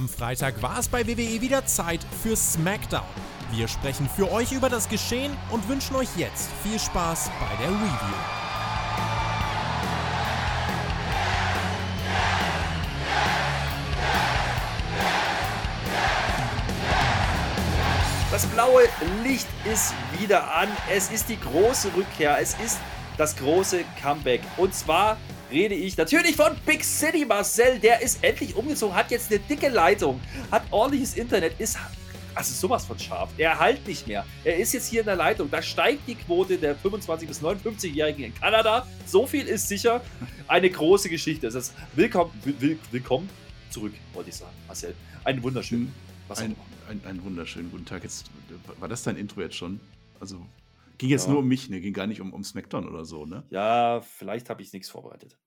Am 0.00 0.08
Freitag 0.08 0.62
war 0.62 0.78
es 0.78 0.88
bei 0.88 1.06
WWE 1.06 1.42
wieder 1.42 1.66
Zeit 1.66 2.00
für 2.22 2.34
SmackDown. 2.34 3.04
Wir 3.52 3.68
sprechen 3.68 4.08
für 4.08 4.32
euch 4.32 4.50
über 4.50 4.70
das 4.70 4.88
Geschehen 4.88 5.36
und 5.50 5.68
wünschen 5.68 5.94
euch 5.94 6.08
jetzt 6.16 6.48
viel 6.62 6.78
Spaß 6.78 7.30
bei 7.38 7.62
der 7.62 7.68
Review. 7.68 8.14
Das 18.32 18.46
blaue 18.46 18.84
Licht 19.22 19.48
ist 19.70 19.92
wieder 20.18 20.50
an. 20.54 20.70
Es 20.90 21.10
ist 21.10 21.28
die 21.28 21.38
große 21.38 21.90
Rückkehr. 21.94 22.38
Es 22.40 22.54
ist 22.64 22.78
das 23.18 23.36
große 23.36 23.84
Comeback. 24.00 24.40
Und 24.56 24.74
zwar 24.74 25.18
rede 25.50 25.74
ich 25.74 25.96
natürlich 25.96 26.36
von 26.36 26.52
Big 26.66 26.84
City 26.84 27.24
Marcel. 27.24 27.78
Der 27.78 28.00
ist 28.00 28.22
endlich 28.22 28.54
umgezogen, 28.54 28.94
hat 28.94 29.10
jetzt 29.10 29.30
eine 29.30 29.40
dicke 29.40 29.68
Leitung, 29.68 30.20
hat 30.50 30.62
ordentliches 30.70 31.14
Internet, 31.14 31.58
ist 31.58 31.78
also 32.34 32.54
sowas 32.54 32.84
von 32.84 32.98
scharf. 32.98 33.30
Er 33.36 33.58
halt 33.58 33.86
nicht 33.86 34.06
mehr. 34.06 34.24
Er 34.44 34.56
ist 34.56 34.72
jetzt 34.72 34.88
hier 34.88 35.00
in 35.00 35.06
der 35.06 35.16
Leitung. 35.16 35.50
Da 35.50 35.60
steigt 35.60 36.06
die 36.06 36.14
Quote 36.14 36.58
der 36.58 36.76
25- 36.76 37.26
bis 37.26 37.42
59-Jährigen 37.42 38.24
in 38.24 38.34
Kanada. 38.34 38.86
So 39.04 39.26
viel 39.26 39.46
ist 39.46 39.68
sicher. 39.68 40.00
Eine 40.46 40.70
große 40.70 41.08
Geschichte. 41.08 41.46
Das 41.46 41.56
heißt, 41.56 41.74
willkommen, 41.96 42.32
will, 42.44 42.78
willkommen 42.92 43.28
zurück, 43.70 43.92
wollte 44.12 44.30
ich 44.30 44.36
sagen, 44.36 44.52
Marcel. 44.66 44.94
Einen 45.24 45.42
wunderschönen. 45.42 45.92
Was 46.28 46.38
ein, 46.38 46.54
ein, 46.88 47.00
einen 47.04 47.24
wunderschönen 47.24 47.70
guten 47.70 47.84
Tag. 47.84 48.04
Jetzt, 48.04 48.30
war 48.78 48.88
das 48.88 49.02
dein 49.02 49.16
Intro 49.16 49.40
jetzt 49.40 49.56
schon? 49.56 49.80
Also 50.20 50.46
ging 51.00 51.08
jetzt 51.08 51.26
ja. 51.26 51.32
nur 51.32 51.40
um 51.40 51.48
mich, 51.48 51.70
ne? 51.70 51.80
Ging 51.80 51.94
gar 51.94 52.06
nicht 52.06 52.20
um, 52.20 52.34
um 52.34 52.44
SmackDown 52.44 52.86
oder 52.86 53.06
so, 53.06 53.24
ne? 53.24 53.44
Ja, 53.48 54.02
vielleicht 54.02 54.50
habe 54.50 54.60
ich 54.60 54.70
nichts 54.74 54.90
vorbereitet. 54.90 55.38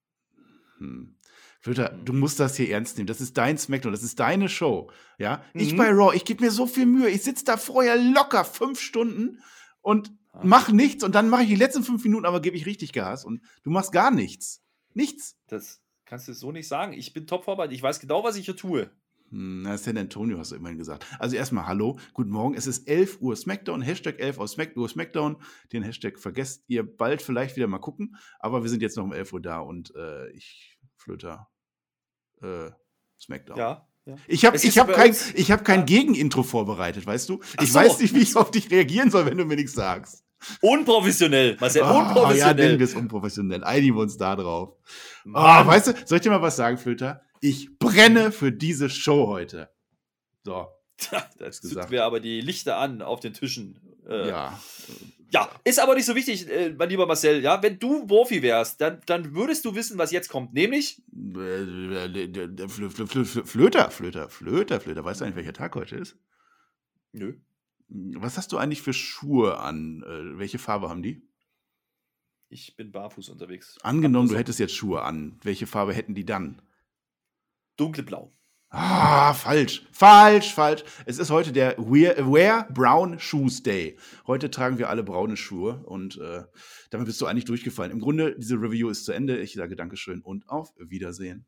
Hm. 0.78 1.14
Flöter, 1.60 1.96
du 2.04 2.12
musst 2.12 2.40
das 2.40 2.56
hier 2.56 2.70
ernst 2.70 2.98
nehmen. 2.98 3.06
Das 3.06 3.20
ist 3.20 3.38
dein 3.38 3.56
SmackDown, 3.56 3.92
das 3.92 4.02
ist 4.02 4.18
deine 4.18 4.48
Show. 4.48 4.90
Ja, 5.16 5.44
mhm. 5.54 5.60
ich 5.60 5.76
bei 5.76 5.90
Raw, 5.90 6.14
ich 6.14 6.24
gebe 6.24 6.44
mir 6.44 6.50
so 6.50 6.66
viel 6.66 6.86
Mühe. 6.86 7.08
Ich 7.08 7.22
sitze 7.22 7.44
da 7.44 7.56
vorher 7.56 7.96
locker 7.96 8.44
fünf 8.44 8.80
Stunden 8.80 9.40
und 9.80 10.10
ah. 10.32 10.40
mach 10.42 10.70
nichts 10.70 11.04
und 11.04 11.14
dann 11.14 11.28
mache 11.28 11.42
ich 11.42 11.48
die 11.48 11.54
letzten 11.54 11.84
fünf 11.84 12.02
Minuten, 12.02 12.26
aber 12.26 12.42
gebe 12.42 12.56
ich 12.56 12.66
richtig 12.66 12.92
Gas 12.92 13.24
und 13.24 13.40
du 13.62 13.70
machst 13.70 13.92
gar 13.92 14.10
nichts. 14.10 14.60
Nichts. 14.92 15.38
Das 15.46 15.80
kannst 16.04 16.26
du 16.26 16.34
so 16.34 16.50
nicht 16.50 16.66
sagen. 16.66 16.92
Ich 16.94 17.12
bin 17.12 17.28
top 17.28 17.44
vorbereitet. 17.44 17.76
Ich 17.76 17.82
weiß 17.82 18.00
genau, 18.00 18.24
was 18.24 18.34
ich 18.34 18.44
hier 18.44 18.56
tue. 18.56 18.90
Hm, 19.34 19.62
na, 19.62 19.76
San 19.76 19.98
Antonio 19.98 20.38
hast 20.38 20.52
du 20.52 20.56
immerhin 20.56 20.78
gesagt. 20.78 21.04
Also 21.18 21.34
erstmal 21.34 21.66
Hallo, 21.66 21.98
guten 22.12 22.30
Morgen. 22.30 22.54
Es 22.54 22.68
ist 22.68 22.86
11 22.86 23.20
Uhr 23.20 23.34
SmackDown, 23.34 23.82
Hashtag 23.82 24.20
11 24.20 24.38
Uhr 24.76 24.88
SmackDown. 24.88 25.36
Den 25.72 25.82
Hashtag 25.82 26.20
vergesst 26.20 26.62
ihr 26.68 26.84
bald 26.84 27.20
vielleicht 27.20 27.56
wieder 27.56 27.66
mal 27.66 27.80
gucken. 27.80 28.14
Aber 28.38 28.62
wir 28.62 28.70
sind 28.70 28.80
jetzt 28.80 28.96
noch 28.96 29.02
um 29.02 29.12
11 29.12 29.32
Uhr 29.32 29.42
da 29.42 29.58
und 29.58 29.92
äh, 29.96 30.30
ich, 30.30 30.78
Flöter, 30.96 31.48
äh, 32.42 32.70
SmackDown. 33.20 33.58
Ja. 33.58 33.88
Ja. 34.06 34.16
Ich 34.28 34.44
habe 34.44 34.56
hab 34.56 34.92
kein, 34.92 35.12
hab 35.12 35.64
kein 35.64 35.86
Gegenintro 35.86 36.42
vorbereitet, 36.42 37.04
weißt 37.04 37.28
du? 37.28 37.40
Ich 37.60 37.72
so. 37.72 37.78
weiß 37.78 38.00
nicht, 38.00 38.14
wie 38.14 38.20
ich 38.20 38.36
auf 38.36 38.50
dich 38.50 38.70
reagieren 38.70 39.10
soll, 39.10 39.26
wenn 39.26 39.38
du 39.38 39.46
mir 39.46 39.56
nichts 39.56 39.72
sagst. 39.72 40.22
Unprofessionell, 40.60 41.56
Marcel, 41.58 41.82
oh, 41.82 42.00
unprofessionell. 42.00 42.38
Ja, 42.38 42.52
nennen 42.52 42.78
wir 42.78 42.84
es 42.84 42.94
unprofessionell. 42.94 43.64
Einigen 43.64 43.96
wir 43.96 44.02
uns 44.02 44.18
da 44.18 44.36
drauf. 44.36 44.76
Oh, 45.26 45.32
weißt 45.32 45.86
du, 45.88 45.92
soll 46.04 46.16
ich 46.16 46.22
dir 46.22 46.30
mal 46.30 46.42
was 46.42 46.56
sagen, 46.56 46.76
Flöter? 46.76 47.22
Ich 47.40 47.78
brenne 47.78 48.32
für 48.32 48.52
diese 48.52 48.88
Show 48.88 49.26
heute. 49.26 49.70
So. 50.44 50.68
das 51.38 51.60
zünden 51.60 51.90
wir 51.90 52.04
aber 52.04 52.20
die 52.20 52.40
Lichter 52.40 52.78
an 52.78 53.02
auf 53.02 53.20
den 53.20 53.34
Tischen. 53.34 53.80
Äh, 54.08 54.28
ja. 54.28 54.60
Ja, 55.30 55.50
ist 55.64 55.80
aber 55.80 55.96
nicht 55.96 56.04
so 56.04 56.14
wichtig, 56.14 56.48
äh, 56.48 56.72
mein 56.78 56.88
lieber 56.88 57.06
Marcel. 57.06 57.42
Ja, 57.42 57.60
wenn 57.60 57.80
du 57.80 58.08
Wurfi 58.08 58.40
wärst, 58.42 58.80
dann, 58.80 59.00
dann 59.06 59.34
würdest 59.34 59.64
du 59.64 59.74
wissen, 59.74 59.98
was 59.98 60.12
jetzt 60.12 60.28
kommt. 60.28 60.54
Nämlich. 60.54 61.02
Flöter, 63.44 63.90
Flöter, 63.90 64.28
Flöter, 64.28 64.80
Flöter. 64.80 65.04
Weißt 65.04 65.20
du 65.20 65.24
eigentlich, 65.24 65.36
welcher 65.36 65.52
Tag 65.52 65.74
heute 65.74 65.96
ist? 65.96 66.16
Nö. 67.12 67.34
Was 67.88 68.38
hast 68.38 68.52
du 68.52 68.58
eigentlich 68.58 68.82
für 68.82 68.92
Schuhe 68.92 69.58
an? 69.58 70.04
Äh, 70.04 70.38
welche 70.38 70.58
Farbe 70.58 70.88
haben 70.88 71.02
die? 71.02 71.28
Ich 72.48 72.76
bin 72.76 72.92
barfuß 72.92 73.30
unterwegs. 73.30 73.78
Angenommen, 73.82 74.28
du 74.28 74.36
hättest 74.36 74.60
jetzt 74.60 74.76
Schuhe 74.76 75.02
an. 75.02 75.40
Welche 75.42 75.66
Farbe 75.66 75.94
hätten 75.94 76.14
die 76.14 76.24
dann? 76.24 76.62
Dunkelblau. 77.76 78.30
Ah, 78.76 79.34
falsch. 79.34 79.86
Falsch, 79.92 80.52
falsch. 80.52 80.82
Es 81.06 81.18
ist 81.18 81.30
heute 81.30 81.52
der 81.52 81.76
Wear, 81.78 82.16
Wear 82.32 82.68
Brown 82.72 83.20
Shoes 83.20 83.62
Day. 83.62 83.96
Heute 84.26 84.50
tragen 84.50 84.78
wir 84.78 84.88
alle 84.88 85.04
braune 85.04 85.36
Schuhe 85.36 85.84
und 85.84 86.18
äh, 86.18 86.42
damit 86.90 87.06
bist 87.06 87.20
du 87.20 87.26
eigentlich 87.26 87.44
durchgefallen. 87.44 87.92
Im 87.92 88.00
Grunde, 88.00 88.34
diese 88.36 88.56
Review 88.56 88.88
ist 88.88 89.04
zu 89.04 89.12
Ende. 89.12 89.38
Ich 89.38 89.52
sage 89.52 89.76
Dankeschön 89.76 90.22
und 90.22 90.48
auf 90.48 90.72
Wiedersehen. 90.76 91.46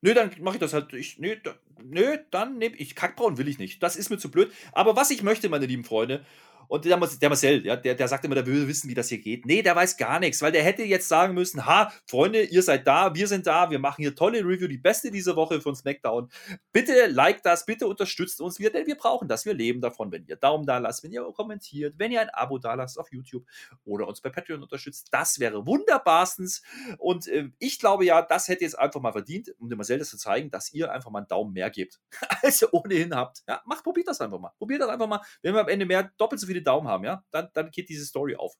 Nö, 0.00 0.14
dann 0.14 0.30
mache 0.40 0.56
ich 0.56 0.60
das 0.60 0.72
halt. 0.72 0.94
Ich, 0.94 1.18
nö, 1.18 1.36
nö, 1.84 2.16
dann 2.30 2.56
nehme 2.56 2.76
ich. 2.76 2.94
Kackbraun 2.94 3.36
will 3.36 3.48
ich 3.48 3.58
nicht. 3.58 3.82
Das 3.82 3.96
ist 3.96 4.08
mir 4.08 4.16
zu 4.16 4.30
blöd. 4.30 4.50
Aber 4.72 4.96
was 4.96 5.10
ich 5.10 5.22
möchte, 5.22 5.50
meine 5.50 5.66
lieben 5.66 5.84
Freunde, 5.84 6.24
und 6.70 6.84
der, 6.84 6.96
der 6.96 7.28
Marcel, 7.28 7.66
ja, 7.66 7.74
der, 7.74 7.96
der 7.96 8.06
sagt 8.06 8.24
immer, 8.24 8.36
der 8.36 8.46
will 8.46 8.68
wissen, 8.68 8.88
wie 8.88 8.94
das 8.94 9.08
hier 9.08 9.18
geht. 9.18 9.44
Nee, 9.44 9.60
der 9.60 9.74
weiß 9.74 9.96
gar 9.96 10.20
nichts, 10.20 10.40
weil 10.40 10.52
der 10.52 10.62
hätte 10.62 10.84
jetzt 10.84 11.08
sagen 11.08 11.34
müssen, 11.34 11.66
ha, 11.66 11.92
Freunde, 12.06 12.44
ihr 12.44 12.62
seid 12.62 12.86
da, 12.86 13.12
wir 13.12 13.26
sind 13.26 13.48
da, 13.48 13.72
wir 13.72 13.80
machen 13.80 14.02
hier 14.02 14.14
tolle 14.14 14.38
Review, 14.38 14.68
die 14.68 14.78
beste 14.78 15.10
diese 15.10 15.34
Woche 15.34 15.60
von 15.60 15.74
SmackDown. 15.74 16.30
Bitte 16.70 17.06
liked 17.08 17.44
das, 17.44 17.66
bitte 17.66 17.88
unterstützt 17.88 18.40
uns, 18.40 18.60
wir, 18.60 18.70
denn 18.70 18.86
wir 18.86 18.94
brauchen 18.94 19.26
das, 19.26 19.44
wir 19.44 19.52
leben 19.52 19.80
davon, 19.80 20.12
wenn 20.12 20.24
ihr 20.26 20.36
Daumen 20.36 20.64
da 20.64 20.78
lasst, 20.78 21.02
wenn 21.02 21.10
ihr 21.10 21.24
kommentiert, 21.34 21.94
wenn 21.98 22.12
ihr 22.12 22.20
ein 22.20 22.30
Abo 22.30 22.58
da 22.58 22.74
lasst 22.74 23.00
auf 23.00 23.10
YouTube 23.10 23.44
oder 23.84 24.06
uns 24.06 24.20
bei 24.20 24.30
Patreon 24.30 24.62
unterstützt. 24.62 25.08
Das 25.10 25.40
wäre 25.40 25.66
wunderbarstens. 25.66 26.62
Und 26.98 27.26
äh, 27.26 27.48
ich 27.58 27.80
glaube 27.80 28.04
ja, 28.04 28.22
das 28.22 28.46
hätte 28.46 28.62
jetzt 28.62 28.78
einfach 28.78 29.00
mal 29.00 29.10
verdient, 29.10 29.52
um 29.58 29.68
dem 29.68 29.78
Marcel 29.78 29.98
das 29.98 30.10
zu 30.10 30.18
zeigen, 30.18 30.52
dass 30.52 30.72
ihr 30.72 30.92
einfach 30.92 31.10
mal 31.10 31.18
einen 31.18 31.26
Daumen 31.28 31.52
mehr 31.52 31.68
gebt, 31.68 31.98
als 32.42 32.62
ihr 32.62 32.72
ohnehin 32.72 33.12
habt. 33.12 33.42
Ja, 33.48 33.60
macht, 33.64 33.82
probiert 33.82 34.06
das 34.06 34.20
einfach 34.20 34.38
mal. 34.38 34.52
Probiert 34.56 34.82
das 34.82 34.88
einfach 34.88 35.08
mal. 35.08 35.20
Wenn 35.42 35.54
wir 35.54 35.62
am 35.62 35.68
Ende 35.68 35.84
mehr, 35.84 36.12
doppelt 36.16 36.40
so 36.40 36.46
viele 36.46 36.59
viele 36.60 36.64
Daumen 36.64 36.88
haben, 36.88 37.04
ja, 37.04 37.24
dann, 37.30 37.48
dann 37.54 37.70
geht 37.70 37.88
diese 37.88 38.04
Story 38.04 38.36
auf. 38.36 38.54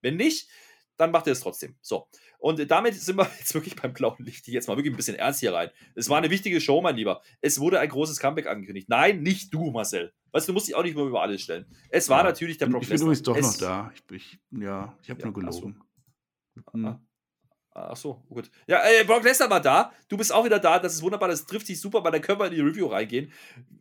Wenn 0.00 0.16
nicht, 0.16 0.48
dann 0.96 1.10
macht 1.10 1.26
ihr 1.26 1.32
es 1.32 1.40
trotzdem. 1.40 1.76
So. 1.82 2.08
Und 2.38 2.70
damit 2.70 2.94
sind 2.94 3.16
wir 3.16 3.24
jetzt 3.38 3.54
wirklich 3.54 3.76
beim 3.76 3.92
blauen 3.92 4.16
Licht. 4.18 4.46
Jetzt 4.48 4.68
mal 4.68 4.76
wirklich 4.76 4.92
ein 4.92 4.96
bisschen 4.96 5.16
ernst 5.16 5.40
hier 5.40 5.52
rein. 5.52 5.70
Es 5.94 6.08
war 6.08 6.18
eine 6.18 6.30
wichtige 6.30 6.60
Show, 6.60 6.80
mein 6.80 6.96
Lieber. 6.96 7.22
Es 7.40 7.60
wurde 7.60 7.80
ein 7.80 7.88
großes 7.88 8.18
Comeback 8.18 8.46
angekündigt. 8.46 8.88
Nein, 8.88 9.22
nicht 9.22 9.52
du, 9.52 9.70
Marcel. 9.70 10.12
Weißt 10.32 10.48
du, 10.48 10.52
du 10.52 10.54
musst 10.54 10.68
dich 10.68 10.74
auch 10.74 10.82
nicht 10.82 10.96
mehr 10.96 11.04
über 11.04 11.22
alles 11.22 11.42
stellen. 11.42 11.66
Es 11.90 12.08
war 12.08 12.18
ja, 12.18 12.24
natürlich 12.24 12.58
der 12.58 12.66
Brock 12.66 12.82
Ich 12.82 12.88
bin 12.88 13.00
übrigens 13.00 13.22
doch 13.22 13.36
es, 13.36 13.46
noch 13.46 13.58
da. 13.58 13.92
Ich, 13.94 14.16
ich 14.16 14.38
ja, 14.50 14.96
ich 15.02 15.10
habe 15.10 15.20
ja, 15.20 15.26
nur 15.26 15.34
gelogen. 15.34 15.82
Hm. 16.72 16.98
Ach 17.78 17.94
so, 17.94 18.22
gut. 18.30 18.50
Ja, 18.66 18.80
äh, 18.88 19.04
Brock 19.04 19.22
Lesnar 19.22 19.50
war 19.50 19.60
da. 19.60 19.92
Du 20.08 20.16
bist 20.16 20.32
auch 20.32 20.46
wieder 20.46 20.58
da. 20.58 20.78
Das 20.78 20.94
ist 20.94 21.02
wunderbar. 21.02 21.28
Das 21.28 21.44
trifft 21.44 21.66
sich 21.66 21.78
super, 21.78 22.02
weil 22.02 22.10
dann 22.10 22.22
können 22.22 22.40
wir 22.40 22.46
in 22.46 22.54
die 22.54 22.60
Review 22.62 22.86
reingehen. 22.86 23.30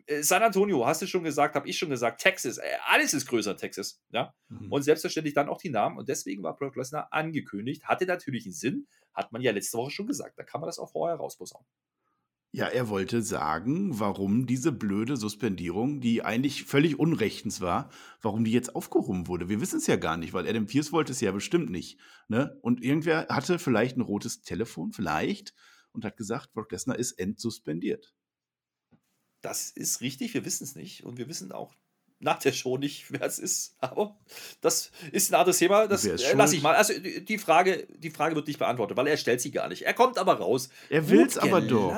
Äh, 0.05 0.21
San 0.21 0.43
Antonio, 0.43 0.85
hast 0.85 1.01
du 1.01 1.07
schon 1.07 1.23
gesagt, 1.23 1.55
habe 1.55 1.69
ich 1.69 1.77
schon 1.77 1.89
gesagt. 1.89 2.19
Texas, 2.19 2.57
äh, 2.57 2.63
alles 2.87 3.13
ist 3.13 3.25
größer 3.25 3.55
Texas. 3.55 4.01
Ja. 4.11 4.33
Mhm. 4.49 4.69
Und 4.69 4.81
selbstverständlich 4.81 5.33
dann 5.33 5.47
auch 5.47 5.59
die 5.59 5.69
Namen. 5.69 5.97
Und 5.97 6.09
deswegen 6.09 6.43
war 6.43 6.57
Brock 6.57 6.75
Lesnar 6.75 7.07
angekündigt. 7.11 7.85
Hatte 7.85 8.05
natürlich 8.05 8.45
einen 8.45 8.53
Sinn. 8.53 8.85
Hat 9.13 9.31
man 9.31 9.41
ja 9.41 9.53
letzte 9.53 9.77
Woche 9.77 9.91
schon 9.91 10.07
gesagt. 10.07 10.37
Da 10.37 10.43
kann 10.43 10.59
man 10.59 10.67
das 10.67 10.77
auch 10.77 10.91
vorher 10.91 11.15
rausposaunen. 11.15 11.65
Ja, 12.55 12.67
er 12.67 12.87
wollte 12.87 13.21
sagen, 13.21 13.99
warum 13.99 14.45
diese 14.45 14.71
blöde 14.71 15.17
Suspendierung, 15.17 15.99
die 15.99 16.23
eigentlich 16.23 16.63
völlig 16.63 16.97
unrechtens 16.97 17.59
war, 17.59 17.89
warum 18.21 18.45
die 18.45 18.53
jetzt 18.53 18.77
aufgehoben 18.77 19.27
wurde. 19.27 19.49
Wir 19.49 19.59
wissen 19.59 19.79
es 19.79 19.87
ja 19.87 19.97
gar 19.97 20.15
nicht, 20.15 20.31
weil 20.31 20.47
Adam 20.47 20.65
Pierce 20.65 20.93
wollte 20.93 21.11
es 21.11 21.19
ja 21.19 21.33
bestimmt 21.33 21.69
nicht. 21.69 21.99
Ne? 22.29 22.57
Und 22.61 22.81
irgendwer 22.81 23.27
hatte 23.27 23.59
vielleicht 23.59 23.97
ein 23.97 24.01
rotes 24.01 24.41
Telefon, 24.41 24.93
vielleicht, 24.93 25.53
und 25.91 26.05
hat 26.05 26.15
gesagt, 26.15 26.53
Brock 26.53 26.71
Lesnar 26.71 26.97
ist 26.97 27.19
entsuspendiert. 27.19 28.15
Das 29.41 29.69
ist 29.71 29.99
richtig, 29.99 30.33
wir 30.33 30.45
wissen 30.45 30.63
es 30.63 30.75
nicht. 30.75 31.03
Und 31.03 31.17
wir 31.17 31.27
wissen 31.27 31.51
auch 31.51 31.75
nach 32.19 32.39
der 32.39 32.51
Show 32.53 32.77
nicht, 32.77 33.05
wer 33.11 33.21
es 33.21 33.39
ist. 33.39 33.75
Aber 33.79 34.17
das 34.61 34.91
ist 35.11 35.31
ein 35.31 35.35
anderes 35.35 35.57
Thema. 35.57 35.87
Das 35.87 36.05
äh, 36.05 36.33
lasse 36.33 36.55
ich 36.55 36.61
mal. 36.61 36.75
Also 36.75 36.93
die 36.97 37.37
Frage, 37.37 37.87
die 37.97 38.09
Frage 38.09 38.35
wird 38.35 38.47
nicht 38.47 38.59
beantwortet, 38.59 38.97
weil 38.97 39.07
er 39.07 39.17
stellt 39.17 39.41
sie 39.41 39.51
gar 39.51 39.67
nicht. 39.67 39.83
Er 39.83 39.93
kommt 39.93 40.17
aber 40.17 40.35
raus. 40.35 40.69
Er 40.89 41.09
will 41.09 41.25
es 41.25 41.37
aber 41.37 41.61
doch. 41.61 41.91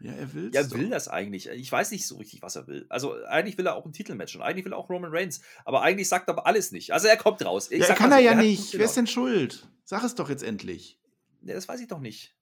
Ja, 0.00 0.12
er 0.12 0.32
will 0.34 0.50
Er 0.52 0.70
will 0.72 0.90
das 0.90 1.08
eigentlich. 1.08 1.48
Ich 1.48 1.70
weiß 1.70 1.90
nicht 1.90 2.06
so 2.06 2.16
richtig, 2.16 2.42
was 2.42 2.56
er 2.56 2.66
will. 2.66 2.86
Also 2.88 3.14
eigentlich 3.24 3.58
will 3.58 3.66
er 3.66 3.76
auch 3.76 3.86
ein 3.86 3.92
Titelmatch 3.92 4.36
und 4.36 4.42
eigentlich 4.42 4.64
will 4.64 4.72
er 4.72 4.78
auch 4.78 4.88
Roman 4.90 5.10
Reigns. 5.12 5.40
Aber 5.64 5.82
eigentlich 5.82 6.08
sagt 6.08 6.28
er 6.28 6.32
aber 6.32 6.46
alles 6.46 6.72
nicht. 6.72 6.92
Also 6.92 7.08
er 7.08 7.16
kommt 7.16 7.44
raus. 7.44 7.70
Ich 7.70 7.86
ja, 7.86 7.94
kann 7.94 8.12
er 8.12 8.20
ja 8.20 8.34
nicht. 8.34 8.76
Wer 8.78 8.84
ist 8.84 8.96
denn 8.96 9.06
schuld? 9.06 9.68
Sag 9.84 10.04
es 10.04 10.14
doch 10.14 10.28
jetzt 10.28 10.42
endlich. 10.42 10.98
Ja, 11.42 11.54
das 11.54 11.68
weiß 11.68 11.80
ich 11.80 11.88
doch 11.88 12.00
nicht. 12.00 12.34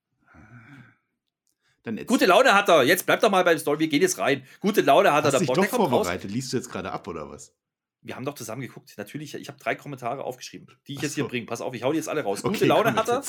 Gute 2.07 2.27
Laune 2.27 2.55
hat 2.55 2.69
er. 2.69 2.83
Jetzt 2.83 3.07
bleibt 3.07 3.23
doch 3.23 3.31
mal 3.31 3.43
bei 3.43 3.53
der 3.53 3.61
Story. 3.61 3.79
Wir 3.79 3.89
gehen 3.89 4.03
jetzt 4.03 4.19
rein. 4.19 4.45
Gute 4.61 4.83
Laune 4.83 5.13
hat 5.13 5.25
Hast 5.25 5.35
er. 5.35 5.41
Hast 5.41 5.49
dich 5.49 5.57
doch 5.57 5.65
vorbereitet. 5.65 6.25
Raus. 6.27 6.33
Liest 6.33 6.53
du 6.53 6.59
jetzt 6.59 6.71
gerade 6.71 6.93
ab 6.93 7.09
oder 7.09 7.31
was? 7.31 7.55
Wir 8.03 8.17
haben 8.17 8.25
doch 8.25 8.35
zusammen 8.35 8.63
geguckt. 8.63 8.95
Natürlich, 8.97 9.35
ich 9.35 9.49
habe 9.49 9.59
drei 9.59 9.75
Kommentare 9.75 10.25
aufgeschrieben, 10.25 10.67
die 10.87 10.93
ich 10.93 10.99
Ach 10.99 11.03
jetzt 11.05 11.13
so. 11.13 11.23
hier 11.23 11.29
bringe. 11.29 11.47
Pass 11.47 11.61
auf, 11.61 11.75
ich 11.75 11.83
hau 11.83 11.93
die 11.93 11.99
jetzt 11.99 12.09
alle 12.09 12.23
raus. 12.23 12.45
Okay, 12.45 12.55
Gute 12.55 12.67
Laune 12.67 12.95
hat 12.95 13.09
er. 13.09 13.23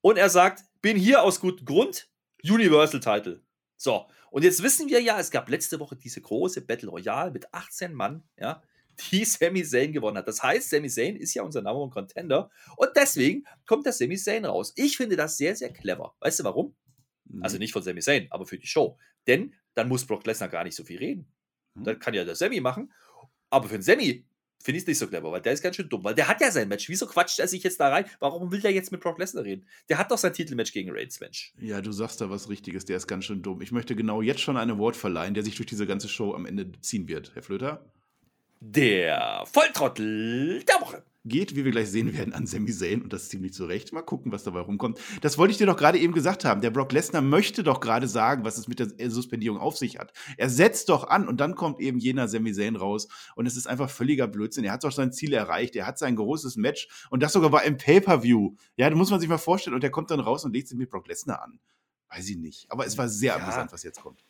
Und 0.00 0.18
er 0.18 0.28
sagt, 0.30 0.64
bin 0.80 0.96
hier 0.96 1.22
aus 1.22 1.40
gutem 1.40 1.64
Grund. 1.64 2.08
Universal 2.44 3.00
Title. 3.00 3.42
So, 3.76 4.06
und 4.30 4.44
jetzt 4.44 4.62
wissen 4.62 4.88
wir 4.88 5.00
ja, 5.00 5.18
es 5.18 5.30
gab 5.30 5.48
letzte 5.48 5.78
Woche 5.80 5.96
diese 5.96 6.20
große 6.20 6.62
Battle 6.62 6.88
Royale 6.90 7.30
mit 7.30 7.52
18 7.52 7.92
Mann, 7.92 8.22
ja, 8.38 8.62
die 9.10 9.24
Sami 9.24 9.64
Zayn 9.64 9.92
gewonnen 9.92 10.18
hat. 10.18 10.28
Das 10.28 10.42
heißt, 10.42 10.70
Sami 10.70 10.88
Zayn 10.88 11.16
ist 11.16 11.34
ja 11.34 11.42
unser 11.42 11.62
Number 11.62 11.80
One 11.80 11.90
Contender 11.90 12.50
und 12.76 12.90
deswegen 12.96 13.44
kommt 13.66 13.86
der 13.86 13.92
Sami 13.92 14.16
Zayn 14.16 14.44
raus. 14.44 14.72
Ich 14.76 14.96
finde 14.96 15.16
das 15.16 15.36
sehr, 15.36 15.54
sehr 15.56 15.72
clever. 15.72 16.14
Weißt 16.20 16.40
du 16.40 16.44
warum? 16.44 16.74
Also 17.40 17.56
Nee. 17.56 17.60
nicht 17.64 17.72
von 17.72 17.82
Sami 17.82 18.00
Zayn, 18.00 18.26
aber 18.30 18.46
für 18.46 18.58
die 18.58 18.66
Show. 18.66 18.98
Denn 19.26 19.54
dann 19.74 19.88
muss 19.88 20.04
Brock 20.06 20.26
Lesnar 20.26 20.48
gar 20.48 20.64
nicht 20.64 20.74
so 20.76 20.84
viel 20.84 20.98
reden. 20.98 21.26
Hm. 21.76 21.84
Das 21.84 21.98
kann 21.98 22.14
ja 22.14 22.24
der 22.24 22.34
Sammy 22.34 22.60
machen. 22.60 22.92
Aber 23.50 23.68
für 23.68 23.74
den 23.76 23.82
Sammy 23.82 24.24
finde 24.62 24.76
ich 24.76 24.82
es 24.84 24.86
nicht 24.86 24.98
so 24.98 25.08
clever, 25.08 25.32
weil 25.32 25.40
der 25.42 25.52
ist 25.52 25.62
ganz 25.62 25.76
schön 25.76 25.88
dumm, 25.88 26.04
weil 26.04 26.14
der 26.14 26.28
hat 26.28 26.40
ja 26.40 26.50
sein 26.50 26.68
Match. 26.68 26.88
Wieso 26.88 27.06
quatscht 27.06 27.38
er 27.40 27.48
sich 27.48 27.62
jetzt 27.64 27.80
da 27.80 27.88
rein? 27.88 28.04
Warum 28.20 28.52
will 28.52 28.60
der 28.60 28.72
jetzt 28.72 28.92
mit 28.92 29.00
Brock 29.00 29.18
Lesnar 29.18 29.44
reden? 29.44 29.66
Der 29.88 29.98
hat 29.98 30.10
doch 30.10 30.18
sein 30.18 30.32
Titelmatch 30.32 30.72
gegen 30.72 30.90
Reigns, 30.92 31.18
Mensch. 31.20 31.52
Ja, 31.60 31.80
du 31.80 31.90
sagst 31.90 32.20
da 32.20 32.30
was 32.30 32.48
Richtiges, 32.48 32.84
der 32.84 32.96
ist 32.96 33.06
ganz 33.08 33.24
schön 33.24 33.42
dumm. 33.42 33.60
Ich 33.60 33.72
möchte 33.72 33.96
genau 33.96 34.22
jetzt 34.22 34.40
schon 34.40 34.56
ein 34.56 34.70
Award 34.70 34.94
verleihen, 34.96 35.34
der 35.34 35.42
sich 35.42 35.56
durch 35.56 35.66
diese 35.66 35.86
ganze 35.86 36.08
Show 36.08 36.34
am 36.34 36.46
Ende 36.46 36.70
ziehen 36.80 37.08
wird. 37.08 37.34
Herr 37.34 37.42
Flöter? 37.42 37.84
Der 38.60 39.42
Volltrottel 39.46 40.62
der 40.64 40.80
Woche. 40.80 41.02
Geht, 41.24 41.54
wie 41.54 41.64
wir 41.64 41.70
gleich 41.70 41.88
sehen 41.88 42.12
werden, 42.18 42.34
an 42.34 42.46
Sami 42.46 42.72
Zayn 42.72 43.00
und 43.00 43.12
das 43.12 43.28
ziemlich 43.28 43.52
zurecht. 43.52 43.92
Mal 43.92 44.02
gucken, 44.02 44.32
was 44.32 44.42
dabei 44.42 44.58
rumkommt. 44.58 44.98
Das 45.20 45.38
wollte 45.38 45.52
ich 45.52 45.58
dir 45.58 45.66
doch 45.66 45.76
gerade 45.76 45.98
eben 45.98 46.12
gesagt 46.12 46.44
haben. 46.44 46.60
Der 46.62 46.70
Brock 46.70 46.90
Lesnar 46.90 47.22
möchte 47.22 47.62
doch 47.62 47.78
gerade 47.78 48.08
sagen, 48.08 48.44
was 48.44 48.58
es 48.58 48.66
mit 48.66 48.80
der 48.80 49.08
Suspendierung 49.10 49.58
auf 49.58 49.78
sich 49.78 50.00
hat. 50.00 50.12
Er 50.36 50.50
setzt 50.50 50.88
doch 50.88 51.08
an 51.08 51.28
und 51.28 51.38
dann 51.40 51.54
kommt 51.54 51.78
eben 51.80 52.00
jener 52.00 52.26
Sami 52.26 52.52
Zayn 52.52 52.74
raus 52.74 53.06
und 53.36 53.46
es 53.46 53.56
ist 53.56 53.68
einfach 53.68 53.88
völliger 53.88 54.26
Blödsinn. 54.26 54.64
Er 54.64 54.72
hat 54.72 54.82
doch 54.82 54.90
sein 54.90 55.12
Ziel 55.12 55.32
erreicht. 55.32 55.76
Er 55.76 55.86
hat 55.86 55.96
sein 55.96 56.16
großes 56.16 56.56
Match 56.56 56.88
und 57.10 57.22
das 57.22 57.32
sogar 57.32 57.52
war 57.52 57.62
im 57.62 57.76
Pay-Per-View. 57.76 58.56
Ja, 58.76 58.90
da 58.90 58.96
muss 58.96 59.10
man 59.12 59.20
sich 59.20 59.28
mal 59.28 59.38
vorstellen 59.38 59.74
und 59.74 59.84
er 59.84 59.90
kommt 59.90 60.10
dann 60.10 60.18
raus 60.18 60.44
und 60.44 60.52
legt 60.52 60.66
sich 60.66 60.76
mit 60.76 60.90
Brock 60.90 61.06
Lesnar 61.06 61.40
an. 61.42 61.60
Weiß 62.08 62.28
ich 62.28 62.36
nicht. 62.36 62.66
Aber 62.68 62.84
es 62.84 62.98
war 62.98 63.08
sehr 63.08 63.36
Ja. 63.36 63.42
amüsant, 63.44 63.72
was 63.72 63.84
jetzt 63.84 64.00
kommt. 64.02 64.24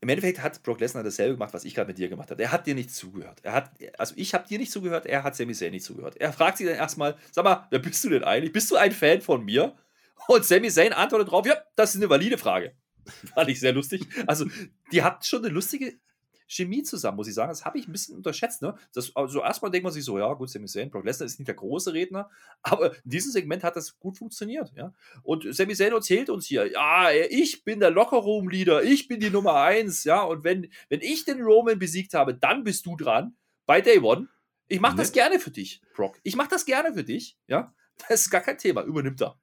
Im 0.00 0.08
Endeffekt 0.08 0.40
hat 0.40 0.62
Brock 0.62 0.80
Lesnar 0.80 1.02
dasselbe 1.02 1.34
gemacht, 1.34 1.52
was 1.52 1.64
ich 1.64 1.74
gerade 1.74 1.88
mit 1.88 1.98
dir 1.98 2.08
gemacht 2.08 2.30
habe. 2.30 2.40
Er 2.40 2.52
hat 2.52 2.66
dir 2.66 2.74
nicht 2.74 2.94
zugehört. 2.94 3.40
Er 3.42 3.52
hat, 3.52 3.72
also 3.98 4.14
ich 4.16 4.32
habe 4.32 4.46
dir 4.46 4.58
nicht 4.58 4.70
zugehört, 4.70 5.06
er 5.06 5.24
hat 5.24 5.34
Sami 5.34 5.54
Zayn 5.54 5.72
nicht 5.72 5.84
zugehört. 5.84 6.16
Er 6.18 6.32
fragt 6.32 6.58
sich 6.58 6.66
dann 6.66 6.76
erstmal, 6.76 7.16
sag 7.32 7.44
mal, 7.44 7.66
wer 7.70 7.80
bist 7.80 8.04
du 8.04 8.08
denn 8.10 8.22
eigentlich? 8.22 8.52
Bist 8.52 8.70
du 8.70 8.76
ein 8.76 8.92
Fan 8.92 9.20
von 9.20 9.44
mir? 9.44 9.74
Und 10.28 10.44
Sami 10.44 10.70
Zayn 10.70 10.92
antwortet 10.92 11.30
drauf, 11.30 11.46
ja, 11.46 11.56
das 11.74 11.94
ist 11.94 12.00
eine 12.00 12.10
valide 12.10 12.38
Frage. 12.38 12.74
Fand 13.34 13.48
ich 13.50 13.58
sehr 13.58 13.72
lustig. 13.72 14.02
Also, 14.26 14.46
die 14.92 15.02
hatten 15.02 15.24
schon 15.24 15.44
eine 15.44 15.52
lustige 15.52 15.98
Chemie 16.48 16.82
zusammen, 16.82 17.16
muss 17.16 17.28
ich 17.28 17.34
sagen. 17.34 17.50
Das 17.50 17.64
habe 17.64 17.78
ich 17.78 17.86
ein 17.86 17.92
bisschen 17.92 18.16
unterschätzt. 18.16 18.62
Ne? 18.62 18.74
Das, 18.92 19.14
also 19.14 19.42
erstmal 19.42 19.70
denkt 19.70 19.84
man 19.84 19.92
sich 19.92 20.04
so, 20.04 20.18
ja, 20.18 20.32
gut, 20.32 20.50
Sami 20.50 20.66
Zayn, 20.66 20.90
Brock 20.90 21.04
Lesnar 21.04 21.26
ist 21.26 21.38
nicht 21.38 21.46
der 21.46 21.54
große 21.54 21.92
Redner, 21.92 22.30
aber 22.62 22.94
in 22.96 23.10
diesem 23.10 23.30
Segment 23.30 23.62
hat 23.62 23.76
das 23.76 23.98
gut 23.98 24.16
funktioniert. 24.16 24.72
Ja? 24.74 24.92
Und 25.22 25.54
Sami 25.54 25.74
Zayn 25.74 25.92
erzählt 25.92 26.30
uns 26.30 26.46
hier, 26.46 26.70
ja, 26.70 27.10
ich 27.12 27.64
bin 27.64 27.80
der 27.80 27.90
Lockerroom-Leader, 27.90 28.82
ich 28.82 29.06
bin 29.06 29.20
die 29.20 29.30
Nummer 29.30 29.54
eins, 29.54 30.04
ja, 30.04 30.22
und 30.22 30.42
wenn, 30.42 30.68
wenn 30.88 31.00
ich 31.00 31.24
den 31.24 31.42
Roman 31.42 31.78
besiegt 31.78 32.14
habe, 32.14 32.34
dann 32.34 32.64
bist 32.64 32.86
du 32.86 32.96
dran, 32.96 33.36
bei 33.66 33.80
Day 33.82 34.00
One. 34.00 34.28
Ich 34.66 34.80
mache 34.80 34.96
das 34.96 35.08
Nett. 35.08 35.14
gerne 35.14 35.38
für 35.38 35.50
dich, 35.50 35.82
Brock. 35.94 36.18
Ich 36.22 36.36
mache 36.36 36.48
das 36.48 36.64
gerne 36.64 36.92
für 36.92 37.04
dich, 37.04 37.38
ja. 37.46 37.74
Das 38.08 38.22
ist 38.22 38.30
gar 38.30 38.40
kein 38.40 38.58
Thema, 38.58 38.82
übernimmt 38.82 39.20
er. 39.20 39.38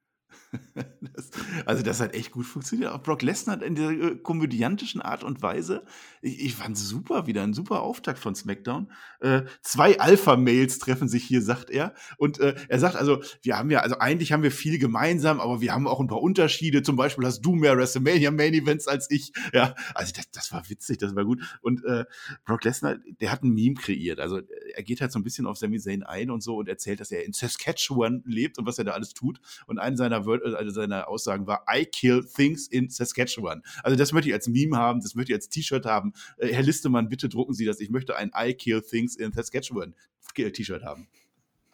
Das, 1.14 1.30
also 1.64 1.82
das 1.82 2.00
hat 2.00 2.14
echt 2.14 2.32
gut 2.32 2.46
funktioniert. 2.46 2.90
Auch 2.90 3.02
Brock 3.02 3.22
Lesnar 3.22 3.62
in 3.62 3.74
der 3.74 3.90
äh, 3.90 4.16
komödiantischen 4.16 5.00
Art 5.00 5.24
und 5.24 5.40
Weise. 5.40 5.84
Ich, 6.20 6.44
ich 6.44 6.54
fand 6.54 6.76
super 6.76 7.26
wieder, 7.26 7.42
ein 7.42 7.54
super 7.54 7.80
Auftakt 7.82 8.18
von 8.18 8.34
SmackDown. 8.34 8.90
Äh, 9.20 9.42
zwei 9.62 9.98
Alpha-Mails 9.98 10.78
treffen 10.78 11.08
sich 11.08 11.24
hier, 11.24 11.42
sagt 11.42 11.70
er. 11.70 11.94
Und 12.18 12.38
äh, 12.40 12.54
er 12.68 12.78
sagt 12.78 12.96
also, 12.96 13.22
wir 13.42 13.56
haben 13.56 13.70
ja, 13.70 13.80
also 13.80 13.98
eigentlich 13.98 14.32
haben 14.32 14.42
wir 14.42 14.50
viel 14.50 14.78
gemeinsam, 14.78 15.40
aber 15.40 15.60
wir 15.60 15.72
haben 15.72 15.86
auch 15.86 16.00
ein 16.00 16.08
paar 16.08 16.20
Unterschiede. 16.20 16.82
Zum 16.82 16.96
Beispiel 16.96 17.24
hast 17.24 17.40
du 17.40 17.54
mehr 17.54 17.76
WrestleMania 17.76 18.30
Main 18.30 18.54
Events 18.54 18.88
als 18.88 19.10
ich. 19.10 19.32
Ja, 19.52 19.74
also 19.94 20.12
das, 20.14 20.30
das 20.30 20.52
war 20.52 20.68
witzig, 20.68 20.98
das 20.98 21.14
war 21.14 21.24
gut. 21.24 21.58
Und 21.62 21.84
äh, 21.84 22.04
Brock 22.44 22.64
Lesnar, 22.64 22.96
der 23.20 23.32
hat 23.32 23.42
ein 23.42 23.50
Meme 23.50 23.74
kreiert. 23.74 24.20
Also 24.20 24.40
er 24.74 24.82
geht 24.82 25.00
halt 25.00 25.12
so 25.12 25.18
ein 25.18 25.24
bisschen 25.24 25.46
auf 25.46 25.56
Sami 25.56 25.78
Zayn 25.78 26.02
ein 26.02 26.30
und 26.30 26.42
so 26.42 26.56
und 26.56 26.68
erzählt, 26.68 27.00
dass 27.00 27.10
er 27.10 27.24
in 27.24 27.32
Saskatchewan 27.32 28.22
lebt 28.26 28.58
und 28.58 28.66
was 28.66 28.78
er 28.78 28.84
da 28.84 28.92
alles 28.92 29.14
tut. 29.14 29.40
Und 29.66 29.78
eine 29.78 29.96
seiner, 29.96 30.25
Wör 30.26 30.40
also 30.56 30.70
seiner 30.70 31.08
Aussagen 31.08 31.46
war, 31.46 31.64
I 31.72 31.84
kill 31.84 32.24
things 32.24 32.66
in 32.68 32.88
Saskatchewan. 32.90 33.62
Also 33.82 33.96
das 33.96 34.12
möchte 34.12 34.28
ich 34.28 34.34
als 34.34 34.48
Meme 34.48 34.76
haben, 34.76 35.00
das 35.00 35.14
möchte 35.14 35.32
ich 35.32 35.36
als 35.36 35.48
T-Shirt 35.48 35.86
haben. 35.86 36.12
Äh, 36.38 36.48
Herr 36.48 36.62
Listemann, 36.62 37.08
bitte 37.08 37.28
drucken 37.28 37.54
Sie 37.54 37.64
das. 37.64 37.80
Ich 37.80 37.90
möchte 37.90 38.16
ein 38.16 38.30
I 38.36 38.54
kill 38.54 38.82
things 38.82 39.16
in 39.16 39.32
Saskatchewan 39.32 39.94
T-Shirt 40.34 40.82
haben. 40.82 41.08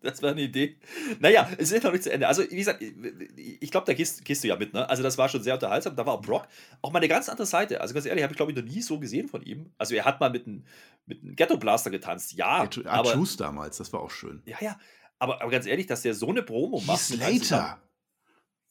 Das 0.00 0.22
wäre 0.22 0.32
eine 0.32 0.42
Idee. 0.42 0.76
Naja, 1.18 1.48
es 1.58 1.72
ist 1.72 1.82
noch 1.82 1.90
nicht 1.90 2.04
zu 2.04 2.12
Ende. 2.12 2.28
Also, 2.28 2.42
wie 2.48 2.56
gesagt, 2.56 2.80
ich 2.80 3.70
glaube, 3.70 3.84
da 3.84 3.92
gehst, 3.92 4.24
gehst 4.24 4.44
du 4.44 4.48
ja 4.48 4.56
mit, 4.56 4.72
ne? 4.72 4.88
Also, 4.88 5.02
das 5.02 5.18
war 5.18 5.28
schon 5.28 5.42
sehr 5.42 5.54
unterhaltsam. 5.54 5.96
Da 5.96 6.06
war 6.06 6.14
auch 6.14 6.22
Brock 6.22 6.46
auch 6.80 6.92
mal 6.92 6.98
eine 6.98 7.08
ganz 7.08 7.28
andere 7.28 7.46
Seite. 7.46 7.80
Also, 7.80 7.94
ganz 7.94 8.06
ehrlich, 8.06 8.22
habe 8.22 8.32
ich, 8.32 8.36
glaube 8.36 8.52
ich, 8.52 8.56
noch 8.56 8.64
nie 8.64 8.80
so 8.80 9.00
gesehen 9.00 9.28
von 9.28 9.42
ihm. 9.42 9.72
Also, 9.76 9.96
er 9.96 10.04
hat 10.04 10.20
mal 10.20 10.30
mit 10.30 10.46
einem 10.46 10.64
mit 11.06 11.22
einem 11.22 11.34
Ghetto 11.34 11.56
Blaster 11.56 11.90
getanzt, 11.90 12.34
ja. 12.34 12.46
Art 12.46 12.86
aber, 12.86 13.14
Juice 13.14 13.36
damals, 13.36 13.78
das 13.78 13.92
war 13.92 14.00
auch 14.00 14.10
schön. 14.10 14.42
ja, 14.46 14.58
ja. 14.60 14.78
Aber, 15.18 15.40
aber 15.42 15.50
ganz 15.50 15.66
ehrlich, 15.66 15.86
dass 15.86 16.02
der 16.02 16.14
so 16.14 16.28
eine 16.28 16.42
Promo 16.42 16.80
macht. 16.80 17.00
Slater. 17.00 17.82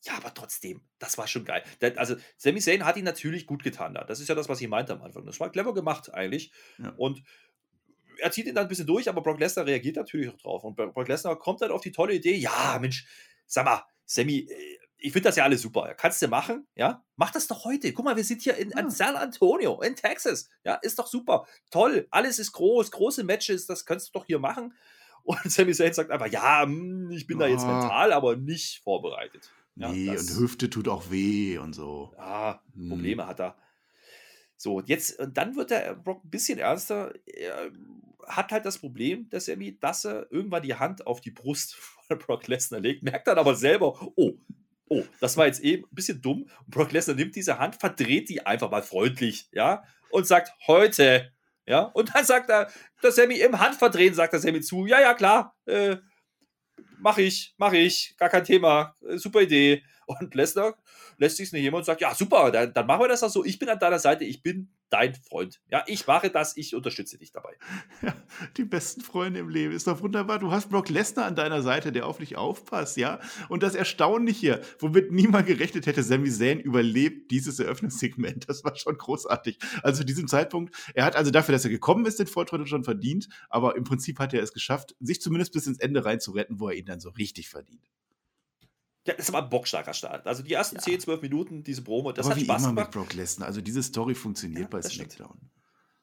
Ja, 0.03 0.13
aber 0.17 0.33
trotzdem, 0.33 0.81
das 0.99 1.17
war 1.17 1.27
schon 1.27 1.43
geil. 1.43 1.63
Also, 1.95 2.15
Sami 2.37 2.59
Zayn 2.59 2.85
hat 2.85 2.97
ihn 2.97 3.03
natürlich 3.03 3.45
gut 3.45 3.63
getan 3.63 3.93
da. 3.93 4.03
Das 4.03 4.19
ist 4.19 4.29
ja 4.29 4.35
das, 4.35 4.47
was 4.47 4.61
ich 4.61 4.67
meinte 4.67 4.93
am 4.93 5.01
Anfang. 5.01 5.25
Das 5.25 5.39
war 5.39 5.51
clever 5.51 5.73
gemacht, 5.73 6.13
eigentlich. 6.13 6.51
Ja. 6.77 6.93
Und 6.97 7.23
er 8.19 8.31
zieht 8.31 8.45
ihn 8.45 8.55
dann 8.55 8.65
ein 8.65 8.69
bisschen 8.69 8.87
durch, 8.87 9.09
aber 9.09 9.21
Brock 9.21 9.39
Lesnar 9.39 9.65
reagiert 9.65 9.95
natürlich 9.95 10.29
auch 10.29 10.37
drauf. 10.37 10.63
Und 10.63 10.75
Brock 10.75 11.07
Lesnar 11.07 11.37
kommt 11.37 11.61
dann 11.61 11.71
auf 11.71 11.81
die 11.81 11.91
tolle 11.91 12.13
Idee: 12.13 12.35
Ja, 12.35 12.77
Mensch, 12.79 13.07
sag 13.47 13.65
mal, 13.65 13.83
Sammy, 14.05 14.47
äh, 14.49 14.77
ich 14.99 15.11
finde 15.11 15.29
das 15.29 15.35
ja 15.35 15.43
alles 15.43 15.61
super. 15.61 15.93
Kannst 15.95 16.21
du 16.21 16.27
machen, 16.27 16.67
ja? 16.75 17.03
Mach 17.15 17.31
das 17.31 17.47
doch 17.47 17.65
heute. 17.65 17.91
Guck 17.93 18.05
mal, 18.05 18.15
wir 18.15 18.23
sind 18.23 18.41
hier 18.41 18.55
in, 18.55 18.71
Ja. 18.71 18.79
in 18.79 18.89
San 18.89 19.15
Antonio, 19.15 19.81
in 19.81 19.95
Texas. 19.95 20.49
Ja, 20.63 20.75
ist 20.75 20.97
doch 20.97 21.07
super. 21.07 21.45
Toll, 21.69 22.07
alles 22.09 22.39
ist 22.39 22.51
groß, 22.53 22.91
große 22.91 23.23
Matches, 23.23 23.67
das 23.67 23.85
kannst 23.85 24.07
du 24.09 24.19
doch 24.19 24.25
hier 24.25 24.39
machen. 24.39 24.73
Und 25.27 25.39
Sami 25.51 25.73
Zayn 25.73 25.91
sagt 25.93 26.09
einfach: 26.11 26.27
Ja, 26.27 26.63
hm, 26.63 27.11
ich 27.11 27.27
bin 27.27 27.37
da 27.37 27.47
jetzt 27.47 27.65
Ah. 27.65 27.79
mental, 27.81 28.13
aber 28.13 28.35
nicht 28.37 28.79
vorbereitet. 28.83 29.51
Ja, 29.75 29.89
Nee, 29.91 30.07
das- 30.07 30.31
und 30.31 30.39
Hüfte 30.39 30.69
tut 30.69 30.87
auch 30.87 31.11
weh 31.11 31.57
und 31.57 31.73
so. 31.73 32.13
ja, 32.17 32.61
Hm. 32.73 32.89
Probleme 32.89 33.27
hat 33.27 33.39
er. 33.41 33.55
So, 34.55 34.81
jetzt, 34.81 35.19
und 35.19 35.37
dann 35.37 35.55
wird 35.55 35.69
der 35.69 35.95
Brock 35.95 36.23
ein 36.23 36.29
bisschen 36.29 36.57
ernster. 36.59 37.13
Er 37.25 37.71
hat 38.27 38.51
halt 38.51 38.65
das 38.65 38.79
Problem, 38.79 39.29
dass 39.29 39.47
er, 39.47 39.55
dass 39.79 40.05
er 40.05 40.31
irgendwann 40.31 40.63
die 40.63 40.73
Hand 40.75 41.05
auf 41.05 41.21
die 41.21 41.31
Brust 41.31 41.75
von 42.07 42.17
Brock 42.19 42.47
Lesnar 42.47 42.79
legt, 42.79 43.03
merkt 43.03 43.27
dann 43.27 43.37
aber 43.37 43.55
selber, 43.55 43.99
oh, 44.15 44.33
oh, 44.89 45.03
das 45.19 45.37
war 45.37 45.45
jetzt 45.45 45.59
eben 45.59 45.83
ein 45.83 45.93
bisschen 45.95 46.21
dumm. 46.21 46.43
Und 46.65 46.69
Brock 46.71 46.91
Lesnar 46.93 47.15
nimmt 47.17 47.35
diese 47.35 47.59
Hand, 47.59 47.75
verdreht 47.75 48.29
die 48.29 48.45
einfach 48.45 48.71
mal 48.71 48.81
freundlich, 48.81 49.47
ja, 49.51 49.83
und 50.09 50.25
sagt, 50.25 50.51
heute, 50.67 51.31
ja, 51.67 51.81
und 51.81 52.15
dann 52.15 52.23
sagt 52.23 52.49
er, 52.49 52.71
der 53.03 53.11
Sammy 53.11 53.39
im 53.39 53.59
Handverdrehen, 53.59 54.13
sagt 54.13 54.33
der 54.33 54.39
Sammy 54.39 54.61
zu, 54.61 54.85
ja, 54.85 55.01
ja, 55.01 55.13
klar, 55.13 55.55
äh, 55.65 55.97
mach 56.99 57.17
ich, 57.17 57.53
mach 57.57 57.73
ich, 57.73 58.15
gar 58.17 58.29
kein 58.29 58.45
Thema, 58.45 58.95
äh, 59.07 59.17
super 59.17 59.41
Idee. 59.41 59.83
Und 60.05 60.33
Lesnar 60.33 60.77
lässt 61.17 61.35
sich 61.35 61.51
nicht 61.51 61.63
jemand 61.63 61.81
und 61.81 61.85
sagt, 61.85 61.99
ja, 61.99 62.15
super, 62.15 62.49
dann, 62.51 62.73
dann 62.73 62.87
machen 62.87 63.01
wir 63.01 63.07
das 63.09 63.23
auch 63.23 63.29
so. 63.29 63.43
Ich 63.43 63.59
bin 63.59 63.67
an 63.67 63.79
deiner 63.79 63.99
Seite, 63.99 64.23
ich 64.23 64.41
bin 64.41 64.73
dein 64.89 65.15
Freund. 65.15 65.61
Ja, 65.69 65.83
ich 65.87 66.07
mache 66.07 66.29
das, 66.29 66.55
ich 66.57 66.75
unterstütze 66.75 67.17
dich 67.17 67.31
dabei. 67.31 67.55
Ja, 68.01 68.15
die 68.57 68.63
besten 68.63 69.01
Freunde 69.01 69.39
im 69.39 69.49
Leben. 69.49 69.73
Ist 69.73 69.87
doch 69.87 70.01
wunderbar. 70.01 70.37
Du 70.37 70.51
hast 70.51 70.69
Brock 70.69 70.89
Lesnar 70.89 71.25
an 71.25 71.35
deiner 71.35 71.63
Seite, 71.63 71.91
der 71.91 72.05
auf 72.05 72.19
dich 72.19 72.37
aufpasst, 72.37 72.95
ja? 72.97 73.19
Und 73.49 73.63
das 73.63 73.73
Erstaunliche, 73.73 74.61
womit 74.79 75.11
niemand 75.11 75.47
gerechnet 75.47 75.87
hätte, 75.87 76.03
Sami 76.03 76.29
Zayn 76.29 76.59
überlebt 76.59 77.31
dieses 77.31 77.59
Eröffnungssegment. 77.59 78.47
Das 78.47 78.63
war 78.63 78.75
schon 78.75 78.97
großartig. 78.97 79.57
Also 79.81 79.99
zu 79.99 80.05
diesem 80.05 80.27
Zeitpunkt, 80.27 80.75
er 80.93 81.05
hat 81.05 81.15
also 81.15 81.31
dafür, 81.31 81.53
dass 81.53 81.65
er 81.65 81.71
gekommen 81.71 82.05
ist, 82.05 82.19
den 82.19 82.27
Volltrottel 82.27 82.67
schon 82.67 82.83
verdient, 82.83 83.27
aber 83.49 83.75
im 83.75 83.83
Prinzip 83.83 84.19
hat 84.19 84.33
er 84.33 84.43
es 84.43 84.53
geschafft, 84.53 84.95
sich 84.99 85.19
zumindest 85.21 85.53
bis 85.53 85.65
ins 85.65 85.79
Ende 85.79 86.05
reinzuretten, 86.05 86.59
wo 86.59 86.69
er 86.69 86.75
ihn 86.75 86.85
dann 86.85 86.99
so 86.99 87.09
richtig 87.09 87.49
verdient. 87.49 87.89
Ja, 89.07 89.13
das 89.15 89.31
war 89.33 89.41
ein 89.41 89.49
bockstarker 89.49 89.93
Start. 89.93 90.27
Also 90.27 90.43
die 90.43 90.53
ersten 90.53 90.75
Ja. 90.75 90.81
10, 90.81 90.99
12 90.99 91.21
Minuten, 91.21 91.63
diese 91.63 91.81
Promo, 91.81 92.11
das 92.11 92.25
aber 92.25 92.35
hat 92.35 92.41
wie 92.41 92.45
Spaß 92.45 92.61
immer 92.63 92.71
mit 92.73 92.77
gemacht. 92.77 92.91
Brock 92.91 93.13
Lesnar. 93.13 93.47
Also 93.47 93.61
diese 93.61 93.81
Story 93.81 94.13
funktioniert 94.13 94.61
Ja, 94.63 94.67
bei 94.67 94.81
das 94.81 94.93
stimmt. 94.93 95.13
SmackDown. 95.13 95.39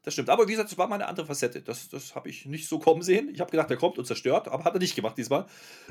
Das 0.03 0.13
stimmt. 0.15 0.29
Aber 0.29 0.47
wie 0.47 0.53
gesagt, 0.53 0.71
das 0.71 0.77
war 0.77 0.87
mal 0.87 0.97
eine 0.97 1.07
andere 1.07 1.25
Facette. 1.27 1.63
Das, 1.63 1.89
das 1.89 2.15
habe 2.15 2.29
ich 2.29 2.45
nicht 2.45 2.69
so 2.69 2.79
kommen 2.79 3.01
sehen. 3.03 3.31
Ich 3.33 3.41
habe 3.41 3.51
gedacht, 3.51 3.71
der 3.71 3.79
kommt 3.79 3.97
und 3.99 4.05
zerstört, 4.05 4.49
aber 4.49 4.65
hat 4.65 4.75
er 4.75 4.79
nicht 4.81 4.95
gemacht 4.95 5.17
diesmal. 5.17 5.47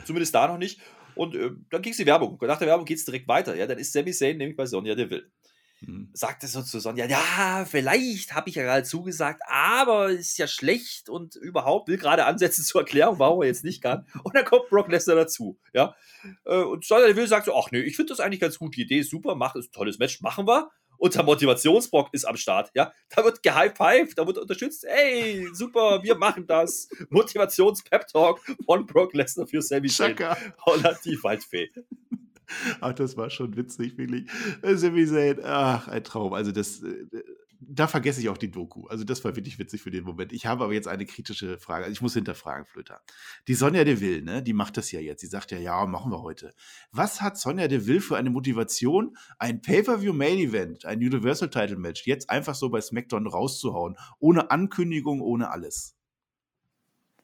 Zumindest 0.05 0.35
da 0.35 0.47
noch 0.47 0.57
nicht. 0.59 0.79
Und 1.15 1.35
äh, 1.35 1.49
dann 1.71 1.81
ging 1.81 1.91
es 1.91 1.97
die 1.97 2.05
Werbung. 2.05 2.37
Nach 2.41 2.59
der 2.59 2.67
Werbung 2.67 2.85
geht 2.85 2.97
es 2.99 3.05
direkt 3.05 3.27
weiter. 3.27 3.55
Ja, 3.55 3.65
dann 3.65 3.79
ist 3.79 3.91
Sami 3.91 4.11
Zayn 4.11 4.37
nämlich 4.37 4.55
bei 4.55 4.65
Sonja 4.67 4.93
Deville. 4.95 5.31
Hm. 5.85 6.09
sagte 6.13 6.47
so 6.47 6.61
zu 6.61 6.79
Sonja, 6.79 7.05
ja, 7.05 7.65
vielleicht 7.69 8.33
habe 8.33 8.49
ich 8.49 8.55
ja 8.55 8.63
gerade 8.63 8.83
zugesagt, 8.83 9.41
aber 9.47 10.09
ist 10.09 10.37
ja 10.37 10.47
schlecht 10.47 11.09
und 11.09 11.35
überhaupt 11.35 11.87
will 11.87 11.97
gerade 11.97 12.25
ansetzen 12.25 12.63
zur 12.65 12.81
Erklärung, 12.81 13.19
warum 13.19 13.41
er 13.41 13.47
jetzt 13.47 13.63
nicht 13.63 13.81
kann. 13.81 14.05
Und 14.23 14.35
dann 14.35 14.45
kommt 14.45 14.69
Brock 14.69 14.89
Lesnar 14.89 15.15
dazu, 15.15 15.59
ja. 15.73 15.95
Äh, 16.45 16.63
Und 16.63 16.85
Sonja 16.85 17.07
Deville 17.07 17.27
sagt 17.27 17.45
so, 17.45 17.55
ach 17.55 17.71
nee, 17.71 17.81
ich 17.81 17.95
finde 17.95 18.11
das 18.11 18.19
eigentlich 18.19 18.39
ganz 18.39 18.57
gut, 18.59 18.75
die 18.75 18.83
Idee 18.83 18.99
ist 18.99 19.09
super, 19.09 19.35
macht 19.35 19.55
ist 19.55 19.69
ein 19.69 19.73
tolles 19.73 19.99
Match, 19.99 20.21
machen 20.21 20.47
wir. 20.47 20.69
Und 20.97 21.15
der 21.15 21.23
Motivationsbrock 21.23 22.13
ist 22.13 22.23
am 22.23 22.37
Start, 22.37 22.71
ja. 22.75 22.93
Da 23.09 23.25
wird 23.25 23.43
gehyped, 23.43 24.17
da 24.17 24.25
wird 24.25 24.37
unterstützt, 24.37 24.85
ey, 24.85 25.47
super, 25.51 26.01
wir 26.01 26.15
machen 26.15 26.47
das. 26.47 26.87
Motivations-Pep-Talk 27.09 28.39
von 28.65 28.85
Brock 28.85 29.13
Lesnar 29.13 29.47
für 29.47 29.61
Sami 29.61 29.89
Zayn. 29.89 30.15
Holland, 30.65 30.99
die 31.03 31.21
Waldfee. 31.21 31.71
Ach, 32.81 32.93
das 32.93 33.17
war 33.17 33.29
schon 33.29 33.55
witzig, 33.55 33.97
wirklich. 33.97 34.29
Sami 34.61 35.05
Zayn, 35.05 35.39
ach, 35.43 35.87
ein 35.87 36.03
Traum. 36.03 36.33
Also 36.33 36.51
das, 36.51 36.81
äh, 36.83 37.05
da 37.67 37.87
vergesse 37.87 38.19
ich 38.21 38.29
auch 38.29 38.37
die 38.37 38.51
Doku. 38.51 38.87
Also 38.87 39.03
das 39.03 39.23
war 39.23 39.35
wirklich 39.35 39.59
witzig 39.59 39.81
für 39.81 39.91
den 39.91 40.03
Moment. 40.03 40.33
Ich 40.33 40.45
habe 40.45 40.63
aber 40.63 40.73
jetzt 40.73 40.87
eine 40.87 41.05
kritische 41.05 41.57
Frage. 41.57 41.85
Also 41.85 41.93
ich 41.93 42.01
muss 42.01 42.13
hinterfragen, 42.13 42.65
Flöter. 42.65 43.01
Die 43.47 43.53
Sonja 43.53 43.83
Deville, 43.83 44.21
ne, 44.21 44.43
die 44.43 44.53
macht 44.53 44.77
das 44.77 44.91
ja 44.91 44.99
jetzt. 44.99 45.21
Sie 45.21 45.27
sagt 45.27 45.51
ja, 45.51 45.57
ja, 45.57 45.85
machen 45.85 46.11
wir 46.11 46.21
heute. 46.21 46.53
Was 46.91 47.21
hat 47.21 47.37
Sonja 47.37 47.67
Deville 47.67 48.01
für 48.01 48.17
eine 48.17 48.29
Motivation, 48.29 49.15
ein 49.37 49.61
Pay-Per-View 49.61 50.13
Main 50.13 50.37
Event, 50.37 50.85
ein 50.85 50.99
Universal 50.99 51.49
Title 51.49 51.77
Match, 51.77 52.05
jetzt 52.05 52.29
einfach 52.29 52.55
so 52.55 52.69
bei 52.69 52.81
SmackDown 52.81 53.27
rauszuhauen, 53.27 53.97
ohne 54.19 54.51
Ankündigung, 54.51 55.21
ohne 55.21 55.49
alles? 55.51 55.95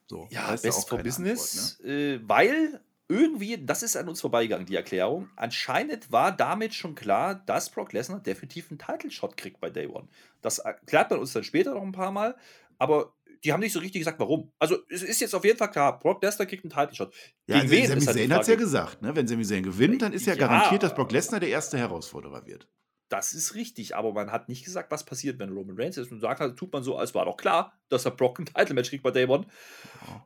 So, 0.08 0.26
ja, 0.30 0.50
Best 0.56 0.88
for 0.88 0.98
Business, 0.98 1.78
Antwort, 1.78 1.86
ne? 1.86 2.14
äh, 2.14 2.20
weil 2.28 2.80
irgendwie, 3.10 3.58
das 3.58 3.82
ist 3.82 3.96
an 3.96 4.08
uns 4.08 4.20
vorbeigegangen, 4.20 4.66
die 4.66 4.76
Erklärung. 4.76 5.28
Anscheinend 5.34 6.12
war 6.12 6.30
damit 6.30 6.74
schon 6.74 6.94
klar, 6.94 7.34
dass 7.34 7.68
Brock 7.68 7.92
Lesnar 7.92 8.20
definitiv 8.20 8.70
einen 8.70 8.78
Title-Shot 8.78 9.36
kriegt 9.36 9.60
bei 9.60 9.68
Day 9.68 9.88
One. 9.88 10.06
Das 10.40 10.60
erklärt 10.60 11.10
man 11.10 11.18
uns 11.18 11.32
dann 11.32 11.42
später 11.42 11.74
noch 11.74 11.82
ein 11.82 11.92
paar 11.92 12.12
Mal, 12.12 12.36
aber 12.78 13.12
die 13.42 13.52
haben 13.52 13.60
nicht 13.60 13.72
so 13.72 13.80
richtig 13.80 14.00
gesagt, 14.02 14.20
warum. 14.20 14.52
Also 14.58 14.76
es 14.88 15.02
ist 15.02 15.20
jetzt 15.20 15.34
auf 15.34 15.44
jeden 15.44 15.58
Fall 15.58 15.70
klar, 15.70 15.98
Brock 15.98 16.22
Lesnar 16.22 16.46
kriegt 16.46 16.64
einen 16.64 16.70
Title-Shot. 16.70 17.12
Ja, 17.48 17.58
Gegen 17.58 17.70
wen 17.70 17.86
Sami 17.88 18.00
halt 18.00 18.16
Zayn 18.16 18.32
hat 18.32 18.42
es 18.42 18.48
ja 18.48 18.54
gesagt, 18.54 19.02
ne? 19.02 19.16
wenn 19.16 19.26
Sami 19.26 19.44
Zayn 19.44 19.64
gewinnt, 19.64 20.02
dann 20.02 20.12
ist 20.12 20.26
ja, 20.26 20.34
ja 20.34 20.38
garantiert, 20.38 20.84
dass 20.84 20.94
Brock 20.94 21.10
Lesnar 21.10 21.40
der 21.40 21.48
erste 21.48 21.78
Herausforderer 21.78 22.46
wird. 22.46 22.68
Das 23.08 23.32
ist 23.32 23.56
richtig, 23.56 23.96
aber 23.96 24.12
man 24.12 24.30
hat 24.30 24.48
nicht 24.48 24.64
gesagt, 24.64 24.92
was 24.92 25.04
passiert, 25.04 25.40
wenn 25.40 25.50
Roman 25.50 25.76
Reigns 25.76 25.96
ist. 25.96 26.12
Und 26.12 26.20
sagt 26.20 26.38
halt, 26.38 26.56
tut 26.56 26.72
man 26.72 26.84
so, 26.84 26.96
als 26.96 27.12
war 27.12 27.24
doch 27.24 27.36
klar, 27.36 27.72
dass 27.88 28.04
er 28.04 28.12
Brock 28.12 28.38
ein 28.38 28.46
Title-Match 28.46 28.90
kriegt 28.90 29.02
bei 29.02 29.10
Day 29.10 29.26
One. 29.26 29.46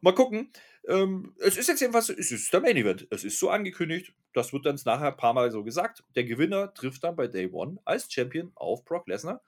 Mal 0.02 0.14
gucken. 0.14 0.50
Ähm, 0.86 1.34
es 1.38 1.56
ist 1.56 1.68
jetzt 1.68 1.80
jedenfalls, 1.80 2.08
es 2.10 2.30
ist 2.30 2.52
der 2.52 2.60
Main 2.60 2.76
Event. 2.76 3.06
Es 3.10 3.24
ist 3.24 3.38
so 3.38 3.50
angekündigt. 3.50 4.12
Das 4.32 4.52
wird 4.52 4.66
dann 4.66 4.78
nachher 4.84 5.08
ein 5.08 5.16
paar 5.16 5.32
Mal 5.32 5.50
so 5.50 5.64
gesagt. 5.64 6.04
Der 6.14 6.24
Gewinner 6.24 6.74
trifft 6.74 7.04
dann 7.04 7.16
bei 7.16 7.26
Day 7.26 7.48
One 7.50 7.78
als 7.84 8.12
Champion 8.12 8.52
auf 8.54 8.84
Brock 8.84 9.06
Lesnar. 9.08 9.42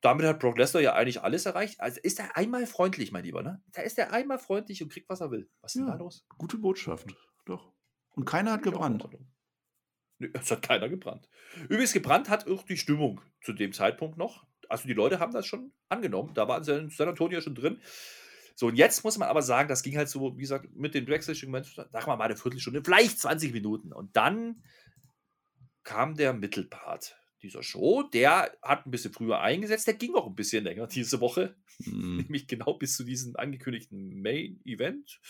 Damit 0.00 0.26
hat 0.26 0.38
Brock 0.38 0.58
Lesnar 0.58 0.82
ja 0.82 0.94
eigentlich 0.94 1.22
alles 1.22 1.46
erreicht. 1.46 1.80
Also 1.80 2.00
ist 2.02 2.20
er 2.20 2.36
einmal 2.36 2.66
freundlich, 2.66 3.12
mein 3.12 3.24
Lieber, 3.24 3.42
ne? 3.42 3.62
Da 3.72 3.82
ist 3.82 3.98
er 3.98 4.12
einmal 4.12 4.38
freundlich 4.38 4.82
und 4.82 4.90
kriegt, 4.90 5.08
was 5.08 5.20
er 5.20 5.30
will. 5.30 5.48
Was 5.60 5.74
ist 5.74 5.80
ja, 5.80 5.86
denn 5.86 5.98
da 5.98 6.04
los? 6.04 6.24
Gute 6.38 6.58
Botschaft, 6.58 7.06
doch. 7.44 7.72
Und 8.10 8.24
keiner 8.24 8.52
hat 8.52 8.62
gebrannt. 8.62 9.06
Nö, 10.18 10.30
es 10.32 10.50
hat 10.50 10.62
keiner 10.62 10.88
gebrannt. 10.88 11.28
Übrigens, 11.64 11.92
gebrannt 11.92 12.30
hat 12.30 12.48
auch 12.48 12.62
die 12.62 12.76
Stimmung 12.76 13.20
zu 13.42 13.52
dem 13.52 13.72
Zeitpunkt 13.72 14.16
noch. 14.16 14.46
Also 14.68 14.88
die 14.88 14.94
Leute 14.94 15.18
haben 15.18 15.32
das 15.32 15.46
schon 15.46 15.72
angenommen. 15.88 16.32
Da 16.34 16.48
waren 16.48 16.64
sie 16.64 16.78
in 16.78 16.90
San 16.90 17.08
Antonio 17.08 17.40
schon 17.40 17.54
drin. 17.54 17.80
So, 18.58 18.68
und 18.68 18.76
jetzt 18.76 19.04
muss 19.04 19.18
man 19.18 19.28
aber 19.28 19.42
sagen, 19.42 19.68
das 19.68 19.82
ging 19.82 19.98
halt 19.98 20.08
so, 20.08 20.34
wie 20.36 20.40
gesagt, 20.40 20.74
mit 20.74 20.94
den 20.94 21.04
Backstage-Momenten, 21.04 21.74
sagen 21.74 22.06
wir 22.06 22.16
mal 22.16 22.24
eine 22.24 22.36
Viertelstunde, 22.36 22.82
vielleicht 22.82 23.20
20 23.20 23.52
Minuten. 23.52 23.92
Und 23.92 24.16
dann 24.16 24.62
kam 25.84 26.16
der 26.16 26.32
Mittelpart 26.32 27.16
dieser 27.42 27.62
Show. 27.62 28.02
Der 28.02 28.50
hat 28.62 28.86
ein 28.86 28.90
bisschen 28.90 29.12
früher 29.12 29.40
eingesetzt, 29.40 29.86
der 29.86 29.94
ging 29.94 30.14
auch 30.14 30.26
ein 30.26 30.34
bisschen 30.34 30.64
länger 30.64 30.86
diese 30.86 31.20
Woche. 31.20 31.54
Mhm. 31.80 32.16
Nämlich 32.16 32.46
genau 32.46 32.72
bis 32.74 32.96
zu 32.96 33.04
diesem 33.04 33.36
angekündigten 33.36 34.22
Main-Event. 34.22 35.20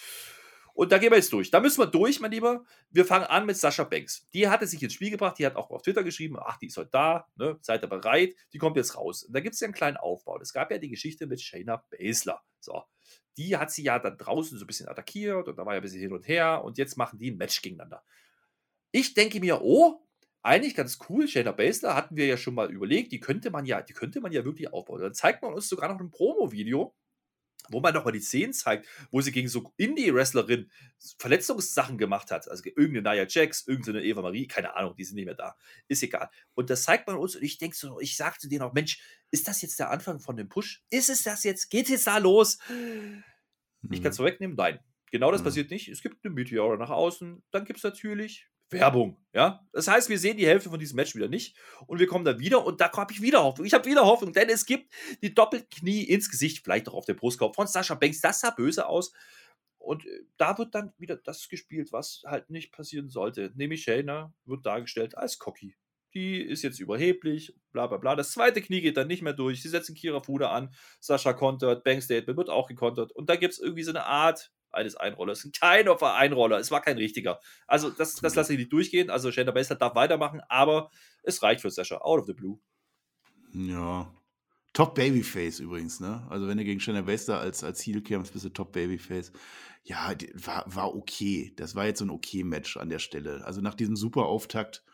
Und 0.72 0.92
da 0.92 0.98
gehen 0.98 1.10
wir 1.10 1.16
jetzt 1.16 1.32
durch. 1.32 1.50
Da 1.50 1.58
müssen 1.58 1.80
wir 1.80 1.86
durch, 1.86 2.20
mein 2.20 2.30
Lieber. 2.30 2.64
Wir 2.90 3.06
fangen 3.06 3.24
an 3.24 3.44
mit 3.44 3.56
Sascha 3.56 3.82
Banks. 3.82 4.28
Die 4.34 4.46
hatte 4.46 4.68
sich 4.68 4.80
ins 4.82 4.92
Spiel 4.92 5.10
gebracht, 5.10 5.36
die 5.38 5.46
hat 5.46 5.56
auch 5.56 5.70
auf 5.70 5.82
Twitter 5.82 6.04
geschrieben, 6.04 6.36
ach, 6.38 6.58
die 6.58 6.66
ist 6.66 6.76
heute 6.76 6.90
da, 6.92 7.26
ne? 7.34 7.58
seid 7.62 7.82
ihr 7.82 7.88
bereit, 7.88 8.36
die 8.52 8.58
kommt 8.58 8.76
jetzt 8.76 8.94
raus. 8.94 9.24
Und 9.24 9.32
da 9.34 9.40
gibt 9.40 9.54
es 9.54 9.60
ja 9.60 9.64
einen 9.64 9.74
kleinen 9.74 9.96
Aufbau. 9.96 10.38
Es 10.38 10.52
gab 10.52 10.70
ja 10.70 10.78
die 10.78 10.90
Geschichte 10.90 11.26
mit 11.26 11.40
Shayna 11.40 11.82
Baszler. 11.90 12.42
So, 12.60 12.84
die 13.36 13.56
hat 13.56 13.70
sie 13.70 13.82
ja 13.82 13.98
dann 13.98 14.16
draußen 14.16 14.58
so 14.58 14.64
ein 14.64 14.66
bisschen 14.66 14.88
attackiert 14.88 15.48
und 15.48 15.58
da 15.58 15.66
war 15.66 15.74
ja 15.74 15.80
ein 15.80 15.82
bisschen 15.82 16.00
hin 16.00 16.12
und 16.12 16.26
her 16.28 16.62
und 16.64 16.78
jetzt 16.78 16.96
machen 16.96 17.18
die 17.18 17.30
ein 17.30 17.36
Match 17.36 17.62
gegeneinander. 17.62 18.02
Ich 18.92 19.14
denke 19.14 19.40
mir, 19.40 19.62
oh, 19.62 20.06
eigentlich 20.42 20.74
ganz 20.74 20.98
cool. 21.08 21.26
Shayna 21.26 21.52
Baszler 21.52 21.94
hatten 21.94 22.16
wir 22.16 22.26
ja 22.26 22.36
schon 22.36 22.54
mal 22.54 22.70
überlegt, 22.70 23.12
die 23.12 23.20
könnte 23.20 23.50
man 23.50 23.66
ja, 23.66 23.82
die 23.82 23.92
könnte 23.92 24.20
man 24.20 24.32
ja 24.32 24.44
wirklich 24.44 24.72
aufbauen. 24.72 25.00
Dann 25.00 25.14
zeigt 25.14 25.42
man 25.42 25.52
uns 25.52 25.68
sogar 25.68 25.92
noch 25.92 26.00
ein 26.00 26.10
Promo-Video, 26.10 26.94
wo 27.70 27.80
man 27.80 27.94
nochmal 27.94 28.12
die 28.12 28.20
Szenen 28.20 28.52
zeigt, 28.52 28.86
wo 29.10 29.20
sie 29.20 29.32
gegen 29.32 29.48
so 29.48 29.72
Indie-Wrestlerin 29.76 30.70
Verletzungssachen 31.18 31.98
gemacht 31.98 32.30
hat. 32.30 32.48
Also 32.48 32.64
irgendeine 32.64 33.16
Nia 33.16 33.26
Jax, 33.28 33.66
irgendeine 33.66 34.02
Eva 34.02 34.22
Marie, 34.22 34.46
keine 34.46 34.74
Ahnung, 34.74 34.94
die 34.96 35.04
sind 35.04 35.16
nicht 35.16 35.26
mehr 35.26 35.34
da. 35.34 35.56
Ist 35.88 36.02
egal. 36.02 36.30
Und 36.54 36.70
das 36.70 36.84
zeigt 36.84 37.06
man 37.06 37.16
uns 37.16 37.36
und 37.36 37.42
ich 37.42 37.58
denke 37.58 37.76
so, 37.76 38.00
ich 38.00 38.16
sage 38.16 38.38
zu 38.38 38.48
denen 38.48 38.62
auch, 38.62 38.72
Mensch, 38.72 39.00
ist 39.30 39.48
das 39.48 39.62
jetzt 39.62 39.78
der 39.78 39.90
Anfang 39.90 40.20
von 40.20 40.36
dem 40.36 40.48
Push? 40.48 40.82
Ist 40.90 41.10
es 41.10 41.22
das 41.22 41.44
jetzt? 41.44 41.70
Geht 41.70 41.84
es 41.84 41.90
jetzt 41.90 42.06
da 42.06 42.18
los? 42.18 42.58
Ich 43.90 44.02
kann 44.02 44.10
es 44.10 44.18
mhm. 44.18 44.22
vorwegnehmen, 44.22 44.56
nein. 44.56 44.80
Genau 45.10 45.30
das 45.30 45.40
mhm. 45.40 45.44
passiert 45.44 45.70
nicht. 45.70 45.88
Es 45.88 46.02
gibt 46.02 46.24
eine 46.24 46.34
Meteore 46.34 46.78
nach 46.78 46.90
außen. 46.90 47.42
Dann 47.50 47.64
gibt 47.64 47.78
es 47.78 47.84
natürlich 47.84 48.48
Werbung, 48.70 49.16
ja. 49.32 49.66
Das 49.72 49.86
heißt, 49.88 50.08
wir 50.08 50.18
sehen 50.18 50.36
die 50.36 50.46
Hälfte 50.46 50.70
von 50.70 50.80
diesem 50.80 50.96
Match 50.96 51.14
wieder 51.14 51.28
nicht 51.28 51.56
und 51.86 52.00
wir 52.00 52.06
kommen 52.06 52.24
dann 52.24 52.38
wieder 52.38 52.64
und 52.64 52.80
da 52.80 52.90
habe 52.92 53.12
ich 53.12 53.22
wieder 53.22 53.42
Hoffnung. 53.42 53.66
Ich 53.66 53.74
habe 53.74 53.84
wieder 53.84 54.04
Hoffnung, 54.04 54.32
denn 54.32 54.48
es 54.48 54.66
gibt 54.66 54.92
die 55.22 55.34
Doppelknie 55.34 56.02
ins 56.04 56.30
Gesicht, 56.30 56.64
vielleicht 56.64 56.88
auch 56.88 56.94
auf 56.94 57.04
der 57.04 57.14
Brustkorb 57.14 57.54
von 57.54 57.66
Sascha 57.66 57.94
Banks. 57.94 58.20
Das 58.20 58.40
sah 58.40 58.50
böse 58.50 58.86
aus. 58.86 59.12
Und 59.78 60.04
äh, 60.04 60.24
da 60.36 60.58
wird 60.58 60.74
dann 60.74 60.92
wieder 60.98 61.16
das 61.16 61.48
gespielt, 61.48 61.92
was 61.92 62.22
halt 62.26 62.50
nicht 62.50 62.72
passieren 62.72 63.08
sollte. 63.08 63.52
Nämlich 63.54 63.84
Shayna 63.84 64.34
wird 64.44 64.66
dargestellt 64.66 65.16
als 65.16 65.38
Cocky. 65.38 65.76
Die 66.12 66.40
ist 66.40 66.62
jetzt 66.62 66.80
überheblich, 66.80 67.54
bla 67.72 67.86
bla 67.86 67.98
bla. 67.98 68.16
Das 68.16 68.32
zweite 68.32 68.62
Knie 68.62 68.80
geht 68.80 68.96
dann 68.96 69.06
nicht 69.06 69.22
mehr 69.22 69.32
durch. 69.32 69.62
Sie 69.62 69.68
setzen 69.68 69.94
Kira 69.94 70.20
Fuda 70.22 70.50
an. 70.50 70.74
Sascha 70.98 71.34
kontert, 71.34 71.84
Bank 71.84 72.02
Statement 72.02 72.36
wird 72.36 72.50
auch 72.50 72.66
gekontert. 72.66 73.12
Und 73.12 73.30
da 73.30 73.36
gibt 73.36 73.52
es 73.52 73.60
irgendwie 73.60 73.82
so 73.82 73.90
eine 73.90 74.06
Art 74.06 74.50
eines 74.76 74.96
Einrollers. 74.96 75.48
Kein 75.58 75.88
Opfer 75.88 76.14
Einroller. 76.14 76.58
Es 76.58 76.70
war 76.70 76.80
kein 76.80 76.96
richtiger. 76.98 77.40
Also, 77.66 77.90
das, 77.90 78.14
das 78.16 78.34
lasse 78.34 78.52
ich 78.52 78.58
nicht 78.58 78.72
durchgehen. 78.72 79.10
Also, 79.10 79.32
Shayna 79.32 79.50
Baszler 79.50 79.76
darf 79.76 79.94
weitermachen, 79.94 80.40
aber 80.48 80.90
es 81.22 81.42
reicht 81.42 81.62
für 81.62 81.70
Sascha. 81.70 81.98
Out 81.98 82.20
of 82.20 82.26
the 82.26 82.34
blue. 82.34 82.58
Ja. 83.52 84.12
Top 84.72 84.94
Babyface 84.94 85.60
übrigens, 85.60 86.00
ne? 86.00 86.26
Also, 86.30 86.46
wenn 86.46 86.58
du 86.58 86.64
gegen 86.64 86.80
Shayna 86.80 87.02
Baszler 87.02 87.40
als, 87.40 87.64
als 87.64 87.80
Heel 87.80 88.02
kämpfst, 88.02 88.32
bist 88.32 88.44
du 88.44 88.50
Top 88.50 88.72
Babyface. 88.72 89.32
Ja, 89.84 90.14
war, 90.34 90.64
war 90.66 90.94
okay. 90.94 91.52
Das 91.56 91.74
war 91.74 91.86
jetzt 91.86 91.98
so 92.00 92.04
ein 92.04 92.10
okay 92.10 92.44
Match 92.44 92.76
an 92.76 92.90
der 92.90 92.98
Stelle. 92.98 93.44
Also, 93.44 93.60
nach 93.60 93.74
diesem 93.74 93.96
super 93.96 94.26
Auftakt 94.26 94.84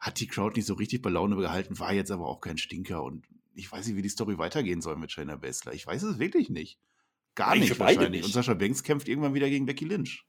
hat 0.00 0.20
die 0.20 0.26
Crowd 0.26 0.56
nicht 0.56 0.66
so 0.66 0.74
richtig 0.74 1.02
bei 1.02 1.10
Laune 1.10 1.36
gehalten, 1.36 1.78
war 1.78 1.92
jetzt 1.92 2.10
aber 2.10 2.26
auch 2.26 2.40
kein 2.40 2.58
Stinker 2.58 3.02
und 3.02 3.26
ich 3.54 3.70
weiß 3.70 3.86
nicht, 3.86 3.96
wie 3.96 4.02
die 4.02 4.08
Story 4.08 4.38
weitergehen 4.38 4.80
soll 4.80 4.96
mit 4.96 5.10
Shayna 5.10 5.36
Baszler. 5.36 5.72
Ich 5.72 5.86
weiß 5.86 6.04
es 6.04 6.18
wirklich 6.20 6.48
nicht. 6.48 6.78
Gar 7.38 7.54
nicht 7.54 7.78
wahrscheinlich. 7.78 8.10
Nicht. 8.10 8.24
Und 8.24 8.32
Sascha 8.32 8.54
Banks 8.54 8.82
kämpft 8.82 9.06
irgendwann 9.06 9.32
wieder 9.32 9.48
gegen 9.48 9.64
Becky 9.64 9.84
Lynch. 9.84 10.24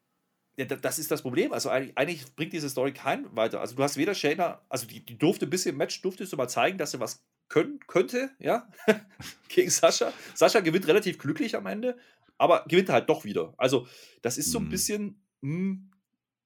Ja, 0.58 0.66
das 0.66 1.00
ist 1.00 1.10
das 1.10 1.24
Problem. 1.24 1.51
Also 1.51 1.70
eigentlich, 1.70 1.98
eigentlich 1.98 2.36
bringt 2.36 2.54
diese 2.54 2.70
Story 2.70 2.94
keinen 2.94 3.36
weiter. 3.36 3.62
Also 3.62 3.75
du 3.75 3.82
hast 3.82 3.98
weder 3.98 4.13
Shayna, 4.13 4.62
also 4.70 4.86
die, 4.86 5.04
die 5.04 5.18
durfte 5.18 5.48
ein 5.48 5.50
bisschen 5.50 5.72
im 5.72 5.78
Match, 5.78 6.04
durftest 6.04 6.32
du 6.32 6.38
mal 6.38 6.48
zeigen, 6.48 6.78
dass 6.78 6.92
sie 6.92 7.00
was 7.00 7.25
können, 7.48 7.80
könnte, 7.88 8.30
ja, 8.38 8.70
gegen 9.48 9.72
Sascha. 9.72 10.13
Sascha 10.36 10.60
gewinnt 10.60 10.86
relativ 10.88 11.18
glücklich 11.18 11.56
am 11.56 11.66
Ende, 11.66 11.98
aber 12.38 12.63
gewinnt 12.68 12.89
halt 12.89 13.10
doch 13.10 13.24
wieder. 13.24 13.56
Also 13.58 13.88
das 14.22 14.38
ist 14.38 14.51
so 14.51 14.60
ein 14.60 14.66
mhm. 14.66 14.70
bisschen, 14.70 15.25
mh, 15.42 15.51
hm, 15.51 15.92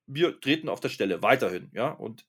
wir 0.06 0.40
treten 0.40 0.70
auf 0.70 0.80
der 0.80 0.90
Stelle 0.90 1.22
weiterhin, 1.22 1.72
ja, 1.74 1.90
und 1.90 2.26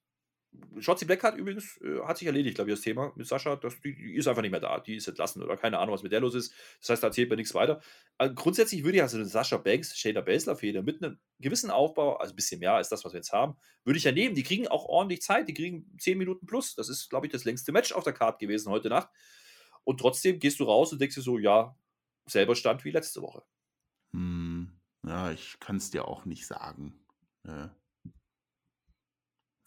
Shotzi 0.81 1.05
Blackheart 1.05 1.37
übrigens 1.37 1.81
äh, 1.83 2.01
hat 2.05 2.19
sich 2.19 2.27
erledigt, 2.27 2.57
glaube 2.57 2.71
ich, 2.71 2.77
das 2.77 2.85
Thema 2.85 3.13
mit 3.17 3.27
Sascha. 3.27 3.57
Das, 3.57 3.81
die, 3.81 3.95
die, 3.95 4.15
ist 4.15 4.27
einfach 4.27 4.43
nicht 4.43 4.51
mehr 4.51 4.61
da. 4.61 4.81
Die 4.81 4.97
ist 4.97 5.09
entlassen 5.09 5.43
oder 5.43 5.57
keine 5.57 5.79
Ahnung, 5.79 5.95
was 5.95 6.03
mit 6.03 6.13
der 6.13 6.21
los 6.21 6.35
ist. 6.35 6.53
Das 6.81 6.91
heißt, 6.91 7.03
da 7.03 7.09
erzählt 7.09 7.31
mir 7.31 7.37
nichts 7.37 7.55
weiter. 7.55 7.81
Also 8.19 8.35
grundsätzlich 8.35 8.85
würde 8.85 8.97
ich 8.97 9.03
also 9.03 9.17
eine 9.17 9.27
Sascha 9.27 9.57
Banks, 9.57 9.97
Shayna 9.97 10.21
Baszler 10.21 10.57
Fehde 10.57 10.83
mit 10.83 11.03
einem 11.03 11.19
gewissen 11.39 11.71
Aufbau, 11.71 12.17
also 12.17 12.33
ein 12.33 12.37
bisschen 12.37 12.61
mehr 12.61 12.75
als 12.75 12.89
das, 12.89 13.05
was 13.05 13.13
wir 13.13 13.19
jetzt 13.19 13.33
haben, 13.33 13.57
würde 13.85 13.99
ich 13.99 14.05
ja 14.05 14.13
nehmen. 14.13 14.35
Die 14.35 14.43
kriegen 14.43 14.69
auch 14.69 14.85
ordentlich 14.87 15.23
Zeit. 15.23 15.49
Die 15.49 15.55
kriegen 15.55 15.97
10 15.99 16.19
Minuten 16.19 16.47
plus. 16.47 16.75
Das 16.75 16.89
ist, 16.89 17.09
glaube 17.09 17.27
ich, 17.27 17.33
das 17.33 17.45
längste 17.45 17.73
Match 17.73 17.93
auf 17.93 18.05
der 18.05 18.13
Karte 18.13 18.39
gewesen 18.39 18.71
heute 18.71 18.89
Nacht. 18.89 19.09
Und 19.85 20.01
trotzdem 20.01 20.39
gehst 20.39 20.61
du 20.61 20.65
raus 20.65 20.93
und 20.93 21.01
denkst 21.01 21.15
dir 21.15 21.23
so, 21.23 21.39
ja, 21.39 21.77
selber 22.27 22.57
Stand 22.57 22.85
wie 22.85 22.91
letzte 22.91 23.23
Woche. 23.23 23.43
Hm, 24.13 24.81
ja, 25.07 25.31
ich 25.31 25.59
kann 25.61 25.77
es 25.77 25.91
dir 25.91 26.09
auch 26.09 26.25
nicht 26.25 26.47
sagen. 26.47 27.05
Ja. 27.47 27.77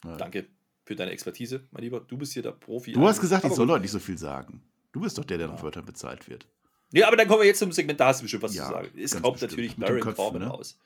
Ja. 0.03 0.17
Danke 0.17 0.56
für 0.87 0.95
deine 0.95 1.11
Expertise, 1.11 1.67
mein 1.71 1.83
Lieber. 1.83 1.99
Du 1.99 2.17
bist 2.17 2.31
hier 2.31 2.41
der 2.41 2.53
Profi. 2.53 2.93
Du 2.93 3.05
hast 3.05 3.19
gesagt, 3.19 3.43
ich 3.43 3.51
soll 3.51 3.67
heute 3.67 3.81
nicht 3.81 3.91
so 3.91 3.99
viel 3.99 4.17
sagen. 4.17 4.61
Du 4.93 5.01
bist 5.01 5.17
doch 5.17 5.25
der, 5.25 5.37
der 5.37 5.49
nach 5.49 5.61
Wörtern 5.61 5.85
bezahlt 5.85 6.29
wird. 6.29 6.47
Ja, 6.93 7.07
aber 7.07 7.17
dann 7.17 7.27
kommen 7.27 7.41
wir 7.41 7.47
jetzt 7.47 7.59
zum 7.59 7.73
Segment, 7.73 7.99
da 7.99 8.07
hast 8.07 8.21
du 8.21 8.23
bestimmt 8.23 8.43
was 8.43 8.55
ja, 8.55 8.63
zu 8.63 8.71
sagen. 8.71 8.89
Es 8.97 9.11
kommt 9.11 9.33
bestimmt. 9.33 9.51
natürlich 9.51 9.75
Baron 9.75 9.99
Köpfen, 9.99 10.15
Corbin 10.15 10.41
ne? 10.43 10.47
raus. 10.47 10.79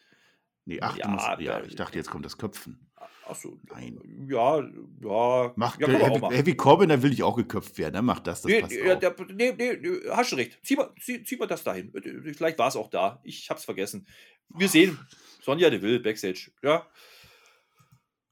Nee, 0.66 0.80
ach, 0.82 0.98
ja, 0.98 1.08
musst, 1.08 1.26
ja, 1.40 1.64
ich 1.64 1.76
dachte, 1.76 2.00
jetzt 2.00 2.10
kommt 2.10 2.26
das 2.26 2.38
Köpfen. 2.38 2.80
Achso, 3.28 3.60
nein. 3.70 4.00
Ja, 4.28 4.60
ja. 4.60 5.54
Mach, 5.56 5.80
ja 5.80 5.88
Heavy, 5.88 6.36
Heavy 6.36 6.56
Corbin, 6.56 6.90
da 6.90 7.02
will 7.02 7.14
ich 7.14 7.22
auch 7.22 7.36
geköpft 7.36 7.78
werden. 7.78 7.94
Dann 7.94 8.06
macht 8.06 8.26
das, 8.26 8.42
das 8.42 8.52
nee, 8.52 8.62
passt 8.62 8.74
ja, 8.74 8.96
der, 8.96 9.16
nee, 9.34 9.54
nee, 9.54 10.00
hast 10.10 10.32
du 10.32 10.36
recht. 10.36 10.60
Zieh 10.64 10.76
mal, 10.76 10.92
zieh, 11.00 11.24
zieh 11.24 11.38
mal 11.38 11.46
das 11.46 11.64
dahin. 11.64 11.94
Vielleicht 12.36 12.58
war 12.58 12.70
es 12.70 12.76
auch 12.76 12.90
da. 12.90 13.22
Ich 13.24 13.50
hab's 13.52 13.66
vergessen. 13.66 14.08
Wir 14.50 14.68
sehen 14.68 14.98
Sonja 15.44 15.70
Deville 15.70 16.00
Backstage. 16.00 16.52
Ja, 16.64 16.88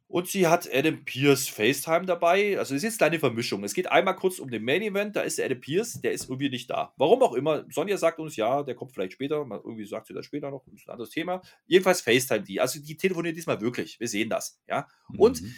und 0.10 0.28
sie 0.28 0.48
hat 0.48 0.68
Adam 0.74 1.06
Pierce 1.06 1.48
FaceTime 1.50 2.08
dabei. 2.08 2.58
Also 2.58 2.74
es 2.74 2.84
ist 2.84 2.94
jetzt 2.94 3.04
eine 3.04 3.20
Vermischung. 3.20 3.64
Es 3.64 3.76
geht 3.76 3.92
einmal 3.92 4.16
kurz 4.16 4.40
um 4.40 4.50
den 4.50 4.64
Main 4.64 4.82
Event. 4.82 5.16
Da 5.16 5.22
ist 5.22 5.40
Adam 5.40 5.62
Pierce, 5.62 6.02
der 6.02 6.14
ist 6.14 6.24
irgendwie 6.24 6.50
nicht 6.50 6.68
da. 6.68 6.96
Warum 6.98 7.22
auch 7.22 7.34
immer. 7.34 7.64
Sonja 7.70 7.96
sagt 7.96 8.18
uns, 8.18 8.36
ja, 8.36 8.64
der 8.64 8.74
kommt 8.74 8.92
vielleicht 8.92 9.14
später. 9.14 9.36
Irgendwie 9.36 9.86
sagt 9.86 10.08
sie 10.08 10.16
das 10.16 10.26
später 10.26 10.50
noch. 10.50 10.66
Das 10.66 10.82
ist 10.82 10.88
ein 10.88 10.94
anderes 10.94 11.12
Thema. 11.12 11.44
Jedenfalls 11.68 12.02
FaceTime 12.02 12.42
die. 12.42 12.60
Also 12.60 12.80
die 12.82 12.98
telefonieren 12.98 13.36
diesmal 13.36 13.62
wirklich. 13.62 14.00
Wir 14.00 14.08
sehen 14.08 14.32
das. 14.32 14.60
Ja. 14.68 14.88
Und 15.16 15.44
mhm. 15.44 15.54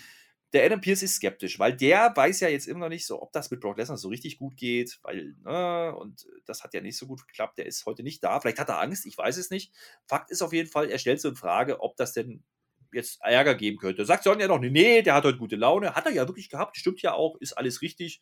der 0.51 0.65
Adam 0.65 0.81
Pierce 0.81 1.03
ist 1.03 1.15
skeptisch, 1.15 1.57
weil 1.57 1.77
der 1.77 2.11
weiß 2.13 2.41
ja 2.41 2.49
jetzt 2.49 2.67
immer 2.67 2.81
noch 2.81 2.89
nicht 2.89 3.05
so, 3.05 3.21
ob 3.21 3.31
das 3.31 3.51
mit 3.51 3.61
Brock 3.61 3.77
Lesnar 3.77 3.95
so 3.95 4.09
richtig 4.09 4.37
gut 4.37 4.57
geht, 4.57 4.99
weil, 5.03 5.33
ne, 5.45 5.95
und 5.95 6.27
das 6.45 6.65
hat 6.65 6.73
ja 6.73 6.81
nicht 6.81 6.97
so 6.97 7.07
gut 7.07 7.25
geklappt. 7.25 7.57
Der 7.57 7.67
ist 7.67 7.85
heute 7.85 8.03
nicht 8.03 8.21
da. 8.21 8.41
Vielleicht 8.41 8.59
hat 8.59 8.67
er 8.67 8.81
Angst, 8.81 9.05
ich 9.05 9.17
weiß 9.17 9.37
es 9.37 9.49
nicht. 9.49 9.71
Fakt 10.07 10.29
ist 10.29 10.41
auf 10.41 10.51
jeden 10.51 10.69
Fall, 10.69 10.89
er 10.89 10.99
stellt 10.99 11.21
so 11.21 11.29
in 11.29 11.37
Frage, 11.37 11.79
ob 11.79 11.95
das 11.95 12.11
denn 12.11 12.43
jetzt 12.93 13.19
Ärger 13.21 13.55
geben 13.55 13.77
könnte. 13.77 14.05
Sagt 14.05 14.23
Sonja 14.23 14.47
noch, 14.47 14.59
nee, 14.59 15.01
der 15.01 15.13
hat 15.13 15.23
heute 15.23 15.37
gute 15.37 15.55
Laune. 15.55 15.95
Hat 15.95 16.05
er 16.05 16.11
ja 16.11 16.27
wirklich 16.27 16.49
gehabt, 16.49 16.77
stimmt 16.77 17.01
ja 17.01 17.13
auch, 17.13 17.35
ist 17.39 17.53
alles 17.53 17.81
richtig. 17.81 18.21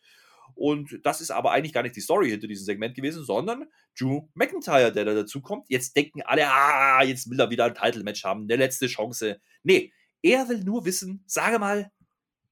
Und 0.54 1.00
das 1.04 1.20
ist 1.20 1.30
aber 1.30 1.52
eigentlich 1.52 1.72
gar 1.72 1.82
nicht 1.82 1.96
die 1.96 2.00
Story 2.00 2.30
hinter 2.30 2.46
diesem 2.46 2.64
Segment 2.64 2.94
gewesen, 2.94 3.24
sondern 3.24 3.66
Drew 3.98 4.28
McIntyre, 4.34 4.92
der 4.92 5.04
da 5.04 5.14
dazu 5.14 5.40
kommt. 5.40 5.66
Jetzt 5.68 5.96
denken 5.96 6.22
alle, 6.22 6.48
ah, 6.48 7.02
jetzt 7.02 7.30
will 7.30 7.40
er 7.40 7.50
wieder 7.50 7.64
ein 7.64 7.74
Title-Match 7.74 8.24
haben, 8.24 8.42
eine 8.42 8.56
letzte 8.56 8.86
Chance. 8.86 9.40
Nee, 9.62 9.92
er 10.22 10.48
will 10.48 10.62
nur 10.64 10.84
wissen, 10.84 11.22
sage 11.26 11.58
mal, 11.58 11.90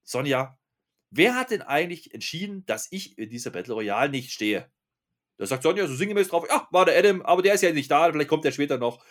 Sonja, 0.03 0.57
wer 1.11 1.35
hat 1.35 1.51
denn 1.51 1.61
eigentlich 1.61 2.13
entschieden, 2.13 2.65
dass 2.65 2.87
ich 2.91 3.17
in 3.17 3.29
dieser 3.29 3.51
Battle 3.51 3.73
Royale 3.73 4.09
nicht 4.09 4.31
stehe? 4.31 4.71
Da 5.37 5.45
sagt 5.45 5.63
Sonja 5.63 5.87
so 5.87 5.95
sinngemäß 5.95 6.29
drauf, 6.29 6.45
ja, 6.49 6.67
war 6.71 6.85
der 6.85 6.97
Adam, 6.97 7.21
aber 7.21 7.41
der 7.41 7.53
ist 7.53 7.61
ja 7.61 7.71
nicht 7.71 7.89
da, 7.89 8.11
vielleicht 8.11 8.29
kommt 8.29 8.43
der 8.43 8.51
später 8.51 8.77
noch. 8.77 9.03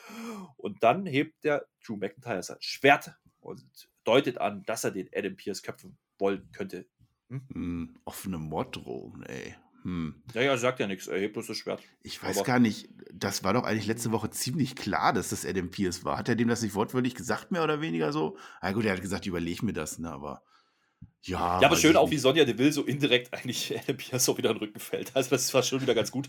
Und 0.58 0.82
dann 0.82 1.06
hebt 1.06 1.44
der 1.44 1.66
Drew 1.84 1.96
McIntyre 1.96 2.42
sein 2.42 2.58
Schwert 2.60 3.12
und 3.40 3.64
deutet 4.04 4.38
an, 4.38 4.64
dass 4.64 4.84
er 4.84 4.90
den 4.90 5.08
Adam 5.14 5.36
Pierce 5.36 5.62
köpfen 5.62 5.96
wollen 6.18 6.50
könnte. 6.52 6.86
Hm? 7.28 7.42
Hm, 7.52 7.96
offene 8.04 8.38
Morddrohung, 8.38 9.22
ey. 9.22 9.54
Hm. 9.82 10.22
Ja, 10.34 10.42
ja, 10.42 10.56
sagt 10.56 10.80
ja 10.80 10.86
nichts, 10.86 11.06
er 11.06 11.20
hebt 11.20 11.34
bloß 11.34 11.46
das 11.46 11.56
Schwert. 11.56 11.82
Ich 12.02 12.22
weiß 12.22 12.38
aber 12.38 12.46
gar 12.46 12.58
nicht, 12.58 12.88
das 13.12 13.44
war 13.44 13.52
doch 13.54 13.62
eigentlich 13.62 13.86
letzte 13.86 14.10
Woche 14.10 14.30
ziemlich 14.30 14.74
klar, 14.74 15.12
dass 15.12 15.30
das 15.30 15.46
Adam 15.46 15.70
Pierce 15.70 16.04
war. 16.04 16.18
Hat 16.18 16.28
er 16.28 16.34
dem 16.34 16.48
das 16.48 16.62
nicht 16.62 16.74
wortwörtlich 16.74 17.14
gesagt, 17.14 17.52
mehr 17.52 17.62
oder 17.62 17.80
weniger 17.80 18.12
so? 18.12 18.36
Na 18.60 18.72
gut, 18.72 18.84
er 18.84 18.92
hat 18.92 19.00
gesagt, 19.00 19.26
überleg 19.26 19.62
mir 19.62 19.72
das, 19.72 19.98
ne, 19.98 20.10
aber 20.10 20.42
ja. 21.22 21.60
Ja, 21.60 21.66
aber 21.66 21.76
schön 21.76 21.96
auch, 21.96 22.10
wie 22.10 22.18
Sonja 22.18 22.44
Deville 22.44 22.72
so 22.72 22.84
indirekt 22.84 23.32
eigentlich 23.34 23.76
Adam 23.78 23.96
Pierce 23.96 24.24
so 24.24 24.36
wieder 24.38 24.50
in 24.50 24.56
den 24.56 24.64
Rücken 24.64 24.80
fällt. 24.80 25.14
Also, 25.14 25.30
das 25.30 25.52
war 25.52 25.62
schon 25.62 25.80
wieder 25.80 25.94
ganz 25.94 26.10
gut. 26.10 26.28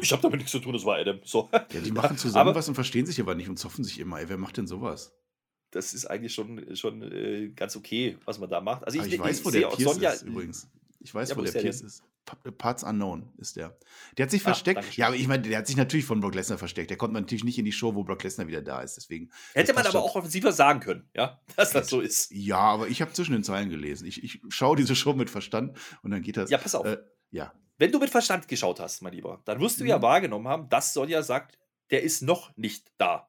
Ich 0.00 0.12
habe 0.12 0.22
damit 0.22 0.38
nichts 0.38 0.52
zu 0.52 0.58
tun, 0.60 0.72
das 0.72 0.84
war 0.84 0.96
Adam. 0.96 1.20
So. 1.24 1.48
Ja, 1.52 1.80
die 1.80 1.92
machen 1.92 2.16
zusammen 2.16 2.48
aber, 2.48 2.58
was 2.58 2.68
und 2.68 2.74
verstehen 2.74 3.06
sich 3.06 3.20
aber 3.20 3.34
nicht 3.34 3.48
und 3.48 3.58
zoffen 3.58 3.84
sich 3.84 3.98
immer. 3.98 4.20
Ey, 4.20 4.28
wer 4.28 4.38
macht 4.38 4.56
denn 4.56 4.66
sowas? 4.66 5.12
Das 5.70 5.94
ist 5.94 6.06
eigentlich 6.06 6.34
schon, 6.34 6.74
schon 6.74 7.02
äh, 7.02 7.50
ganz 7.54 7.76
okay, 7.76 8.18
was 8.24 8.38
man 8.38 8.50
da 8.50 8.60
macht. 8.60 8.84
Also 8.84 8.98
ich, 8.98 9.06
ich, 9.06 9.14
ich 9.14 9.20
weiß, 9.20 9.44
wo 9.44 9.50
der 9.50 9.68
Pierce 9.68 9.94
Sonja, 9.94 10.10
ist 10.10 10.22
übrigens. 10.22 10.68
Ich 10.98 11.14
weiß, 11.14 11.30
ja, 11.30 11.36
wo 11.36 11.42
der 11.42 11.52
Pierce 11.52 11.82
ist. 11.82 12.02
Parts 12.58 12.84
Unknown 12.84 13.32
ist 13.38 13.56
der. 13.56 13.76
Der 14.16 14.24
hat 14.24 14.30
sich 14.30 14.42
ah, 14.42 14.44
versteckt. 14.44 14.96
Ja, 14.96 15.08
aber 15.08 15.16
ich 15.16 15.26
meine, 15.26 15.42
der 15.42 15.58
hat 15.58 15.66
sich 15.66 15.76
natürlich 15.76 16.06
von 16.06 16.20
Brock 16.20 16.34
Lesnar 16.34 16.58
versteckt. 16.58 16.90
Der 16.90 16.96
kommt 16.96 17.12
natürlich 17.12 17.44
nicht 17.44 17.58
in 17.58 17.64
die 17.64 17.72
Show, 17.72 17.94
wo 17.94 18.04
Brock 18.04 18.22
Lesnar 18.22 18.46
wieder 18.46 18.62
da 18.62 18.82
ist. 18.82 18.96
Deswegen. 18.96 19.30
Hätte 19.54 19.72
man 19.72 19.86
aber 19.86 20.00
auch 20.00 20.14
offensiver 20.14 20.52
sagen 20.52 20.80
können, 20.80 21.08
ja, 21.14 21.40
dass 21.56 21.72
das 21.72 21.88
so 21.88 22.00
ist. 22.00 22.30
Ja, 22.30 22.58
aber 22.58 22.88
ich 22.88 23.00
habe 23.02 23.12
zwischen 23.12 23.32
den 23.32 23.44
Zeilen 23.44 23.70
gelesen. 23.70 24.06
Ich, 24.06 24.22
ich 24.22 24.40
schaue 24.48 24.76
diese 24.76 24.94
Show 24.94 25.14
mit 25.14 25.30
Verstand 25.30 25.76
und 26.02 26.10
dann 26.10 26.22
geht 26.22 26.36
das. 26.36 26.50
Ja, 26.50 26.58
pass 26.58 26.74
auf. 26.74 26.86
Äh, 26.86 26.98
ja. 27.30 27.52
Wenn 27.78 27.92
du 27.92 27.98
mit 27.98 28.10
Verstand 28.10 28.46
geschaut 28.46 28.78
hast, 28.80 29.02
mein 29.02 29.12
Lieber, 29.12 29.40
dann 29.44 29.60
wirst 29.60 29.80
du 29.80 29.84
mhm. 29.84 29.90
ja 29.90 30.02
wahrgenommen 30.02 30.48
haben, 30.48 30.68
dass 30.68 30.92
Sonja 30.92 31.22
sagt, 31.22 31.58
der 31.90 32.02
ist 32.02 32.22
noch 32.22 32.56
nicht 32.56 32.92
da. 32.98 33.28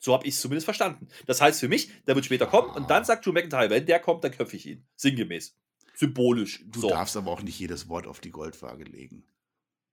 So 0.00 0.12
habe 0.12 0.26
ich 0.26 0.34
es 0.34 0.40
zumindest 0.40 0.66
verstanden. 0.66 1.08
Das 1.26 1.40
heißt 1.40 1.58
für 1.58 1.68
mich, 1.68 1.90
der 2.04 2.14
wird 2.14 2.24
später 2.24 2.46
kommen 2.46 2.70
und 2.70 2.90
dann 2.90 3.04
sagt 3.04 3.26
Drew 3.26 3.32
McIntyre, 3.32 3.70
wenn 3.70 3.86
der 3.86 3.98
kommt, 3.98 4.22
dann 4.22 4.30
köpfe 4.30 4.56
ich 4.56 4.66
ihn. 4.66 4.86
Sinngemäß 4.94 5.56
symbolisch. 5.96 6.64
Du 6.66 6.80
so. 6.80 6.88
darfst 6.88 7.16
aber 7.16 7.30
auch 7.30 7.42
nicht 7.42 7.58
jedes 7.58 7.88
Wort 7.88 8.06
auf 8.06 8.20
die 8.20 8.30
Goldwaage 8.30 8.84
legen. 8.84 9.24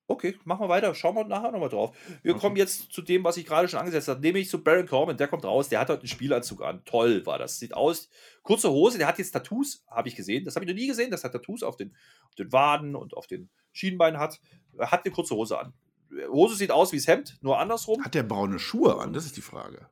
Okay, 0.06 0.36
machen 0.44 0.66
wir 0.66 0.70
weiter. 0.70 0.94
Schauen 0.94 1.16
wir 1.16 1.24
nachher 1.24 1.52
nochmal 1.52 1.70
drauf. 1.70 1.96
Wir 2.24 2.34
okay. 2.34 2.42
kommen 2.42 2.58
jetzt 2.58 2.92
zu 2.92 3.02
dem, 3.02 3.24
was 3.24 3.38
ich 3.38 3.46
gerade 3.46 3.70
schon 3.70 3.80
angesetzt 3.80 4.10
habe, 4.10 4.20
nämlich 4.20 4.50
zu 4.50 4.62
Baron 4.62 4.86
Corbin. 4.86 5.16
Der 5.16 5.30
kommt 5.30 5.46
raus, 5.46 5.70
der 5.70 5.80
hat 5.80 5.90
heute 5.90 6.02
einen 6.02 6.10
Spielanzug 6.10 6.62
an. 6.62 6.84
Toll 6.84 7.26
war 7.26 7.40
das. 7.40 7.58
Sieht 7.58 7.74
aus. 7.74 8.10
Kurze 8.42 8.70
Hose, 8.70 8.98
der 8.98 9.08
hat 9.08 9.18
jetzt 9.18 9.32
Tattoos, 9.32 9.86
habe 9.90 10.10
ich 10.10 10.16
gesehen. 10.16 10.44
Das 10.44 10.56
habe 10.56 10.66
ich 10.66 10.72
noch 10.72 10.80
nie 10.80 10.88
gesehen, 10.88 11.10
dass 11.10 11.24
er 11.24 11.32
Tattoos 11.32 11.64
auf 11.64 11.78
den, 11.78 11.96
auf 12.28 12.36
den 12.36 12.52
Waden 12.52 12.96
und 12.96 13.16
auf 13.16 13.28
den 13.28 13.50
Schienbeinen 13.72 14.20
hat. 14.20 14.42
Er 14.78 14.92
hat 14.92 15.06
eine 15.06 15.14
kurze 15.14 15.36
Hose 15.36 15.58
an. 15.58 15.74
Hose 16.30 16.56
sieht 16.56 16.72
aus 16.72 16.92
wie 16.92 16.98
das 16.98 17.08
Hemd, 17.08 17.38
nur 17.42 17.58
andersrum. 17.58 18.04
Hat 18.04 18.14
der 18.14 18.24
braune 18.24 18.60
Schuhe 18.60 19.00
an? 19.00 19.14
Das 19.14 19.26
ist 19.26 19.38
die 19.38 19.42
Frage. 19.42 19.88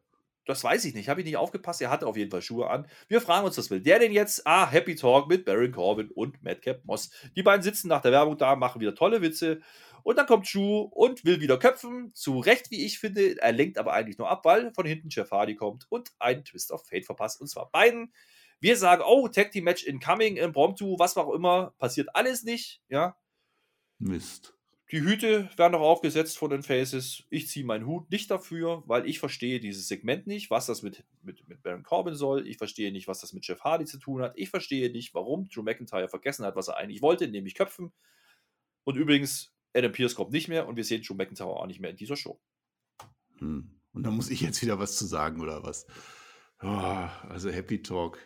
Das 0.46 0.64
weiß 0.64 0.86
ich 0.86 0.96
nicht. 0.96 1.08
Habe 1.08 1.22
ich 1.22 1.26
nicht 1.26 1.38
aufgepasst. 1.38 1.82
Er 1.82 1.92
hatte 1.92 2.08
auf 2.08 2.18
jeden 2.18 2.32
Fall 2.32 2.42
Schuhe 2.42 2.70
an. 2.70 2.88
Wir 3.08 3.22
fragen 3.22 3.46
uns, 3.46 3.58
was 3.58 3.70
will 3.70 3.80
der 3.80 4.00
denn 4.00 4.12
jetzt? 4.12 4.46
Ah, 4.48 4.70
Happy 4.70 4.96
Talk 4.96 5.28
mit 5.28 5.46
Baron 5.46 5.72
Corbin 5.72 6.10
und 6.10 6.42
Madcap 6.44 6.84
Moss. 6.86 7.12
Die 7.36 7.44
beiden 7.44 7.62
sitzen 7.62 7.88
nach 7.88 8.02
der 8.02 8.12
Werbung 8.12 8.38
da, 8.38 8.56
machen 8.56 8.82
wieder 8.82 8.96
tolle 8.96 9.22
Witze. 9.22 9.62
Und 10.04 10.18
dann 10.18 10.26
kommt 10.26 10.48
Schuh 10.48 10.80
und 10.82 11.26
will 11.26 11.42
wieder 11.42 11.60
köpfen. 11.60 12.12
Zu 12.16 12.40
Recht, 12.40 12.72
wie 12.72 12.86
ich 12.86 12.98
finde. 12.98 13.40
Er 13.40 13.52
lenkt 13.52 13.78
aber 13.78 13.94
eigentlich 13.94 14.18
nur 14.18 14.30
ab, 14.30 14.44
weil 14.46 14.74
von 14.74 14.86
hinten 14.86 15.10
Jeff 15.10 15.30
Hardy 15.30 15.56
kommt 15.56 15.86
und 15.90 16.10
einen 16.18 16.44
Twist 16.44 16.72
of 16.72 16.88
Fate 16.88 17.06
verpasst. 17.06 17.40
Und 17.40 17.48
zwar 17.48 17.70
beiden. 17.70 18.12
Wir 18.60 18.78
sagen, 18.78 19.04
oh, 19.06 19.28
Tag 19.28 19.52
Team 19.52 19.64
Match 19.64 19.84
incoming, 19.84 20.38
impromptu, 20.38 20.98
was 21.00 21.18
auch 21.18 21.34
immer. 21.34 21.74
Passiert 21.78 22.16
alles 22.16 22.44
nicht. 22.44 22.82
Ja. 22.90 23.16
Mist. 24.00 24.56
Die 24.92 25.02
Hüte 25.02 25.50
werden 25.56 25.72
noch 25.72 25.82
aufgesetzt 25.82 26.38
von 26.38 26.50
den 26.50 26.64
Faces. 26.64 27.24
Ich 27.30 27.48
ziehe 27.48 27.66
meinen 27.66 27.86
Hut 27.86 28.12
nicht 28.12 28.30
dafür, 28.30 28.84
weil 28.88 29.08
ich 29.08 29.20
verstehe 29.20 29.62
dieses 29.62 29.88
Segment 29.88 30.28
nicht, 30.28 30.52
was 30.52 30.66
das 30.66 30.82
mit, 30.82 31.06
mit, 31.24 31.48
mit 31.48 31.64
Baron 31.64 31.84
Corbin 31.84 32.14
soll. 32.14 32.46
Ich 32.46 32.58
verstehe 32.58 32.92
nicht, 32.92 33.08
was 33.08 33.22
das 33.22 33.32
mit 33.32 33.48
Jeff 33.48 33.62
Hardy 33.62 33.86
zu 33.86 34.00
tun 34.00 34.22
hat. 34.22 34.34
Ich 34.36 34.50
verstehe 34.50 34.92
nicht, 34.92 35.14
warum 35.14 35.48
Drew 35.48 35.64
McIntyre 35.64 36.10
vergessen 36.10 36.46
hat, 36.46 36.58
was 36.58 36.68
er 36.68 36.76
eigentlich 36.76 37.02
wollte, 37.02 37.30
nämlich 37.30 37.56
köpfen. 37.56 37.94
Und 38.84 38.98
übrigens, 38.98 39.54
Adam 39.74 39.94
Pierce 39.94 40.16
kommt 40.16 40.32
nicht 40.32 40.50
mehr 40.50 40.68
und 40.68 40.76
wir 40.76 40.84
sehen 40.84 41.04
Drew 41.04 41.14
McIntyre 41.14 41.48
auch 41.48 41.68
nicht 41.68 41.80
mehr 41.80 41.92
in 41.92 41.96
dieser 41.96 42.18
Show. 42.18 42.42
Hm. 43.38 43.80
Und 43.94 44.04
da 44.04 44.12
muss 44.12 44.30
ich 44.30 44.42
jetzt 44.42 44.62
wieder 44.62 44.78
was 44.78 44.98
zu 44.98 45.06
sagen, 45.06 45.40
oder 45.40 45.64
was? 45.64 45.88
Oh, 46.62 46.68
also 47.30 47.50
Happy 47.50 47.82
Talk 47.82 48.20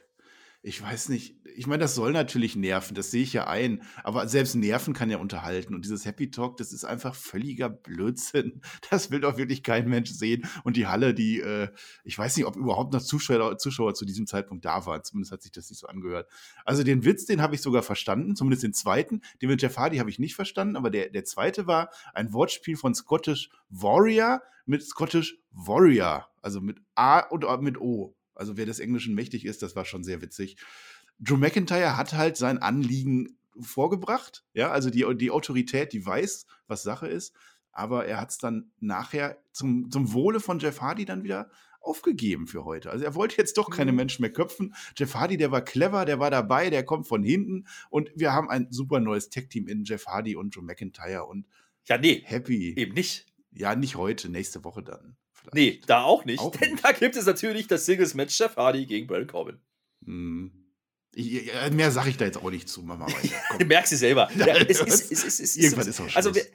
ich 0.67 0.81
weiß 0.81 1.09
nicht, 1.09 1.35
ich 1.55 1.67
meine, 1.67 1.83
das 1.83 1.93
soll 1.93 2.11
natürlich 2.11 2.55
nerven, 2.55 2.95
das 2.95 3.11
sehe 3.11 3.21
ich 3.21 3.33
ja 3.33 3.45
ein, 3.45 3.83
aber 4.03 4.27
selbst 4.27 4.55
nerven 4.55 4.95
kann 4.95 5.11
ja 5.11 5.19
unterhalten 5.19 5.75
und 5.75 5.85
dieses 5.85 6.05
Happy 6.05 6.31
Talk, 6.31 6.57
das 6.57 6.73
ist 6.73 6.83
einfach 6.83 7.13
völliger 7.13 7.69
Blödsinn. 7.69 8.61
Das 8.89 9.11
will 9.11 9.19
doch 9.19 9.37
wirklich 9.37 9.61
kein 9.61 9.87
Mensch 9.87 10.09
sehen 10.09 10.47
und 10.63 10.75
die 10.75 10.87
Halle, 10.87 11.13
die, 11.13 11.39
äh, 11.39 11.69
ich 12.03 12.17
weiß 12.17 12.35
nicht, 12.35 12.47
ob 12.47 12.55
überhaupt 12.55 12.93
noch 12.93 13.01
Zuschauer, 13.01 13.59
Zuschauer 13.59 13.93
zu 13.93 14.05
diesem 14.05 14.25
Zeitpunkt 14.25 14.65
da 14.65 14.85
waren, 14.87 15.03
zumindest 15.03 15.31
hat 15.31 15.43
sich 15.43 15.51
das 15.51 15.69
nicht 15.69 15.79
so 15.79 15.87
angehört. 15.87 16.29
Also 16.65 16.83
den 16.83 17.05
Witz, 17.05 17.25
den 17.25 17.41
habe 17.41 17.53
ich 17.53 17.61
sogar 17.61 17.83
verstanden, 17.83 18.35
zumindest 18.35 18.63
den 18.63 18.73
zweiten, 18.73 19.21
den 19.41 19.49
mit 19.49 19.61
Jeff 19.61 19.77
Hardy 19.77 19.97
habe 19.97 20.09
ich 20.09 20.17
nicht 20.17 20.35
verstanden, 20.35 20.77
aber 20.77 20.89
der, 20.89 21.09
der 21.09 21.25
zweite 21.25 21.67
war 21.67 21.89
ein 22.13 22.33
Wortspiel 22.33 22.75
von 22.75 22.95
Scottish 22.95 23.49
Warrior 23.69 24.41
mit 24.65 24.83
Scottish 24.83 25.37
Warrior, 25.51 26.27
also 26.41 26.59
mit 26.59 26.79
A 26.95 27.19
und 27.19 27.45
mit 27.61 27.79
O. 27.79 28.15
Also 28.35 28.57
wer 28.57 28.65
des 28.65 28.79
Englischen 28.79 29.15
mächtig 29.15 29.45
ist, 29.45 29.61
das 29.61 29.75
war 29.75 29.85
schon 29.85 30.03
sehr 30.03 30.21
witzig. 30.21 30.57
Drew 31.19 31.37
McIntyre 31.37 31.97
hat 31.97 32.13
halt 32.13 32.37
sein 32.37 32.57
Anliegen 32.57 33.37
vorgebracht, 33.59 34.43
ja, 34.53 34.71
also 34.71 34.89
die, 34.89 35.05
die 35.15 35.31
Autorität, 35.31 35.93
die 35.93 36.05
weiß, 36.05 36.45
was 36.67 36.83
Sache 36.83 37.07
ist, 37.07 37.33
aber 37.71 38.05
er 38.05 38.19
hat 38.19 38.31
es 38.31 38.37
dann 38.37 38.71
nachher 38.79 39.37
zum, 39.51 39.89
zum 39.91 40.13
Wohle 40.13 40.39
von 40.39 40.59
Jeff 40.59 40.81
Hardy 40.81 41.05
dann 41.05 41.23
wieder 41.23 41.49
aufgegeben 41.81 42.47
für 42.47 42.65
heute. 42.65 42.89
Also 42.89 43.05
er 43.05 43.15
wollte 43.15 43.37
jetzt 43.37 43.57
doch 43.57 43.69
keine 43.69 43.91
mhm. 43.91 43.97
Menschen 43.97 44.21
mehr 44.23 44.33
köpfen. 44.33 44.73
Jeff 44.97 45.13
Hardy, 45.13 45.37
der 45.37 45.51
war 45.51 45.61
clever, 45.61 46.05
der 46.05 46.19
war 46.19 46.31
dabei, 46.31 46.69
der 46.69 46.83
kommt 46.83 47.07
von 47.07 47.23
hinten 47.23 47.67
und 47.89 48.11
wir 48.15 48.33
haben 48.33 48.49
ein 48.49 48.67
super 48.71 48.99
neues 48.99 49.29
Tech-Team 49.29 49.67
in 49.67 49.83
Jeff 49.83 50.07
Hardy 50.07 50.35
und 50.35 50.55
Drew 50.55 50.61
McIntyre 50.61 51.25
und 51.25 51.45
ja, 51.87 51.97
nee, 51.97 52.23
happy. 52.25 52.73
Eben 52.75 52.93
nicht. 52.93 53.27
Ja, 53.51 53.75
nicht 53.75 53.95
heute, 53.95 54.29
nächste 54.29 54.63
Woche 54.63 54.83
dann. 54.83 55.15
Nee, 55.53 55.81
da 55.87 56.03
auch 56.03 56.25
nicht. 56.25 56.39
Auch 56.39 56.51
denn 56.55 56.71
nicht. 56.71 56.83
da 56.83 56.91
gibt 56.91 57.15
es 57.15 57.25
natürlich 57.25 57.67
das 57.67 57.85
Singles-Match 57.85 58.39
Jeff 58.39 58.55
Hardy 58.55 58.85
gegen 58.85 59.07
Baron 59.07 59.27
Corbin. 59.27 59.59
Hm. 60.05 60.51
Ich, 61.13 61.49
mehr 61.71 61.91
sage 61.91 62.09
ich 62.09 62.17
da 62.17 62.25
jetzt 62.25 62.37
auch 62.37 62.51
nicht 62.51 62.67
zu. 62.67 62.81
Mach 62.83 62.97
mal 62.97 63.07
weiter. 63.07 63.35
du 63.57 63.65
merkst 63.65 63.93
es 63.93 63.99
selber. 63.99 64.29
Ja, 64.35 64.47
es 64.57 64.81
ist, 64.81 65.11
es 65.11 65.23
ist, 65.23 65.39
es 65.39 65.55
Irgendwann 65.55 65.87
ist 65.87 66.01
auch 66.01 66.15
also 66.15 66.33
Schluss. 66.33 66.45
Also, 66.45 66.51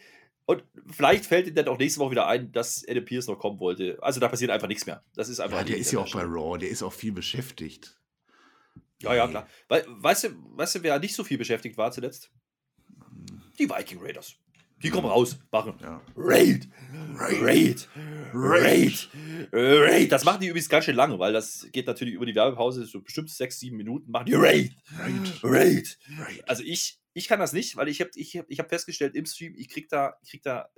und 0.46 0.64
vielleicht 0.90 1.26
fällt 1.26 1.46
ihm 1.46 1.54
dann 1.54 1.68
auch 1.68 1.78
nächste 1.78 2.00
Woche 2.00 2.10
wieder 2.10 2.26
ein, 2.26 2.50
dass 2.52 2.84
Adam 2.88 3.04
Pierce 3.04 3.28
noch 3.28 3.38
kommen 3.38 3.60
wollte. 3.60 3.98
Also 4.02 4.20
da 4.20 4.28
passiert 4.28 4.50
einfach 4.50 4.68
nichts 4.68 4.84
mehr. 4.84 5.02
Das 5.14 5.28
ist 5.28 5.40
einfach. 5.40 5.58
Ja, 5.58 5.64
der 5.64 5.76
ist 5.78 5.92
ja 5.92 6.00
auch 6.00 6.12
bei 6.12 6.22
Raw. 6.22 6.58
Der 6.58 6.68
ist 6.68 6.82
auch 6.82 6.92
viel 6.92 7.12
beschäftigt. 7.12 7.96
Ja, 9.00 9.14
ja, 9.14 9.28
klar. 9.28 9.46
We 9.68 9.84
weißt, 9.86 10.24
du, 10.24 10.28
weißt 10.56 10.74
du, 10.74 10.82
wer 10.82 10.98
nicht 10.98 11.14
so 11.14 11.24
viel 11.24 11.38
beschäftigt 11.38 11.78
war 11.78 11.90
zuletzt? 11.90 12.30
Die 13.58 13.70
Viking 13.70 14.00
Raiders. 14.02 14.34
Die 14.82 14.90
kommen 14.90 15.06
raus, 15.06 15.38
machen 15.50 15.74
ja. 15.82 16.00
Raid, 16.16 16.68
Raid, 17.14 17.88
Raid, 18.32 19.08
Raid. 19.52 20.12
Das 20.12 20.24
machen 20.24 20.40
die 20.40 20.46
übrigens 20.46 20.68
ganz 20.70 20.86
schön 20.86 20.96
lange, 20.96 21.18
weil 21.18 21.32
das 21.34 21.66
geht 21.70 21.86
natürlich 21.86 22.14
über 22.14 22.24
die 22.24 22.34
Werbepause, 22.34 22.86
so 22.86 23.02
bestimmt 23.02 23.30
sechs, 23.30 23.58
sieben 23.58 23.76
Minuten, 23.76 24.10
machen 24.10 24.26
die 24.26 24.34
Raid, 24.34 24.74
Raid, 24.98 25.40
Raid. 25.42 25.98
Also 26.46 26.62
ich, 26.64 26.98
ich 27.12 27.28
kann 27.28 27.40
das 27.40 27.52
nicht, 27.52 27.76
weil 27.76 27.88
ich 27.88 28.00
habe 28.00 28.10
ich 28.14 28.36
hab, 28.36 28.46
ich 28.48 28.58
hab 28.58 28.68
festgestellt 28.70 29.14
im 29.14 29.26
Stream, 29.26 29.54
ich 29.54 29.68
krieg 29.68 29.88
da, 29.90 30.14
ich 30.22 30.30
krieg 30.30 30.42
da, 30.42 30.70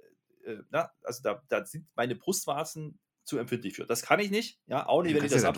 äh, 0.44 0.56
na, 0.70 0.90
also 1.04 1.22
da, 1.22 1.42
da 1.48 1.64
sind 1.64 1.86
meine 1.94 2.16
Brustwarzen 2.16 2.98
zu 3.24 3.38
empfindlich 3.38 3.74
für. 3.74 3.86
Das 3.86 4.02
kann 4.02 4.18
ich 4.18 4.32
nicht, 4.32 4.58
ja, 4.66 4.86
auch 4.86 5.02
nicht, 5.02 5.14
wenn 5.14 5.24
ich 5.24 5.30
das 5.30 5.42
ja 5.42 5.52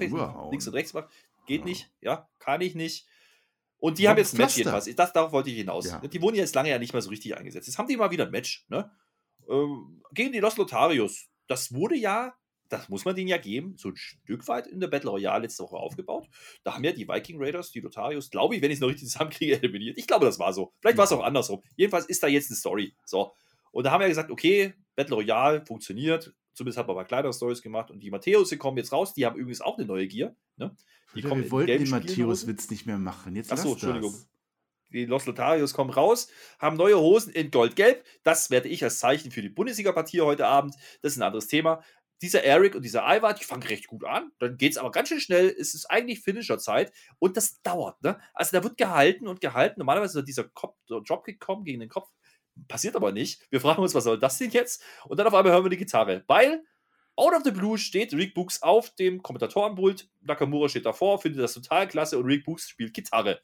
links 0.50 0.66
und 0.66 0.74
rechts 0.74 0.92
mache. 0.92 1.08
Geht 1.46 1.60
ja. 1.60 1.66
nicht, 1.66 1.90
ja, 2.00 2.28
kann 2.38 2.60
ich 2.60 2.74
nicht. 2.74 3.06
Und 3.84 3.98
die 3.98 4.08
haben 4.08 4.16
jetzt 4.16 4.32
ein 4.32 4.38
Match 4.38 4.56
jedenfalls. 4.56 4.86
Das, 4.96 5.12
darauf 5.12 5.30
wollte 5.32 5.50
ich 5.50 5.58
hinaus. 5.58 5.84
Ja. 5.84 5.98
Die 5.98 6.22
wurden 6.22 6.36
jetzt 6.36 6.54
lange 6.54 6.70
ja 6.70 6.78
nicht 6.78 6.94
mehr 6.94 7.02
so 7.02 7.10
richtig 7.10 7.36
eingesetzt. 7.36 7.66
Jetzt 7.66 7.76
haben 7.76 7.86
die 7.86 7.98
mal 7.98 8.10
wieder 8.10 8.24
ein 8.24 8.30
Match, 8.30 8.64
ne? 8.70 8.90
Ähm, 9.46 10.02
gegen 10.14 10.32
die 10.32 10.38
Los 10.38 10.56
Lotarios. 10.56 11.28
Das 11.48 11.70
wurde 11.74 11.94
ja, 11.94 12.32
das 12.70 12.88
muss 12.88 13.04
man 13.04 13.14
denen 13.14 13.28
ja 13.28 13.36
geben, 13.36 13.74
so 13.76 13.90
ein 13.90 13.96
Stück 13.96 14.48
weit 14.48 14.68
in 14.68 14.80
der 14.80 14.88
Battle 14.88 15.10
Royale 15.10 15.42
letzte 15.42 15.64
Woche 15.64 15.76
aufgebaut. 15.76 16.30
Da 16.62 16.72
haben 16.72 16.82
ja 16.82 16.92
die 16.92 17.06
Viking 17.06 17.36
Raiders, 17.38 17.72
die 17.72 17.80
Lotarios, 17.80 18.30
glaube 18.30 18.56
ich, 18.56 18.62
wenn 18.62 18.70
ich 18.70 18.76
es 18.76 18.80
noch 18.80 18.88
richtig 18.88 19.06
zusammenkriege, 19.06 19.56
eliminiert. 19.62 19.98
Ich 19.98 20.06
glaube, 20.06 20.24
das 20.24 20.38
war 20.38 20.54
so. 20.54 20.72
Vielleicht 20.80 20.96
war 20.96 21.04
es 21.04 21.12
auch 21.12 21.22
andersrum. 21.22 21.62
Jedenfalls 21.76 22.06
ist 22.06 22.22
da 22.22 22.26
jetzt 22.26 22.48
eine 22.48 22.56
Story. 22.56 22.94
So. 23.04 23.34
Und 23.70 23.84
da 23.84 23.90
haben 23.90 24.00
wir 24.00 24.08
gesagt, 24.08 24.30
okay, 24.30 24.72
Battle 24.96 25.16
Royale 25.16 25.62
funktioniert. 25.66 26.32
Zumindest 26.54 26.78
hat 26.78 26.86
man 26.86 26.96
aber 26.96 27.04
kleinere 27.04 27.32
Stories 27.32 27.62
gemacht. 27.62 27.90
Und 27.90 28.00
die 28.00 28.10
Matthäus, 28.10 28.56
kommen 28.58 28.78
jetzt 28.78 28.92
raus. 28.92 29.12
Die 29.12 29.26
haben 29.26 29.36
übrigens 29.36 29.60
auch 29.60 29.76
eine 29.76 29.86
neue 29.86 30.06
Gear. 30.06 30.34
Ne? 30.56 30.74
Die 31.14 31.20
Oder 31.20 31.28
kommen 31.28 31.44
wir 31.44 31.50
wollten 31.50 31.84
den. 31.84 31.90
Matthäus-Witz 31.90 32.70
nicht 32.70 32.86
mehr 32.86 32.98
machen. 32.98 33.36
Jetzt 33.36 33.52
Achso, 33.52 33.72
Entschuldigung. 33.72 34.12
das. 34.12 34.28
Die 34.92 35.06
Los 35.06 35.26
Lotarios 35.26 35.74
kommen 35.74 35.90
raus, 35.90 36.28
haben 36.60 36.76
neue 36.76 36.96
Hosen 36.96 37.32
in 37.32 37.50
Gold-Gelb. 37.50 38.04
Das 38.22 38.50
werde 38.50 38.68
ich 38.68 38.84
als 38.84 39.00
Zeichen 39.00 39.32
für 39.32 39.42
die 39.42 39.48
Bundesliga-Partie 39.48 40.20
heute 40.20 40.46
Abend. 40.46 40.76
Das 41.02 41.12
ist 41.12 41.18
ein 41.18 41.24
anderes 41.24 41.48
Thema. 41.48 41.82
Dieser 42.22 42.44
Eric 42.44 42.76
und 42.76 42.82
dieser 42.82 43.02
Ivar, 43.04 43.34
die 43.34 43.42
fangen 43.42 43.64
recht 43.64 43.88
gut 43.88 44.04
an. 44.04 44.30
Dann 44.38 44.56
geht 44.56 44.72
es 44.72 44.78
aber 44.78 44.92
ganz 44.92 45.08
schön 45.08 45.18
schnell. 45.18 45.48
Es 45.48 45.74
ist 45.74 45.86
eigentlich 45.86 46.20
Finisher-Zeit 46.20 46.92
und 47.18 47.36
das 47.36 47.60
dauert. 47.62 48.00
Ne? 48.04 48.20
Also 48.34 48.56
da 48.56 48.62
wird 48.62 48.76
gehalten 48.76 49.26
und 49.26 49.40
gehalten. 49.40 49.80
Normalerweise 49.80 50.12
soll 50.12 50.24
dieser 50.24 50.44
Kopf, 50.44 50.76
Dropkick 50.86 51.40
kommen 51.40 51.64
gegen 51.64 51.80
den 51.80 51.88
Kopf. 51.88 52.08
Passiert 52.68 52.96
aber 52.96 53.12
nicht. 53.12 53.40
Wir 53.50 53.60
fragen 53.60 53.82
uns, 53.82 53.94
was 53.94 54.04
soll 54.04 54.18
das 54.18 54.38
denn 54.38 54.50
jetzt? 54.50 54.82
Und 55.06 55.18
dann 55.18 55.26
auf 55.26 55.34
einmal 55.34 55.52
hören 55.52 55.64
wir 55.64 55.70
die 55.70 55.76
Gitarre. 55.76 56.24
Weil 56.26 56.64
out 57.16 57.34
of 57.34 57.42
the 57.44 57.50
blue 57.50 57.78
steht 57.78 58.12
Rick 58.14 58.34
Books 58.34 58.62
auf 58.62 58.94
dem 58.94 59.22
Kommentatorenpult. 59.22 60.08
Nakamura 60.22 60.68
steht 60.68 60.86
davor, 60.86 61.20
findet 61.20 61.42
das 61.42 61.54
total 61.54 61.88
klasse 61.88 62.18
und 62.18 62.26
Rick 62.26 62.44
Books 62.44 62.68
spielt 62.68 62.94
Gitarre. 62.94 63.40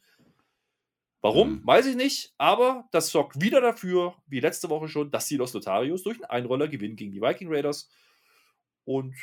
Warum? 1.23 1.61
Mhm. 1.61 1.67
Weiß 1.67 1.87
ich 1.87 1.97
nicht, 1.97 2.33
aber 2.39 2.89
das 2.93 3.11
sorgt 3.11 3.41
wieder 3.41 3.61
dafür, 3.61 4.15
wie 4.27 4.41
letzte 4.41 4.71
Woche 4.71 4.89
schon, 4.89 5.11
dass 5.11 5.27
die 5.27 5.37
Los 5.37 5.53
Lotarios 5.53 6.03
durch 6.03 6.17
einen 6.17 6.31
Einroller 6.31 6.69
gewinnen 6.69 6.97
gegen 6.97 7.13
die 7.13 7.21
Viking 7.21 7.53
Raiders. 7.53 7.91
Und 8.85 9.15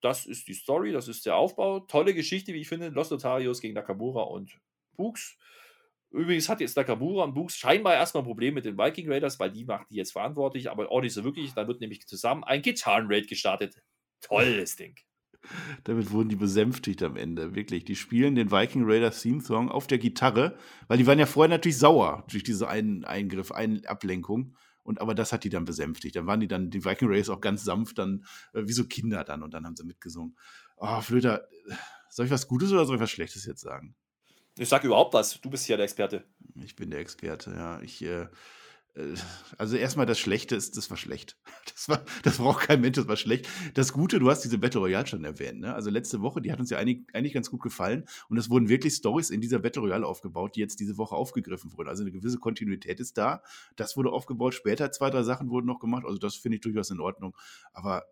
das 0.00 0.24
ist 0.24 0.48
die 0.48 0.54
Story, 0.54 0.92
das 0.92 1.08
ist 1.08 1.26
der 1.26 1.36
Aufbau. 1.36 1.80
Tolle 1.80 2.14
Geschichte, 2.14 2.54
wie 2.54 2.60
ich 2.60 2.68
finde. 2.68 2.88
Los 2.88 3.10
Lotarios 3.10 3.60
gegen 3.60 3.74
Nakamura 3.74 4.22
und 4.22 4.58
Books. 4.96 5.36
Übrigens 6.12 6.48
hat 6.48 6.60
jetzt 6.60 6.76
Nakamura 6.76 7.24
und 7.24 7.34
Books 7.34 7.56
scheinbar 7.56 7.94
erstmal 7.94 8.22
ein 8.22 8.26
Problem 8.26 8.54
mit 8.54 8.64
den 8.64 8.76
Viking 8.76 9.10
Raiders, 9.10 9.40
weil 9.40 9.50
die 9.50 9.64
macht 9.64 9.90
die 9.90 9.96
jetzt 9.96 10.12
verantwortlich, 10.12 10.70
aber 10.70 10.90
auch 10.90 11.00
nicht 11.00 11.14
so 11.14 11.24
wirklich. 11.24 11.54
Dann 11.54 11.68
wird 11.68 11.80
nämlich 11.80 12.06
zusammen 12.06 12.44
ein 12.44 12.60
Gitarrenraid 12.62 13.28
gestartet. 13.28 13.82
Tolles 14.20 14.76
Ding. 14.76 14.94
Damit 15.84 16.10
wurden 16.10 16.28
die 16.28 16.36
besänftigt 16.36 17.02
am 17.02 17.16
Ende. 17.16 17.54
Wirklich. 17.54 17.84
Die 17.84 17.96
spielen 17.96 18.34
den 18.34 18.50
Viking 18.50 18.84
Raiders 18.84 19.22
Theme 19.22 19.40
Song 19.40 19.70
auf 19.70 19.86
der 19.86 19.98
Gitarre, 19.98 20.56
weil 20.86 20.98
die 20.98 21.06
waren 21.06 21.18
ja 21.18 21.26
vorher 21.26 21.48
natürlich 21.48 21.78
sauer 21.78 22.24
durch 22.30 22.44
diese 22.44 22.68
einen 22.68 23.04
Eingriff, 23.04 23.50
eine 23.50 23.80
Ablenkung. 23.88 24.54
Und 24.84 25.00
aber 25.00 25.14
das 25.14 25.32
hat 25.32 25.44
die 25.44 25.48
dann 25.48 25.64
besänftigt. 25.64 26.16
Dann 26.16 26.26
waren 26.26 26.40
die 26.40 26.48
dann, 26.48 26.70
die 26.70 26.84
Viking 26.84 27.08
Raiders 27.08 27.30
auch 27.30 27.40
ganz 27.40 27.64
sanft, 27.64 27.98
dann 27.98 28.24
äh, 28.52 28.62
wie 28.66 28.72
so 28.72 28.84
Kinder 28.84 29.24
dann 29.24 29.42
und 29.42 29.54
dann 29.54 29.64
haben 29.64 29.76
sie 29.76 29.84
mitgesungen. 29.84 30.36
Oh, 30.76 31.00
Flöter, 31.00 31.48
soll 32.10 32.26
ich 32.26 32.32
was 32.32 32.48
Gutes 32.48 32.72
oder 32.72 32.84
soll 32.84 32.96
ich 32.96 33.02
was 33.02 33.10
Schlechtes 33.10 33.46
jetzt 33.46 33.60
sagen? 33.60 33.94
Ich 34.58 34.68
sag 34.68 34.84
überhaupt 34.84 35.14
was. 35.14 35.40
Du 35.40 35.50
bist 35.50 35.68
ja 35.68 35.76
der 35.76 35.84
Experte. 35.84 36.24
Ich 36.62 36.76
bin 36.76 36.90
der 36.90 37.00
Experte, 37.00 37.52
ja. 37.52 37.80
Ich, 37.80 38.02
äh, 38.02 38.26
äh, 38.94 39.14
also 39.56 39.76
erstmal 39.76 40.06
das 40.06 40.18
Schlechte 40.18 40.56
ist, 40.56 40.76
das 40.76 40.90
war 40.90 40.96
schlecht. 40.96 41.38
Das, 41.74 41.88
war, 41.88 42.04
das 42.22 42.36
braucht 42.36 42.68
kein 42.68 42.80
Mensch, 42.80 42.96
das 42.96 43.08
war 43.08 43.16
schlecht. 43.16 43.48
Das 43.74 43.92
Gute, 43.92 44.20
du 44.20 44.30
hast 44.30 44.42
diese 44.42 44.58
Battle 44.58 44.80
Royale 44.80 45.06
schon 45.06 45.24
erwähnt, 45.24 45.58
ne? 45.58 45.74
Also 45.74 45.90
letzte 45.90 46.20
Woche, 46.20 46.40
die 46.40 46.52
hat 46.52 46.60
uns 46.60 46.70
ja 46.70 46.78
eigentlich, 46.78 47.04
eigentlich 47.12 47.32
ganz 47.32 47.50
gut 47.50 47.60
gefallen 47.60 48.04
und 48.28 48.36
es 48.36 48.50
wurden 48.50 48.68
wirklich 48.68 48.92
Stories 48.94 49.30
in 49.30 49.40
dieser 49.40 49.58
Battle 49.58 49.82
Royale 49.82 50.06
aufgebaut, 50.06 50.54
die 50.54 50.60
jetzt 50.60 50.78
diese 50.78 50.96
Woche 50.96 51.16
aufgegriffen 51.16 51.72
wurden. 51.72 51.88
Also 51.88 52.02
eine 52.02 52.12
gewisse 52.12 52.38
Kontinuität 52.38 53.00
ist 53.00 53.18
da. 53.18 53.42
Das 53.74 53.96
wurde 53.96 54.12
aufgebaut, 54.12 54.54
später 54.54 54.92
zwei, 54.92 55.10
drei 55.10 55.24
Sachen 55.24 55.50
wurden 55.50 55.66
noch 55.66 55.80
gemacht, 55.80 56.04
also 56.04 56.18
das 56.18 56.36
finde 56.36 56.56
ich 56.56 56.60
durchaus 56.60 56.90
in 56.90 57.00
Ordnung. 57.00 57.36
Aber 57.72 58.04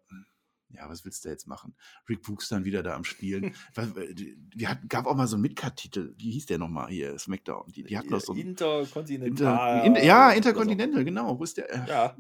ja, 0.75 0.89
was 0.89 1.05
willst 1.05 1.25
du 1.25 1.29
jetzt 1.29 1.47
machen? 1.47 1.75
Rick 2.09 2.23
Books 2.23 2.49
dann 2.49 2.65
wieder 2.65 2.83
da 2.83 2.95
am 2.95 3.05
Spielen. 3.05 3.55
Was, 3.75 3.89
äh, 3.97 4.15
Wir 4.55 4.69
hatten, 4.69 4.89
gab 4.89 5.07
auch 5.07 5.15
mal 5.15 5.27
so 5.27 5.37
einen 5.37 5.43
Midcard-Titel. 5.43 6.15
Wie 6.17 6.31
hieß 6.33 6.47
der 6.47 6.59
nochmal 6.59 6.89
hier? 6.91 7.19
SmackDown. 7.19 7.71
Die, 7.73 7.83
die 7.85 7.99
hatten 7.99 8.11
doch 8.11 8.21
so 8.21 8.35
Interkontinental. 8.35 9.87
Inter, 9.87 10.01
in, 10.01 10.07
ja, 10.07 10.31
Intercontinental, 10.33 11.05
genau. 11.05 11.39
Wo 11.39 11.45
ist 11.45 11.57
der? 11.57 11.71
Äh, 11.73 11.89
Ja. 11.89 12.17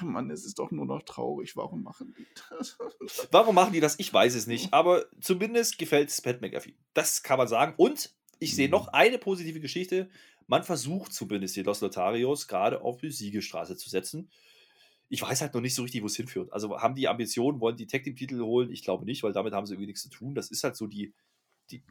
Mann, 0.00 0.30
es 0.30 0.44
ist 0.44 0.60
doch 0.60 0.70
nur 0.70 0.86
noch 0.86 1.02
traurig. 1.02 1.56
Warum 1.56 1.82
machen 1.82 2.14
die 2.16 2.26
das? 2.50 2.78
Warum 3.32 3.56
machen 3.56 3.72
die 3.72 3.80
das? 3.80 3.98
Ich 3.98 4.14
weiß 4.14 4.36
es 4.36 4.46
nicht. 4.46 4.72
Aber 4.72 5.06
zumindest 5.20 5.76
gefällt 5.76 6.08
es 6.10 6.20
Pat 6.20 6.40
McAfee. 6.40 6.76
Das 6.94 7.24
kann 7.24 7.36
man 7.38 7.48
sagen. 7.48 7.74
Und 7.76 8.14
ich 8.38 8.54
sehe 8.54 8.68
Mhm. 8.68 8.72
noch 8.72 8.88
eine 8.88 9.18
positive 9.18 9.58
Geschichte. 9.60 10.08
Man 10.46 10.62
versucht 10.62 11.12
zumindest 11.12 11.56
die 11.56 11.62
Los 11.62 11.80
Lotarios 11.80 12.46
gerade 12.46 12.82
auf 12.82 12.98
die 12.98 13.10
Siegestraße 13.10 13.76
zu 13.76 13.88
setzen. 13.90 14.30
Ich 15.12 15.20
weiß 15.22 15.42
halt 15.42 15.52
noch 15.54 15.60
nicht 15.60 15.74
so 15.74 15.82
richtig, 15.82 16.02
wo 16.02 16.06
es 16.06 16.16
hinführt. 16.16 16.52
Also 16.52 16.80
haben 16.80 16.94
die 16.94 17.06
Ambitionen, 17.08 17.60
wollen 17.60 17.76
die 17.76 17.86
Tag 17.86 18.02
Team 18.04 18.16
Titel 18.16 18.40
holen? 18.40 18.70
Ich 18.70 18.82
glaube 18.82 19.04
nicht, 19.04 19.22
weil 19.22 19.32
damit 19.32 19.52
haben 19.52 19.66
sie 19.66 19.74
irgendwie 19.74 19.88
nichts 19.88 20.02
zu 20.02 20.08
tun. 20.08 20.34
Das 20.34 20.50
ist 20.50 20.64
halt 20.64 20.76
so 20.76 20.86
die, 20.86 21.14
die 21.70 21.84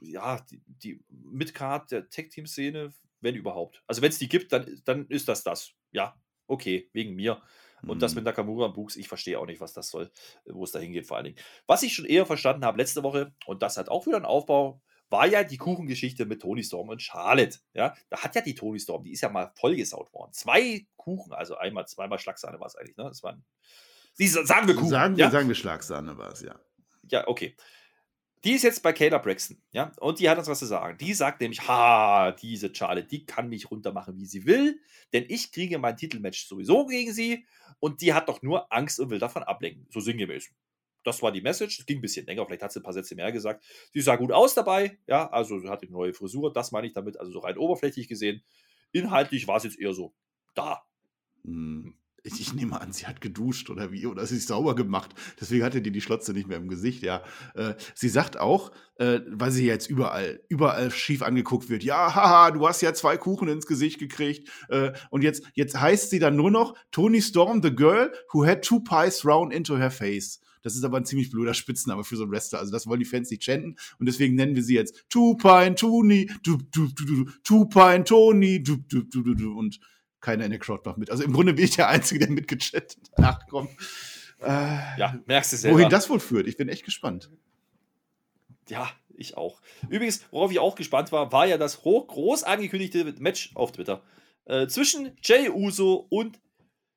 ja, 0.00 0.40
die, 0.50 0.62
die 0.66 1.00
Midcard 1.08 1.90
der 1.90 2.08
Tag 2.08 2.30
Team 2.30 2.46
Szene, 2.46 2.94
wenn 3.20 3.34
überhaupt. 3.34 3.82
Also 3.86 4.02
wenn 4.02 4.10
es 4.10 4.18
die 4.18 4.28
gibt, 4.28 4.52
dann, 4.52 4.80
dann 4.84 5.06
ist 5.08 5.28
das 5.28 5.42
das. 5.42 5.72
Ja, 5.92 6.20
okay, 6.46 6.88
wegen 6.92 7.16
mir. 7.16 7.42
Und 7.86 8.02
das 8.02 8.14
Mhm. 8.14 8.16
mit 8.16 8.24
Nakamura 8.24 8.66
und 8.66 8.74
Books, 8.74 8.96
ich 8.96 9.08
verstehe 9.08 9.38
auch 9.38 9.46
nicht, 9.46 9.60
was 9.60 9.72
das 9.72 9.90
soll, 9.90 10.10
wo 10.46 10.64
es 10.64 10.72
da 10.72 10.78
hingeht 10.78 11.06
vor 11.06 11.16
allen 11.16 11.26
Dingen. 11.26 11.38
Was 11.66 11.82
ich 11.82 11.94
schon 11.94 12.04
eher 12.04 12.26
verstanden 12.26 12.64
habe 12.64 12.78
letzte 12.78 13.02
Woche, 13.02 13.34
und 13.46 13.62
das 13.62 13.76
hat 13.76 13.88
auch 13.88 14.06
wieder 14.06 14.16
einen 14.16 14.24
Aufbau, 14.26 14.82
war 15.10 15.26
ja 15.26 15.44
die 15.44 15.56
Kuchengeschichte 15.56 16.26
mit 16.26 16.42
Tony 16.42 16.62
Storm 16.62 16.88
und 16.88 17.02
Charlotte. 17.02 17.58
Ja, 17.74 17.94
da 18.08 18.18
hat 18.18 18.34
ja 18.34 18.40
die 18.40 18.54
Tony 18.54 18.78
Storm, 18.78 19.04
die 19.04 19.12
ist 19.12 19.20
ja 19.20 19.28
mal 19.28 19.52
vollgesaut 19.56 20.12
worden. 20.12 20.32
Zwei 20.32 20.86
Kuchen, 20.96 21.32
also 21.32 21.56
einmal, 21.56 21.86
zweimal 21.86 22.18
Schlagsahne 22.18 22.58
war 22.58 22.66
es 22.66 22.76
eigentlich, 22.76 22.96
ne? 22.96 23.04
Das 23.04 23.22
waren, 23.22 23.44
die, 24.18 24.26
sagen 24.26 24.66
wir 24.66 24.74
Kuchen. 24.74 24.88
Sagen 24.88 25.16
wir, 25.16 25.24
ja? 25.24 25.30
sagen 25.30 25.48
wir 25.48 25.54
Schlagsahne 25.54 26.16
war 26.18 26.32
es, 26.32 26.42
ja. 26.42 26.58
Ja, 27.08 27.28
okay. 27.28 27.56
Die 28.44 28.52
ist 28.52 28.62
jetzt 28.62 28.82
bei 28.82 28.92
Kayla 28.92 29.18
Braxton, 29.18 29.60
ja, 29.72 29.90
und 29.98 30.20
die 30.20 30.28
hat 30.28 30.38
uns 30.38 30.46
was 30.46 30.60
zu 30.60 30.66
sagen. 30.66 30.98
Die 30.98 31.14
sagt 31.14 31.40
nämlich, 31.40 31.66
ha, 31.66 32.32
diese 32.32 32.72
Charlotte, 32.72 33.08
die 33.08 33.26
kann 33.26 33.48
mich 33.48 33.70
runtermachen, 33.70 34.16
wie 34.18 34.26
sie 34.26 34.46
will, 34.46 34.80
denn 35.12 35.24
ich 35.28 35.50
kriege 35.50 35.78
mein 35.78 35.96
Titelmatch 35.96 36.46
sowieso 36.46 36.86
gegen 36.86 37.12
sie 37.12 37.44
und 37.80 38.02
die 38.02 38.14
hat 38.14 38.28
doch 38.28 38.42
nur 38.42 38.72
Angst 38.72 39.00
und 39.00 39.10
will 39.10 39.18
davon 39.18 39.42
ablenken, 39.42 39.86
so 39.90 40.00
sinngemäß. 40.00 40.50
Das 41.06 41.22
war 41.22 41.30
die 41.30 41.40
Message. 41.40 41.78
Es 41.78 41.86
ging 41.86 41.98
ein 41.98 42.02
bisschen 42.02 42.26
länger, 42.26 42.44
vielleicht 42.44 42.62
hat 42.62 42.72
sie 42.72 42.80
ein 42.80 42.82
paar 42.82 42.92
Sätze 42.92 43.14
mehr 43.14 43.30
gesagt. 43.30 43.64
Sie 43.92 44.00
sah 44.00 44.16
gut 44.16 44.32
aus 44.32 44.54
dabei, 44.54 44.98
ja, 45.06 45.30
also 45.30 45.60
sie 45.60 45.68
hatte 45.68 45.86
eine 45.86 45.92
neue 45.92 46.12
Frisur, 46.12 46.52
das 46.52 46.72
meine 46.72 46.88
ich 46.88 46.94
damit, 46.94 47.20
also 47.20 47.30
so 47.30 47.38
rein 47.38 47.56
oberflächlich 47.56 48.08
gesehen. 48.08 48.42
Inhaltlich 48.90 49.46
war 49.46 49.58
es 49.58 49.62
jetzt 49.62 49.78
eher 49.78 49.92
so, 49.92 50.14
da. 50.56 50.82
Hm. 51.44 51.94
Ich, 52.24 52.40
ich 52.40 52.54
nehme 52.54 52.80
an, 52.80 52.92
sie 52.92 53.06
hat 53.06 53.20
geduscht 53.20 53.70
oder 53.70 53.92
wie, 53.92 54.04
oder 54.04 54.26
sie 54.26 54.38
ist 54.38 54.48
sauber 54.48 54.74
gemacht. 54.74 55.14
Deswegen 55.40 55.62
hatte 55.62 55.80
die 55.80 55.92
die 55.92 56.00
Schlotze 56.00 56.32
nicht 56.32 56.48
mehr 56.48 56.56
im 56.56 56.66
Gesicht, 56.66 57.04
ja. 57.04 57.22
Äh, 57.54 57.74
sie 57.94 58.08
sagt 58.08 58.36
auch, 58.36 58.72
äh, 58.96 59.20
weil 59.28 59.52
sie 59.52 59.64
jetzt 59.64 59.88
überall, 59.88 60.42
überall 60.48 60.90
schief 60.90 61.22
angeguckt 61.22 61.68
wird, 61.68 61.84
ja, 61.84 62.16
haha, 62.16 62.50
du 62.50 62.66
hast 62.66 62.80
ja 62.80 62.92
zwei 62.94 63.16
Kuchen 63.16 63.46
ins 63.46 63.66
Gesicht 63.66 64.00
gekriegt. 64.00 64.50
Äh, 64.70 64.90
und 65.10 65.22
jetzt, 65.22 65.44
jetzt 65.54 65.80
heißt 65.80 66.10
sie 66.10 66.18
dann 66.18 66.34
nur 66.34 66.50
noch 66.50 66.74
Tony 66.90 67.22
Storm, 67.22 67.62
the 67.62 67.72
girl 67.72 68.12
who 68.32 68.44
had 68.44 68.62
two 68.62 68.80
pies 68.80 69.18
thrown 69.18 69.52
into 69.52 69.78
her 69.78 69.92
face. 69.92 70.40
Das 70.66 70.74
ist 70.74 70.82
aber 70.82 70.96
ein 70.96 71.04
ziemlich 71.04 71.30
blöder 71.30 71.54
Spitzname 71.54 72.02
für 72.02 72.16
so 72.16 72.24
einen 72.24 72.32
Wrestler. 72.32 72.58
Also 72.58 72.72
das 72.72 72.88
wollen 72.88 72.98
die 72.98 73.06
Fans 73.06 73.30
nicht 73.30 73.44
chanten. 73.44 73.76
Und 74.00 74.06
deswegen 74.06 74.34
nennen 74.34 74.56
wir 74.56 74.64
sie 74.64 74.74
jetzt 74.74 75.04
Two-Pine 75.10 75.76
Tony, 75.76 76.28
Two-Pine 77.44 78.02
Tony. 78.02 78.64
Und 79.56 79.78
keiner 80.18 80.44
in 80.44 80.50
der 80.50 80.58
Crowd 80.58 80.82
macht 80.84 80.98
mit. 80.98 81.08
Also 81.08 81.22
im 81.22 81.32
Grunde 81.32 81.54
bin 81.54 81.64
ich 81.66 81.76
der 81.76 81.86
Einzige, 81.88 82.18
der 82.26 82.34
mitgechattet 82.34 82.98
hat. 83.16 83.24
Ach 83.24 83.46
komm. 83.48 83.68
Äh, 84.40 84.98
Ja, 84.98 85.16
merkst 85.26 85.52
du 85.52 85.56
selber. 85.56 85.78
wohin 85.78 85.88
das 85.88 86.10
wohl 86.10 86.18
führt, 86.18 86.48
ich 86.48 86.56
bin 86.56 86.68
echt 86.68 86.84
gespannt. 86.84 87.30
Ja, 88.68 88.90
ich 89.14 89.36
auch. 89.36 89.60
Übrigens, 89.88 90.24
worauf 90.32 90.50
ich 90.50 90.58
auch 90.58 90.74
gespannt 90.74 91.12
war, 91.12 91.30
war 91.30 91.46
ja 91.46 91.58
das 91.58 91.84
hoch 91.84 92.08
groß 92.08 92.42
angekündigte 92.42 93.04
Match 93.20 93.52
auf 93.54 93.70
Twitter 93.70 94.02
äh, 94.46 94.66
zwischen 94.66 95.12
Jay 95.22 95.48
Uso 95.48 96.08
und 96.10 96.40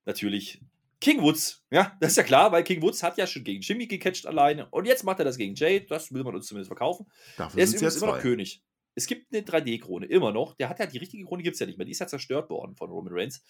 natürlich 0.05 0.59
King 1.01 1.21
Woods. 1.21 1.65
Ja, 1.71 1.95
das 1.99 2.11
ist 2.11 2.17
ja 2.17 2.23
klar, 2.23 2.51
weil 2.51 2.63
King 2.63 2.81
Woods 2.81 3.03
hat 3.03 3.17
ja 3.17 3.25
schon 3.25 3.43
gegen 3.43 3.61
Jimmy 3.61 3.87
gecatcht 3.87 4.25
alleine 4.27 4.67
und 4.69 4.85
jetzt 4.85 5.03
macht 5.03 5.19
er 5.19 5.25
das 5.25 5.37
gegen 5.37 5.55
Jay. 5.55 5.85
Das 5.85 6.13
will 6.13 6.23
man 6.23 6.35
uns 6.35 6.47
zumindest 6.47 6.67
verkaufen. 6.69 7.07
Dafür 7.37 7.59
Er 7.59 7.63
ist 7.63 7.73
übrigens 7.75 7.95
immer 7.97 8.07
noch. 8.13 8.19
König. 8.19 8.63
Es 8.95 9.07
gibt 9.07 9.33
eine 9.33 9.43
3D-Krone, 9.43 10.07
immer 10.07 10.33
noch. 10.33 10.55
Der 10.55 10.67
hat 10.67 10.79
ja 10.79 10.85
die 10.85 10.97
richtige 10.97 11.23
Krone, 11.23 11.41
gibt 11.41 11.53
es 11.53 11.59
ja 11.59 11.65
nicht 11.65 11.77
mehr. 11.77 11.85
Die 11.85 11.91
ist 11.91 11.99
ja 11.99 12.07
zerstört 12.07 12.49
worden 12.49 12.75
von 12.75 12.89
Roman 12.89 13.13
Reigns. 13.13 13.43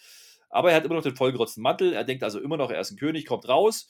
Aber 0.48 0.70
er 0.70 0.76
hat 0.76 0.84
immer 0.84 0.94
noch 0.94 1.02
den 1.02 1.16
vollgerotzten 1.16 1.62
Mantel. 1.62 1.92
Er 1.92 2.04
denkt 2.04 2.22
also 2.22 2.40
immer 2.40 2.56
noch, 2.56 2.70
er 2.70 2.80
ist 2.80 2.92
ein 2.92 2.96
König, 2.96 3.26
kommt 3.26 3.48
raus. 3.48 3.88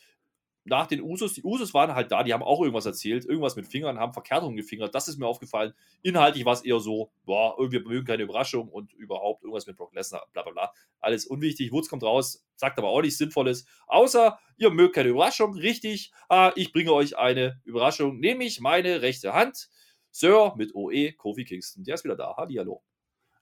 Nach 0.65 0.87
den 0.87 1.01
Usos, 1.01 1.33
die 1.33 1.43
Usos 1.43 1.73
waren 1.73 1.95
halt 1.95 2.13
da, 2.13 2.23
die 2.23 2.35
haben 2.35 2.43
auch 2.43 2.61
irgendwas 2.61 2.85
erzählt, 2.85 3.25
irgendwas 3.25 3.57
mit 3.57 3.67
Fingern, 3.67 3.99
haben 3.99 4.13
verkehrt 4.13 4.43
rumgefingert. 4.43 4.95
Das 4.95 5.09
ist 5.09 5.19
mir 5.19 5.27
aufgefallen. 5.27 5.73
Inhaltlich 6.03 6.45
war 6.45 6.53
es 6.53 6.63
eher 6.63 6.81
so, 6.81 7.11
boah, 7.25 7.57
irgendwie 7.59 7.81
mögen 7.81 8.07
keine 8.07 8.25
Überraschung 8.25 8.69
und 8.69 8.93
überhaupt 8.93 9.43
irgendwas 9.43 9.67
mit 9.67 9.77
Brock 9.77 9.95
Lesnar, 9.95 10.27
bla 10.33 10.43
bla 10.43 10.53
bla. 10.53 10.73
Alles 11.01 11.27
unwichtig. 11.27 11.73
Woods 11.73 11.89
kommt 11.89 12.03
raus, 12.03 12.45
sagt 12.57 12.79
aber 12.79 12.89
auch 12.89 13.01
nichts 13.01 13.19
Sinnvolles. 13.19 13.65
Außer, 13.87 14.39
ihr 14.59 14.71
mögt 14.71 14.95
keine 14.95 15.09
Überraschung, 15.09 15.55
richtig. 15.55 16.13
Ah, 16.29 16.53
ich 16.57 16.73
bringe 16.73 16.93
euch 16.93 17.17
eine 17.17 17.61
Überraschung, 17.65 18.21
nämlich 18.21 18.61
meine 18.61 19.01
rechte 19.01 19.33
Hand. 19.33 19.71
Sir 20.11 20.55
mit 20.57 20.75
OE, 20.75 21.13
Kofi 21.13 21.45
Kingston. 21.45 21.85
Der 21.85 21.95
ist 21.95 22.05
wieder 22.05 22.17
da. 22.17 22.37
Hallihallo. 22.37 22.83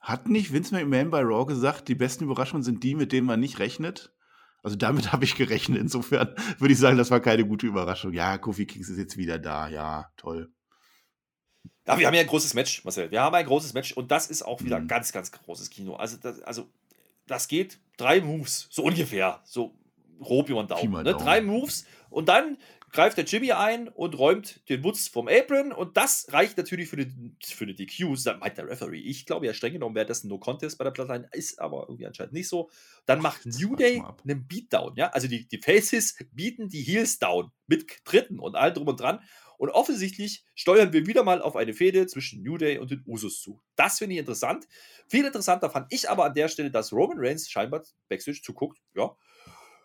Hat 0.01 0.29
nicht 0.29 0.53
Vince 0.53 0.75
McMahon 0.75 1.11
bei 1.11 1.23
Raw 1.23 1.45
gesagt, 1.45 1.89
die 1.89 1.95
besten 1.95 2.25
Überraschungen 2.25 2.63
sind 2.63 2.85
die, 2.85 2.95
mit 2.95 3.11
denen 3.13 3.27
man 3.27 3.41
nicht 3.41 3.59
rechnet? 3.59 4.15
Also 4.63 4.77
damit 4.77 5.13
habe 5.13 5.25
ich 5.25 5.35
gerechnet. 5.35 5.79
Insofern 5.79 6.35
würde 6.59 6.73
ich 6.73 6.79
sagen, 6.79 6.99
das 6.99 7.11
war 7.11 7.21
keine 7.21 7.47
gute 7.47 7.67
Überraschung. 7.67 8.13
Ja, 8.13 8.39
Kofi 8.39 8.67
Kings 8.67 8.89
ist 8.89 8.99
jetzt 8.99 9.17
wieder 9.17 9.39
da. 9.39 9.69
Ja, 9.69 10.11
toll. 10.17 10.53
Ja, 11.87 11.99
wir 11.99 12.07
haben 12.07 12.15
ja 12.15 12.21
ein 12.21 12.27
großes 12.27 12.53
Match, 12.55 12.85
Marcel. 12.85 13.11
Wir 13.11 13.23
haben 13.23 13.35
ein 13.35 13.47
großes 13.47 13.73
Match 13.73 13.93
und 13.93 14.11
das 14.11 14.29
ist 14.29 14.43
auch 14.43 14.63
wieder 14.63 14.79
mhm. 14.79 14.89
ganz, 14.89 15.11
ganz 15.11 15.33
großes 15.33 15.71
Kino. 15.71 15.95
Also 15.95 16.19
das, 16.19 16.41
also, 16.43 16.69
das 17.27 17.49
geht 17.49 17.79
drei 17.97 18.21
Moves, 18.21 18.69
so 18.71 18.83
ungefähr. 18.85 19.41
So 19.45 19.75
grob 20.21 20.51
über 20.51 20.63
den 20.63 20.69
Daumen. 20.69 21.05
Ne? 21.05 21.15
Drei 21.15 21.41
Moves 21.41 21.87
und 22.11 22.29
dann 22.29 22.59
greift 22.91 23.17
der 23.17 23.25
Jimmy 23.25 23.53
ein 23.53 23.89
und 23.89 24.19
räumt 24.19 24.69
den 24.69 24.83
Wutz 24.85 25.09
vom 25.09 25.29
Apron 25.29 25.73
und 25.73 25.97
das 25.97 26.27
reicht 26.31 26.57
natürlich 26.57 26.89
für 26.89 26.97
eine, 26.97 27.13
für 27.45 27.65
eine 27.65 27.75
DQ, 27.75 28.17
meint 28.41 28.59
der 28.59 28.69
Referee. 28.69 29.01
Ich 29.01 29.27
glaube 29.27 29.47
ja 29.47 29.55
streng 29.55 29.75
genommen 29.75 29.95
wäre 29.95 30.07
das 30.07 30.25
ein 30.25 30.29
No-Contest 30.29 30.79
bei 30.79 30.85
der 30.85 30.91
Plattline, 30.91 31.29
ist 31.33 31.61
aber 31.61 31.87
irgendwie 31.89 32.07
anscheinend 32.07 32.33
nicht 32.33 32.49
so. 32.49 32.71
Dann 33.07 33.21
macht 33.21 33.47
New 33.47 33.77
Day 33.77 34.03
einen 34.25 34.47
Beatdown, 34.47 34.95
ja, 34.97 35.09
also 35.09 35.29
die, 35.29 35.47
die 35.47 35.59
Faces 35.59 36.17
bieten 36.33 36.69
die 36.69 36.83
Heels 36.83 37.19
down 37.19 37.51
mit 37.67 38.05
Tritten 38.05 38.39
und 38.39 38.57
allem 38.57 38.75
drum 38.75 38.89
und 38.89 39.01
dran 39.01 39.21
und 39.59 39.71
offensichtlich 39.71 40.45
steuern 40.55 40.93
wir 40.93 41.07
wieder 41.07 41.25
mal 41.25 41.43
auf 41.43 41.57
eine 41.57 41.75
Fehde 41.75 42.07
zwischen 42.07 42.43
New 42.43 42.57
Day 42.57 42.79
und 42.79 42.91
den 42.91 43.03
Usos 43.07 43.43
zu. 43.43 43.61
Das 43.77 43.99
finde 43.99 44.15
ich 44.15 44.21
interessant. 44.21 44.67
Viel 45.09 45.25
interessanter 45.25 45.69
fand 45.69 45.93
ich 45.93 46.09
aber 46.09 46.25
an 46.25 46.35
der 46.35 46.49
Stelle, 46.49 46.71
dass 46.71 46.93
Roman 46.93 47.19
Reigns 47.19 47.51
scheinbar 47.51 47.83
Backstage 48.09 48.41
zuguckt, 48.41 48.81
ja, 48.95 49.15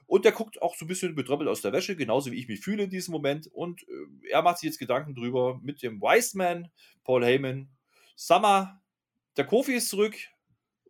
und 0.06 0.26
der 0.26 0.32
guckt 0.32 0.62
auch 0.62 0.76
so 0.76 0.86
ein 0.86 0.88
bisschen 0.88 1.16
betröppelt 1.16 1.50
aus 1.50 1.62
der 1.62 1.74
Wäsche, 1.74 1.96
genauso 1.96 2.32
wie 2.32 2.40
ich 2.40 2.48
mich 2.48 2.60
fühle 2.60 2.84
in 2.84 2.90
diesem 2.90 3.12
Moment. 3.12 3.48
Und 3.48 3.84
äh, 3.84 4.30
er 4.30 4.42
macht 4.42 4.60
sich 4.60 4.68
jetzt 4.68 4.80
Gedanken 4.80 5.16
drüber 5.16 5.60
mit 5.62 5.82
dem 5.82 6.02
Wiseman, 6.02 6.70
Paul 7.04 7.26
Heyman, 7.26 7.70
Summer, 8.16 8.82
der 9.38 9.46
Kofi 9.46 9.74
ist 9.74 9.90
zurück 9.90 10.16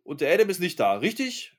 und 0.02 0.20
der 0.20 0.32
Adam 0.32 0.50
ist 0.50 0.60
nicht 0.60 0.78
da, 0.78 0.94
richtig? 0.94 1.56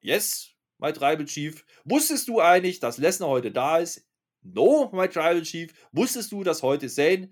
Yes, 0.00 0.50
my 0.78 0.92
Tribal 0.92 1.24
Chief. 1.24 1.64
Wusstest 1.84 2.28
du 2.28 2.40
eigentlich, 2.40 2.80
dass 2.80 2.98
Lesnar 2.98 3.28
heute 3.28 3.52
da 3.52 3.78
ist? 3.78 4.06
No, 4.42 4.90
my 4.92 5.08
Tribal 5.08 5.42
Chief. 5.42 5.72
Wusstest 5.92 6.32
du, 6.32 6.42
dass 6.42 6.62
heute 6.62 6.88
Zane, 6.88 7.30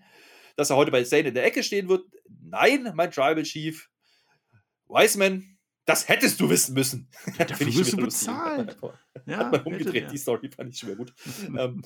dass 0.56 0.70
er 0.70 0.76
heute 0.76 0.90
bei 0.90 1.04
Zane 1.04 1.28
in 1.28 1.34
der 1.34 1.44
Ecke 1.44 1.62
stehen 1.62 1.88
wird? 1.88 2.06
Nein, 2.40 2.92
mein 2.94 3.10
Tribal 3.10 3.42
Chief. 3.42 3.90
Wiseman, 4.86 5.51
das 5.84 6.08
hättest 6.08 6.40
du 6.40 6.48
wissen 6.48 6.74
müssen. 6.74 7.08
Ja, 7.38 7.44
dafür 7.44 7.66
wirst 7.74 7.92
du 7.92 7.96
bezahlt. 7.98 8.76
Ja, 9.26 9.38
Hat 9.38 9.52
man 9.52 9.62
umgedreht, 9.62 10.10
die 10.10 10.18
Story 10.18 10.50
fand 10.50 10.70
ich 10.70 10.78
schon 10.78 10.88
mehr 10.88 10.96
gut. 10.96 11.14
ähm, 11.56 11.82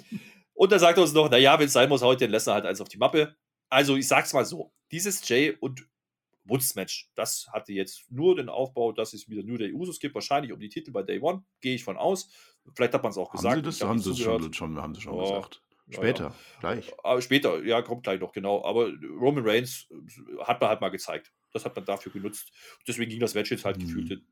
und 0.54 0.72
dann 0.72 0.78
sagt 0.78 0.96
er 0.96 1.02
uns 1.02 1.12
noch, 1.12 1.28
naja, 1.28 1.58
wenn 1.58 1.66
es 1.66 1.74
sein 1.74 1.88
muss, 1.88 2.00
heute 2.00 2.24
den 2.24 2.30
lässt 2.30 2.46
er 2.46 2.54
halt 2.54 2.64
eins 2.64 2.80
auf 2.80 2.88
die 2.88 2.96
Mappe. 2.96 3.36
Also 3.68 3.96
ich 3.96 4.08
sag's 4.08 4.32
mal 4.32 4.44
so, 4.46 4.72
dieses 4.90 5.28
Jay 5.28 5.54
und 5.60 5.86
Woods 6.44 6.76
Match, 6.76 7.10
das 7.14 7.48
hatte 7.52 7.72
jetzt 7.72 8.10
nur 8.10 8.36
den 8.36 8.48
Aufbau, 8.48 8.92
dass 8.92 9.12
es 9.12 9.28
wieder 9.28 9.42
nur 9.42 9.58
der 9.58 9.70
Usos 9.74 9.98
gibt, 9.98 10.14
wahrscheinlich 10.14 10.52
um 10.52 10.60
die 10.60 10.70
Titel 10.70 10.92
bei 10.92 11.02
Day 11.02 11.20
One, 11.20 11.44
gehe 11.60 11.74
ich 11.74 11.84
von 11.84 11.98
aus. 11.98 12.30
Vielleicht 12.74 12.94
hat 12.94 13.02
man 13.02 13.10
es 13.10 13.18
auch 13.18 13.28
haben 13.28 13.36
gesagt. 13.36 13.56
Sie 13.56 13.62
das 13.62 13.82
haben 13.82 13.98
sie 13.98 14.16
schon, 14.16 14.52
schon, 14.52 14.80
haben 14.80 14.94
sie 14.94 15.02
schon 15.02 15.12
oh, 15.12 15.20
gesagt. 15.20 15.60
Später, 15.90 16.24
ja. 16.24 16.34
gleich. 16.60 16.92
Aber 17.02 17.20
später, 17.22 17.62
ja, 17.64 17.82
kommt 17.82 18.04
gleich 18.04 18.20
noch, 18.20 18.32
genau. 18.32 18.64
Aber 18.64 18.90
Roman 19.20 19.46
Reigns 19.46 19.88
hat 20.40 20.60
man 20.60 20.70
halt 20.70 20.80
mal 20.80 20.88
gezeigt. 20.88 21.32
Das 21.52 21.64
hat 21.64 21.74
man 21.76 21.84
dafür 21.84 22.12
genutzt. 22.12 22.52
Deswegen 22.86 23.10
ging 23.10 23.20
das 23.20 23.34
Match 23.34 23.50
jetzt 23.50 23.64
halt 23.64 23.78
mhm. 23.78 23.86
gefühlte 23.86 24.22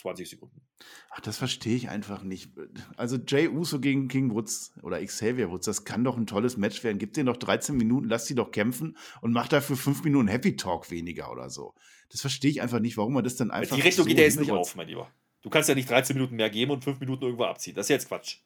20 0.00 0.28
Sekunden. 0.28 0.62
Ach, 1.10 1.20
das 1.20 1.36
verstehe 1.36 1.76
ich 1.76 1.88
einfach 1.88 2.22
nicht. 2.22 2.50
Also 2.96 3.18
Jay 3.26 3.48
Uso 3.48 3.78
gegen 3.78 4.08
King 4.08 4.32
Woods 4.32 4.72
oder 4.82 5.04
Xavier 5.04 5.50
Woods, 5.50 5.66
das 5.66 5.84
kann 5.84 6.02
doch 6.02 6.16
ein 6.16 6.26
tolles 6.26 6.56
Match 6.56 6.82
werden. 6.82 6.98
Gib 6.98 7.12
denen 7.12 7.26
doch 7.26 7.36
13 7.36 7.76
Minuten, 7.76 8.08
lass 8.08 8.26
sie 8.26 8.34
doch 8.34 8.50
kämpfen 8.50 8.96
und 9.20 9.32
mach 9.32 9.48
dafür 9.48 9.76
5 9.76 10.04
Minuten 10.04 10.28
Happy 10.28 10.56
Talk 10.56 10.90
weniger 10.90 11.30
oder 11.30 11.50
so. 11.50 11.74
Das 12.10 12.20
verstehe 12.20 12.50
ich 12.50 12.62
einfach 12.62 12.80
nicht, 12.80 12.96
warum 12.96 13.12
man 13.12 13.24
das 13.24 13.36
dann 13.36 13.50
einfach. 13.50 13.76
Die 13.76 13.82
Rechnung 13.82 14.04
so 14.04 14.08
geht 14.08 14.18
ja 14.18 14.24
jetzt 14.24 14.40
nicht 14.40 14.50
auf, 14.50 14.74
mein 14.76 14.88
Lieber. 14.88 15.10
Du 15.42 15.50
kannst 15.50 15.68
ja 15.68 15.74
nicht 15.74 15.90
13 15.90 16.14
Minuten 16.14 16.36
mehr 16.36 16.50
geben 16.50 16.70
und 16.70 16.84
5 16.84 17.00
Minuten 17.00 17.24
irgendwo 17.24 17.44
abziehen. 17.44 17.74
Das 17.74 17.86
ist 17.86 17.90
jetzt 17.90 18.08
Quatsch. 18.08 18.38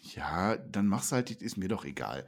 Ja, 0.00 0.56
dann 0.56 0.86
mach's 0.86 1.12
halt, 1.12 1.30
ist 1.30 1.56
mir 1.56 1.68
doch 1.68 1.84
egal. 1.84 2.26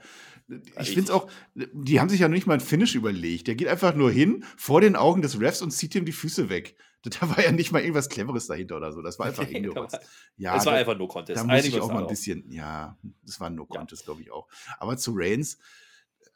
Ich 0.80 0.88
finde 0.88 1.02
es 1.02 1.10
auch, 1.10 1.30
die 1.54 2.00
haben 2.00 2.08
sich 2.08 2.20
ja 2.20 2.28
noch 2.28 2.34
nicht 2.34 2.46
mal 2.46 2.54
ein 2.54 2.60
Finish 2.60 2.94
überlegt. 2.94 3.46
Der 3.46 3.54
geht 3.54 3.68
einfach 3.68 3.94
nur 3.94 4.10
hin, 4.10 4.44
vor 4.56 4.80
den 4.80 4.96
Augen 4.96 5.22
des 5.22 5.40
Refs 5.40 5.62
und 5.62 5.70
zieht 5.70 5.94
ihm 5.94 6.04
die 6.04 6.12
Füße 6.12 6.48
weg. 6.48 6.76
Da 7.04 7.30
war 7.30 7.42
ja 7.42 7.52
nicht 7.52 7.70
mal 7.70 7.80
irgendwas 7.80 8.08
Cleveres 8.08 8.48
dahinter 8.48 8.76
oder 8.76 8.92
so. 8.92 9.02
Das 9.02 9.18
war 9.18 9.26
einfach 9.26 9.48
Ignoranz. 9.48 9.96
ja, 10.36 10.54
das 10.54 10.66
war 10.66 10.72
da, 10.72 10.80
einfach 10.80 10.98
nur 10.98 11.08
Contest. 11.08 11.38
Da 11.38 11.44
muss 11.44 11.64
ich 11.64 11.80
auch 11.80 11.92
mal 11.92 12.02
ein 12.02 12.08
bisschen, 12.08 12.50
ja, 12.50 12.98
das 13.22 13.38
war 13.38 13.50
nur 13.50 13.68
Contest, 13.68 14.02
ja. 14.02 14.06
glaube 14.06 14.22
ich 14.22 14.32
auch. 14.32 14.48
Aber 14.78 14.96
zu 14.96 15.12
Reigns, 15.14 15.58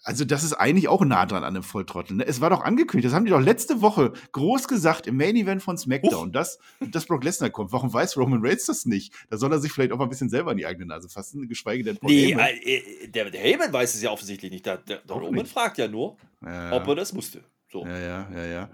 also 0.04 0.24
das 0.24 0.42
ist 0.42 0.54
eigentlich 0.54 0.88
auch 0.88 1.04
nah 1.04 1.26
dran 1.26 1.44
an 1.44 1.54
einem 1.54 1.62
Volltrottel. 1.62 2.16
Ne? 2.16 2.26
Es 2.26 2.40
war 2.40 2.50
doch 2.50 2.62
angekündigt, 2.62 3.06
das 3.06 3.14
haben 3.14 3.24
die 3.24 3.30
doch 3.30 3.40
letzte 3.40 3.82
Woche 3.82 4.12
groß 4.32 4.66
gesagt 4.66 5.06
im 5.06 5.16
Main 5.16 5.36
Event 5.36 5.62
von 5.62 5.78
SmackDown, 5.78 6.28
Uff. 6.28 6.32
dass, 6.32 6.58
dass 6.80 7.06
Brock 7.06 7.22
Lesnar 7.24 7.50
kommt. 7.50 7.72
Warum 7.72 7.92
weiß 7.92 8.16
Roman 8.16 8.44
Reigns 8.44 8.66
das 8.66 8.84
nicht? 8.84 9.12
Da 9.30 9.36
soll 9.36 9.52
er 9.52 9.60
sich 9.60 9.72
vielleicht 9.72 9.92
auch 9.92 9.98
mal 9.98 10.04
ein 10.04 10.10
bisschen 10.10 10.30
selber 10.30 10.50
in 10.50 10.58
die 10.58 10.66
eigene 10.66 10.86
Nase 10.86 11.08
fassen, 11.08 11.48
geschweige 11.48 11.84
denn 11.84 11.98
Paul 11.98 12.10
nee, 12.10 12.26
Heyman. 12.26 12.48
Äh, 12.62 13.08
der, 13.08 13.30
der 13.30 13.40
Heyman 13.40 13.72
weiß 13.72 13.94
es 13.94 14.02
ja 14.02 14.10
offensichtlich 14.10 14.50
nicht. 14.50 14.66
Der, 14.66 14.78
der, 14.78 14.98
der 14.98 15.16
Roman 15.16 15.34
nicht. 15.34 15.52
fragt 15.52 15.78
ja 15.78 15.86
nur, 15.86 16.16
ja, 16.44 16.72
ob 16.72 16.86
er 16.88 16.96
das 16.96 17.12
musste. 17.12 17.42
So. 17.70 17.86
Ja, 17.86 17.98
ja, 17.98 18.28
ja, 18.34 18.44
ja. 18.44 18.70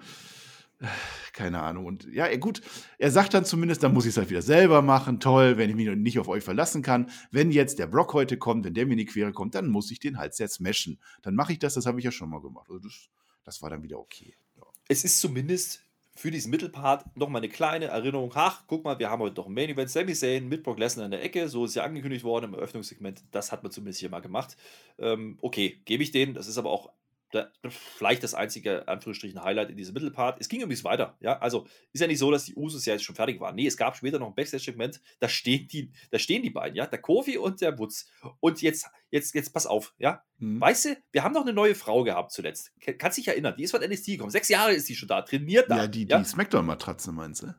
Keine 1.32 1.60
Ahnung. 1.60 1.86
Und 1.86 2.06
ja, 2.12 2.34
gut, 2.36 2.62
er 2.98 3.10
sagt 3.10 3.34
dann 3.34 3.44
zumindest, 3.44 3.82
dann 3.82 3.92
muss 3.92 4.04
ich 4.04 4.10
es 4.10 4.16
halt 4.16 4.30
wieder 4.30 4.42
selber 4.42 4.82
machen. 4.82 5.20
Toll, 5.20 5.56
wenn 5.56 5.70
ich 5.70 5.76
mich 5.76 5.88
nicht 5.96 6.18
auf 6.18 6.28
euch 6.28 6.44
verlassen 6.44 6.82
kann. 6.82 7.10
Wenn 7.30 7.50
jetzt 7.50 7.78
der 7.78 7.86
Brock 7.86 8.14
heute 8.14 8.36
kommt, 8.36 8.64
wenn 8.64 8.74
der 8.74 8.86
mir 8.86 8.92
in 8.92 8.98
die 8.98 9.06
Quere 9.06 9.32
kommt, 9.32 9.54
dann 9.54 9.68
muss 9.68 9.90
ich 9.90 9.98
den 9.98 10.18
halt 10.18 10.34
sehr 10.34 10.48
smashen. 10.48 11.00
Dann 11.22 11.34
mache 11.34 11.52
ich 11.52 11.58
das, 11.58 11.74
das 11.74 11.86
habe 11.86 11.98
ich 11.98 12.04
ja 12.04 12.12
schon 12.12 12.30
mal 12.30 12.40
gemacht. 12.40 12.68
Also 12.70 12.80
das, 12.80 13.08
das 13.44 13.62
war 13.62 13.70
dann 13.70 13.82
wieder 13.82 13.98
okay. 13.98 14.36
Ja. 14.56 14.62
Es 14.88 15.04
ist 15.04 15.20
zumindest 15.20 15.82
für 16.14 16.30
diesen 16.30 16.50
Mittelpart 16.50 17.16
nochmal 17.16 17.40
eine 17.40 17.48
kleine 17.48 17.86
Erinnerung. 17.86 18.32
Ach, 18.34 18.64
guck 18.66 18.84
mal, 18.84 18.98
wir 18.98 19.08
haben 19.08 19.22
heute 19.22 19.36
noch 19.36 19.46
ein 19.46 19.54
Main 19.54 19.70
Event. 19.70 19.90
Sami 19.90 20.14
Zayn 20.14 20.48
mit 20.48 20.64
Brock 20.64 20.78
Lesnar 20.78 21.04
in 21.04 21.12
der 21.12 21.22
Ecke. 21.22 21.48
So 21.48 21.64
ist 21.64 21.76
ja 21.76 21.84
angekündigt 21.84 22.24
worden 22.24 22.46
im 22.46 22.54
Eröffnungssegment. 22.54 23.22
Das 23.30 23.52
hat 23.52 23.62
man 23.62 23.70
zumindest 23.70 24.00
hier 24.00 24.10
mal 24.10 24.20
gemacht. 24.20 24.56
Ähm, 24.98 25.38
okay, 25.40 25.80
gebe 25.84 26.02
ich 26.02 26.10
denen. 26.10 26.34
Das 26.34 26.48
ist 26.48 26.58
aber 26.58 26.70
auch 26.70 26.90
der, 27.32 27.52
vielleicht 27.68 28.22
das 28.22 28.34
einzige, 28.34 28.88
Anführungsstrichen, 28.88 29.42
Highlight 29.42 29.70
in 29.70 29.76
diesem 29.76 29.94
Mittelpart. 29.94 30.40
Es 30.40 30.48
ging 30.48 30.60
übrigens 30.60 30.84
weiter. 30.84 31.16
Ja, 31.20 31.38
also 31.38 31.66
ist 31.92 32.00
ja 32.00 32.06
nicht 32.06 32.18
so, 32.18 32.30
dass 32.30 32.44
die 32.44 32.54
Usos 32.54 32.84
ja 32.86 32.94
jetzt 32.94 33.04
schon 33.04 33.14
fertig 33.16 33.38
waren. 33.40 33.54
Nee, 33.54 33.66
es 33.66 33.76
gab 33.76 33.96
später 33.96 34.18
noch 34.18 34.28
ein 34.28 34.34
Backstage-Segment, 34.34 35.00
da 35.20 35.28
stehen 35.28 35.68
die, 35.68 35.92
da 36.10 36.18
stehen 36.18 36.42
die 36.42 36.50
beiden, 36.50 36.76
ja, 36.76 36.86
der 36.86 37.00
Kofi 37.00 37.36
und 37.36 37.60
der 37.60 37.78
Wutz. 37.78 38.10
Und 38.40 38.62
jetzt, 38.62 38.86
jetzt, 39.10 39.34
jetzt 39.34 39.52
pass 39.52 39.66
auf, 39.66 39.94
ja. 39.98 40.22
Hm. 40.38 40.60
Weißt 40.60 40.86
du, 40.86 40.96
wir 41.12 41.22
haben 41.22 41.32
noch 41.32 41.42
eine 41.42 41.52
neue 41.52 41.74
Frau 41.74 42.04
gehabt 42.04 42.32
zuletzt. 42.32 42.72
Kannst 42.98 43.18
dich 43.18 43.28
erinnern, 43.28 43.54
die 43.58 43.64
ist 43.64 43.72
von 43.72 43.82
NXT 43.82 44.06
gekommen. 44.06 44.30
Sechs 44.30 44.48
Jahre 44.48 44.72
ist 44.72 44.88
die 44.88 44.94
schon 44.94 45.08
da, 45.08 45.22
trainiert 45.22 45.70
da. 45.70 45.76
Ja, 45.76 45.86
die, 45.86 46.06
die 46.06 46.24
Smackdown-Matratze 46.24 47.12
meinst 47.12 47.42
du? 47.42 47.54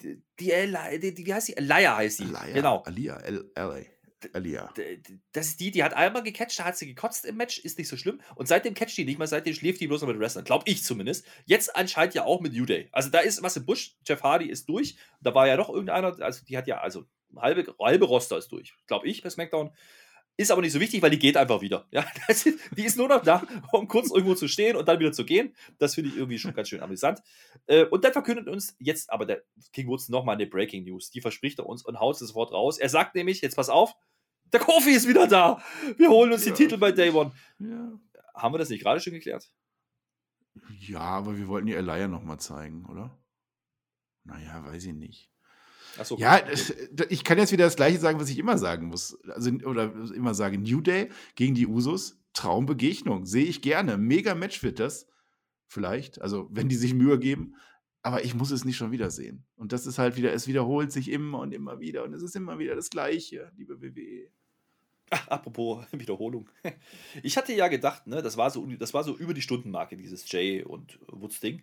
Die, 0.00 0.22
die, 0.38 0.52
die, 1.00 1.14
die, 1.14 1.26
wie 1.26 1.34
heißt 1.34 1.48
die? 1.48 1.56
Elia 1.56 1.96
heißt 1.96 2.20
die. 2.20 2.24
Elia, 2.24 2.46
genau. 2.54 2.82
Alia, 2.84 3.16
L.A. 3.16 3.80
Alia. 4.32 4.72
Das 5.32 5.46
ist 5.46 5.60
die, 5.60 5.70
die 5.70 5.84
hat 5.84 5.94
einmal 5.94 6.22
gecatcht, 6.22 6.58
da 6.58 6.64
hat 6.64 6.76
sie 6.76 6.86
gekotzt 6.86 7.24
im 7.24 7.36
Match, 7.36 7.58
ist 7.58 7.78
nicht 7.78 7.88
so 7.88 7.96
schlimm. 7.96 8.20
Und 8.34 8.48
seitdem 8.48 8.74
catcht 8.74 8.96
die 8.96 9.04
nicht 9.04 9.18
mehr, 9.18 9.26
seitdem 9.26 9.54
schläft 9.54 9.80
die 9.80 9.86
bloß 9.86 10.02
noch 10.02 10.08
mit 10.08 10.18
Wrestlern. 10.18 10.44
Glaub 10.44 10.62
ich 10.66 10.82
zumindest. 10.82 11.26
Jetzt 11.46 11.74
anscheinend 11.76 12.14
ja 12.14 12.24
auch 12.24 12.40
mit 12.40 12.52
New 12.52 12.66
Day. 12.66 12.88
Also 12.92 13.10
da 13.10 13.20
ist 13.20 13.42
was 13.42 13.56
im 13.56 13.66
Busch. 13.66 13.96
Jeff 14.06 14.22
Hardy 14.22 14.46
ist 14.46 14.68
durch. 14.68 14.96
Da 15.20 15.34
war 15.34 15.46
ja 15.46 15.56
noch 15.56 15.68
irgendeiner, 15.68 16.20
also 16.20 16.44
die 16.44 16.56
hat 16.56 16.66
ja, 16.66 16.78
also 16.78 17.04
halbe, 17.36 17.74
halbe 17.80 18.04
Roster 18.06 18.38
ist 18.38 18.50
durch. 18.52 18.74
Glaub 18.86 19.04
ich 19.04 19.22
bei 19.22 19.30
SmackDown. 19.30 19.72
Ist 20.40 20.52
aber 20.52 20.62
nicht 20.62 20.72
so 20.72 20.78
wichtig, 20.78 21.02
weil 21.02 21.10
die 21.10 21.18
geht 21.18 21.36
einfach 21.36 21.60
wieder. 21.62 21.88
Ja, 21.90 22.06
ist, 22.28 22.48
die 22.76 22.84
ist 22.84 22.96
nur 22.96 23.08
noch 23.08 23.24
da, 23.24 23.44
um 23.72 23.88
kurz 23.88 24.12
irgendwo 24.12 24.36
zu 24.36 24.46
stehen 24.46 24.76
und 24.76 24.86
dann 24.86 25.00
wieder 25.00 25.10
zu 25.10 25.24
gehen. 25.24 25.52
Das 25.78 25.96
finde 25.96 26.10
ich 26.10 26.16
irgendwie 26.16 26.38
schon 26.38 26.54
ganz 26.54 26.68
schön 26.68 26.80
amüsant. 26.80 27.20
Äh, 27.66 27.86
und 27.86 28.04
dann 28.04 28.12
verkündet 28.12 28.46
uns 28.46 28.76
jetzt 28.78 29.10
aber 29.10 29.26
der 29.26 29.42
King 29.72 29.88
Woods 29.88 30.08
nochmal 30.08 30.36
eine 30.36 30.46
Breaking 30.46 30.84
News. 30.84 31.10
Die 31.10 31.20
verspricht 31.20 31.58
er 31.58 31.66
uns 31.66 31.84
und 31.84 31.98
haut 31.98 32.14
es 32.14 32.20
sofort 32.20 32.52
raus. 32.52 32.78
Er 32.78 32.88
sagt 32.88 33.16
nämlich, 33.16 33.40
jetzt 33.40 33.56
pass 33.56 33.68
auf, 33.68 33.94
der 34.52 34.60
Kofi 34.60 34.90
ist 34.90 35.08
wieder 35.08 35.26
da. 35.26 35.62
Wir 35.96 36.10
holen 36.10 36.32
uns 36.32 36.44
ja. 36.44 36.52
die 36.52 36.64
Titel 36.64 36.78
bei 36.78 36.92
Day 36.92 37.10
One. 37.10 37.32
Ja. 37.58 37.92
Haben 38.34 38.54
wir 38.54 38.58
das 38.58 38.68
nicht 38.68 38.82
gerade 38.82 39.00
schon 39.00 39.12
geklärt? 39.12 39.50
Ja, 40.80 41.00
aber 41.00 41.36
wir 41.36 41.48
wollten 41.48 41.66
die 41.66 41.74
Elia 41.74 42.08
nochmal 42.08 42.38
zeigen, 42.38 42.86
oder? 42.86 43.18
Naja, 44.24 44.64
weiß 44.64 44.84
ich 44.86 44.94
nicht. 44.94 45.30
So, 46.02 46.16
ja, 46.18 46.40
ich 47.08 47.24
kann 47.24 47.38
jetzt 47.38 47.50
wieder 47.50 47.64
das 47.64 47.76
Gleiche 47.76 47.98
sagen, 47.98 48.20
was 48.20 48.30
ich 48.30 48.38
immer 48.38 48.58
sagen 48.58 48.86
muss. 48.86 49.18
Also, 49.28 49.50
oder 49.50 49.92
immer 50.14 50.34
sagen: 50.34 50.62
New 50.62 50.80
Day 50.80 51.08
gegen 51.34 51.54
die 51.54 51.66
Usos, 51.66 52.20
Traumbegegnung. 52.34 53.26
Sehe 53.26 53.46
ich 53.46 53.62
gerne. 53.62 53.96
Mega 53.96 54.34
Match 54.34 54.62
wird 54.62 54.78
das. 54.78 55.08
Vielleicht. 55.66 56.20
Also, 56.20 56.48
wenn 56.52 56.68
die 56.68 56.76
sich 56.76 56.94
Mühe 56.94 57.18
geben. 57.18 57.56
Aber 58.02 58.24
ich 58.24 58.34
muss 58.34 58.52
es 58.52 58.64
nicht 58.64 58.76
schon 58.76 58.92
wieder 58.92 59.10
sehen. 59.10 59.44
Und 59.56 59.72
das 59.72 59.86
ist 59.86 59.98
halt 59.98 60.16
wieder, 60.16 60.32
es 60.32 60.46
wiederholt 60.46 60.92
sich 60.92 61.10
immer 61.10 61.40
und 61.40 61.52
immer 61.52 61.80
wieder. 61.80 62.04
Und 62.04 62.14
es 62.14 62.22
ist 62.22 62.36
immer 62.36 62.58
wieder 62.58 62.76
das 62.76 62.90
Gleiche, 62.90 63.50
liebe 63.56 63.82
WWE. 63.82 64.30
Ach, 65.10 65.28
apropos 65.28 65.84
Wiederholung. 65.92 66.48
Ich 67.22 67.36
hatte 67.36 67.52
ja 67.52 67.68
gedacht, 67.68 68.06
ne, 68.06 68.22
das 68.22 68.36
war 68.36 68.50
so, 68.50 68.66
das 68.78 68.94
war 68.94 69.04
so 69.04 69.16
über 69.16 69.34
die 69.34 69.42
Stundenmarke, 69.42 69.96
dieses 69.96 70.30
Jay 70.30 70.62
und 70.62 70.98
Woods 71.08 71.40
Ding. 71.40 71.62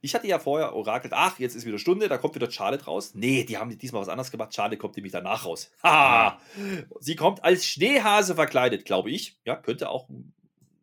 Ich 0.00 0.14
hatte 0.14 0.26
ja 0.26 0.38
vorher 0.38 0.74
orakelt, 0.74 1.12
ach, 1.14 1.38
jetzt 1.38 1.54
ist 1.54 1.66
wieder 1.66 1.78
Stunde, 1.78 2.08
da 2.08 2.18
kommt 2.18 2.34
wieder 2.34 2.50
Charlotte 2.50 2.84
raus. 2.84 3.14
Nee, 3.14 3.44
die 3.44 3.58
haben 3.58 3.76
diesmal 3.76 4.02
was 4.02 4.08
anderes 4.08 4.30
gemacht. 4.30 4.54
Charlotte 4.54 4.78
kommt 4.78 4.96
nämlich 4.96 5.12
danach 5.12 5.44
raus. 5.44 5.70
Ha! 5.82 6.40
Sie 7.00 7.16
kommt 7.16 7.44
als 7.44 7.64
Schneehase 7.64 8.34
verkleidet, 8.34 8.84
glaube 8.84 9.10
ich. 9.10 9.38
Ja, 9.44 9.56
könnte 9.56 9.88
auch, 9.88 10.08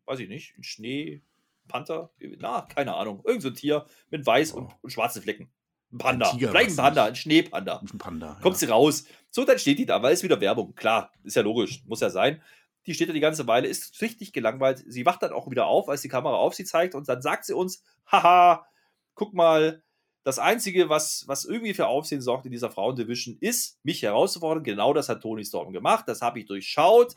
weiß 0.06 0.18
ich 0.20 0.28
nicht, 0.28 0.56
ein 0.58 0.64
Schneepanther, 0.64 2.10
na, 2.38 2.62
keine 2.62 2.94
Ahnung. 2.94 3.22
Irgend 3.24 3.42
so 3.42 3.48
ein 3.48 3.54
Tier 3.54 3.86
mit 4.10 4.26
weiß 4.26 4.54
oh. 4.54 4.58
und, 4.58 4.72
und 4.82 4.90
schwarzen 4.90 5.22
Flecken. 5.22 5.48
Ein 5.92 5.98
Panda. 5.98 6.30
Tiger 6.30 6.50
Vielleicht 6.50 6.70
ein 6.70 6.76
Panda, 6.76 7.04
ein 7.04 7.16
Schneepanda. 7.16 7.80
Ein 7.80 7.98
Panda. 7.98 8.38
Kommt 8.42 8.58
sie 8.58 8.66
raus. 8.66 9.04
So, 9.30 9.44
dann 9.44 9.58
steht 9.58 9.78
die 9.78 9.86
da, 9.86 10.02
weil 10.02 10.12
es 10.12 10.22
wieder 10.22 10.40
Werbung. 10.40 10.74
Klar, 10.74 11.12
ist 11.22 11.36
ja 11.36 11.42
logisch, 11.42 11.82
muss 11.86 12.00
ja 12.00 12.10
sein. 12.10 12.42
Die 12.86 12.94
steht 12.94 13.08
da 13.08 13.12
die 13.12 13.20
ganze 13.20 13.46
Weile, 13.46 13.68
ist 13.68 14.00
richtig 14.00 14.32
gelangweilt. 14.32 14.84
Sie 14.86 15.06
wacht 15.06 15.22
dann 15.22 15.32
auch 15.32 15.50
wieder 15.50 15.66
auf, 15.66 15.88
als 15.88 16.02
die 16.02 16.08
Kamera 16.08 16.36
auf 16.36 16.54
sie 16.54 16.64
zeigt 16.64 16.94
und 16.94 17.08
dann 17.08 17.20
sagt 17.20 17.44
sie 17.44 17.54
uns, 17.54 17.82
haha, 18.06 18.66
guck 19.14 19.34
mal, 19.34 19.82
das 20.26 20.40
Einzige, 20.40 20.88
was, 20.88 21.22
was 21.28 21.44
irgendwie 21.44 21.72
für 21.72 21.86
Aufsehen 21.86 22.20
sorgt 22.20 22.46
in 22.46 22.50
dieser 22.50 22.68
Frauendivision, 22.68 23.36
ist, 23.40 23.78
mich 23.84 24.02
herauszufordern. 24.02 24.64
Genau 24.64 24.92
das 24.92 25.08
hat 25.08 25.20
Tony 25.20 25.44
Storm 25.44 25.72
gemacht. 25.72 26.06
Das 26.08 26.20
habe 26.20 26.40
ich 26.40 26.46
durchschaut. 26.46 27.14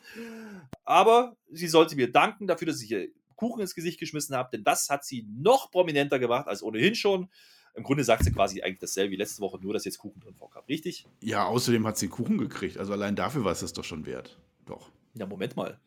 Aber 0.84 1.36
sie 1.50 1.66
sollte 1.66 1.96
mir 1.96 2.12
danken 2.12 2.46
dafür, 2.46 2.68
dass 2.68 2.80
ich 2.80 2.90
ihr 2.92 3.08
Kuchen 3.34 3.62
ins 3.62 3.74
Gesicht 3.74 3.98
geschmissen 3.98 4.36
habe, 4.36 4.50
denn 4.52 4.62
das 4.62 4.90
hat 4.90 5.04
sie 5.04 5.26
noch 5.28 5.72
prominenter 5.72 6.20
gemacht 6.20 6.46
als 6.46 6.62
ohnehin 6.62 6.94
schon. 6.94 7.28
Im 7.74 7.82
Grunde 7.84 8.04
sagt 8.04 8.24
sie 8.24 8.32
quasi 8.32 8.62
eigentlich 8.62 8.80
dasselbe 8.80 9.12
wie 9.12 9.16
letzte 9.16 9.40
Woche, 9.42 9.58
nur 9.60 9.72
dass 9.72 9.84
jetzt 9.84 9.98
Kuchen 9.98 10.20
drin 10.20 10.34
vorkam. 10.34 10.64
Richtig? 10.68 11.06
Ja, 11.22 11.44
außerdem 11.46 11.86
hat 11.86 11.96
sie 11.98 12.08
Kuchen 12.08 12.36
gekriegt. 12.38 12.76
Also 12.78 12.92
allein 12.92 13.16
dafür 13.16 13.44
war 13.44 13.52
es 13.52 13.60
das 13.60 13.72
doch 13.72 13.84
schon 13.84 14.06
wert. 14.06 14.38
Doch. 14.66 14.90
Ja, 15.14 15.26
Moment 15.26 15.56
mal. 15.56 15.78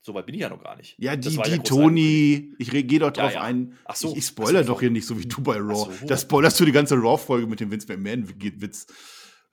So 0.00 0.14
weit 0.14 0.26
bin 0.26 0.34
ich 0.36 0.40
ja 0.42 0.48
noch 0.48 0.62
gar 0.62 0.76
nicht. 0.76 0.94
Ja, 0.98 1.16
Das 1.16 1.32
die, 1.32 1.36
ja 1.38 1.42
die 1.44 1.58
Toni, 1.58 2.54
ich 2.58 2.70
gehe 2.70 2.98
doch 3.00 3.06
Ja, 3.08 3.10
drauf 3.10 3.32
ja. 3.34 3.42
ein. 3.42 3.76
Ach 3.84 3.96
so. 3.96 4.12
Ich, 4.12 4.18
ich 4.18 4.26
spoiler 4.26 4.62
so. 4.62 4.72
doch 4.72 4.80
hier 4.80 4.90
nicht 4.90 5.06
so 5.06 5.18
wie 5.18 5.26
du 5.26 5.40
bei 5.42 5.56
Raw. 5.56 5.74
So. 5.92 6.06
Da 6.06 6.16
spoilerst 6.16 6.58
du 6.60 6.64
die 6.64 6.72
ganze 6.72 6.94
Raw-Folge 6.94 7.46
mit 7.46 7.60
dem 7.60 7.70
Vince 7.70 7.88
McMahon-Witz. 7.88 8.86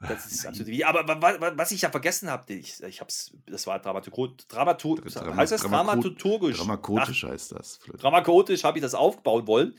Das 0.02 0.26
ist 0.32 0.46
absolut 0.46 0.68
wie. 0.68 0.84
Aber 0.86 1.08
wa- 1.08 1.22
wa- 1.22 1.54
was 1.56 1.72
ich 1.72 1.82
ja 1.82 1.90
vergessen 1.90 2.30
habe, 2.30 2.54
ich, 2.54 2.84
ich 2.84 3.02
hab's, 3.02 3.32
das 3.48 3.66
war 3.66 3.80
Dramaturg, 3.80 4.38
Dramatur, 4.50 4.98
Drama- 5.02 5.36
heißt 5.38 5.54
das 5.54 5.62
dramaturgisch? 5.62 6.58
Dramakotisch 6.58 7.24
heißt 7.24 7.54
das. 7.54 7.80
Ach, 7.94 7.98
dramakotisch 7.98 8.64
habe 8.66 8.78
ich 8.78 8.82
das 8.84 8.94
aufbauen 8.94 9.48
wollen. 9.48 9.74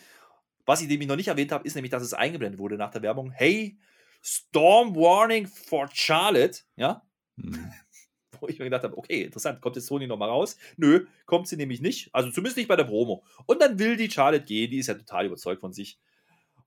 Was 0.67 0.83
ich 0.83 0.89
nämlich 0.89 1.09
noch 1.09 1.17
nicht 1.17 1.29
erwähnt 1.29 1.53
habe, 1.53 1.65
ist 1.67 1.75
nämlich, 1.75 1.91
dass 1.93 2.03
es 2.03 2.13
eingeblendet 2.13 2.59
wurde 2.59 2.77
nach 2.77 2.91
der 2.91 3.03
Werbung. 3.03 3.31
Hey, 3.31 3.79
Storm 4.23 4.95
Warning 4.97 5.47
for 5.47 5.89
Charlotte. 5.93 6.61
Ja, 6.77 7.03
Hm. 7.41 7.73
wo 8.41 8.49
ich 8.49 8.59
mir 8.59 8.67
gedacht 8.67 8.83
habe, 8.83 8.99
okay, 8.99 9.23
interessant, 9.23 9.61
kommt 9.63 9.77
jetzt 9.77 9.87
Toni 9.87 10.07
nochmal 10.07 10.29
raus? 10.29 10.57
Nö, 10.77 11.07
kommt 11.25 11.49
sie 11.49 11.57
nämlich 11.57 11.81
nicht. 11.81 12.11
Also 12.15 12.31
zumindest 12.31 12.57
nicht 12.59 12.69
bei 12.69 12.77
der 12.77 12.85
Promo. 12.85 13.25
Und 13.47 13.63
dann 13.63 13.79
will 13.79 13.97
die 13.97 14.11
Charlotte 14.11 14.45
gehen, 14.45 14.71
die 14.71 14.79
ist 14.79 14.89
ja 14.89 14.95
total 14.95 15.27
überzeugt 15.27 15.61
von 15.61 15.73
sich. 15.73 15.99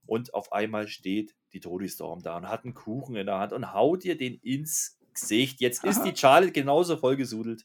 Und 0.06 0.34
auf 0.34 0.52
einmal 0.52 0.88
steht 0.88 1.36
die 1.52 1.60
Toni 1.60 1.88
Storm 1.88 2.22
da 2.22 2.36
und 2.36 2.48
hat 2.48 2.64
einen 2.64 2.74
Kuchen 2.74 3.14
in 3.14 3.26
der 3.26 3.38
Hand 3.38 3.52
und 3.52 3.72
haut 3.72 4.04
ihr 4.04 4.16
den 4.16 4.34
ins 4.42 4.98
Gesicht. 5.14 5.60
Jetzt 5.60 5.84
ist 5.84 5.98
Aha. 5.98 6.10
die 6.10 6.16
Charlotte 6.16 6.52
genauso 6.52 6.96
vollgesudelt 6.96 7.64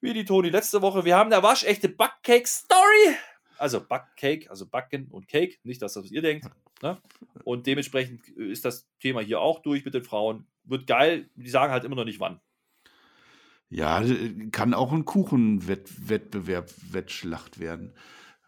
wie 0.00 0.12
die 0.12 0.24
Toni 0.24 0.48
letzte 0.48 0.82
Woche. 0.82 1.04
Wir 1.04 1.16
haben 1.16 1.32
eine 1.32 1.42
waschechte 1.42 1.88
Backcake-Story. 1.88 3.16
Also 3.62 3.80
Backcake, 3.80 4.50
also 4.50 4.66
Backen 4.66 5.06
und 5.12 5.28
Cake. 5.28 5.58
Nicht 5.62 5.80
das, 5.82 5.94
was 5.94 6.10
ihr 6.10 6.20
denkt. 6.20 6.50
Ne? 6.82 7.00
Und 7.44 7.68
dementsprechend 7.68 8.28
ist 8.30 8.64
das 8.64 8.88
Thema 8.98 9.20
hier 9.20 9.40
auch 9.40 9.62
durch 9.62 9.84
mit 9.84 9.94
den 9.94 10.02
Frauen. 10.02 10.46
Wird 10.64 10.88
geil. 10.88 11.30
Die 11.36 11.48
sagen 11.48 11.72
halt 11.72 11.84
immer 11.84 11.94
noch 11.94 12.04
nicht 12.04 12.18
wann. 12.18 12.40
Ja, 13.70 14.02
äh, 14.02 14.48
kann 14.50 14.74
auch 14.74 14.90
ein 14.90 15.04
Kuchenwettbewerb, 15.04 16.72
Wettschlacht 16.90 17.60
werden. 17.60 17.94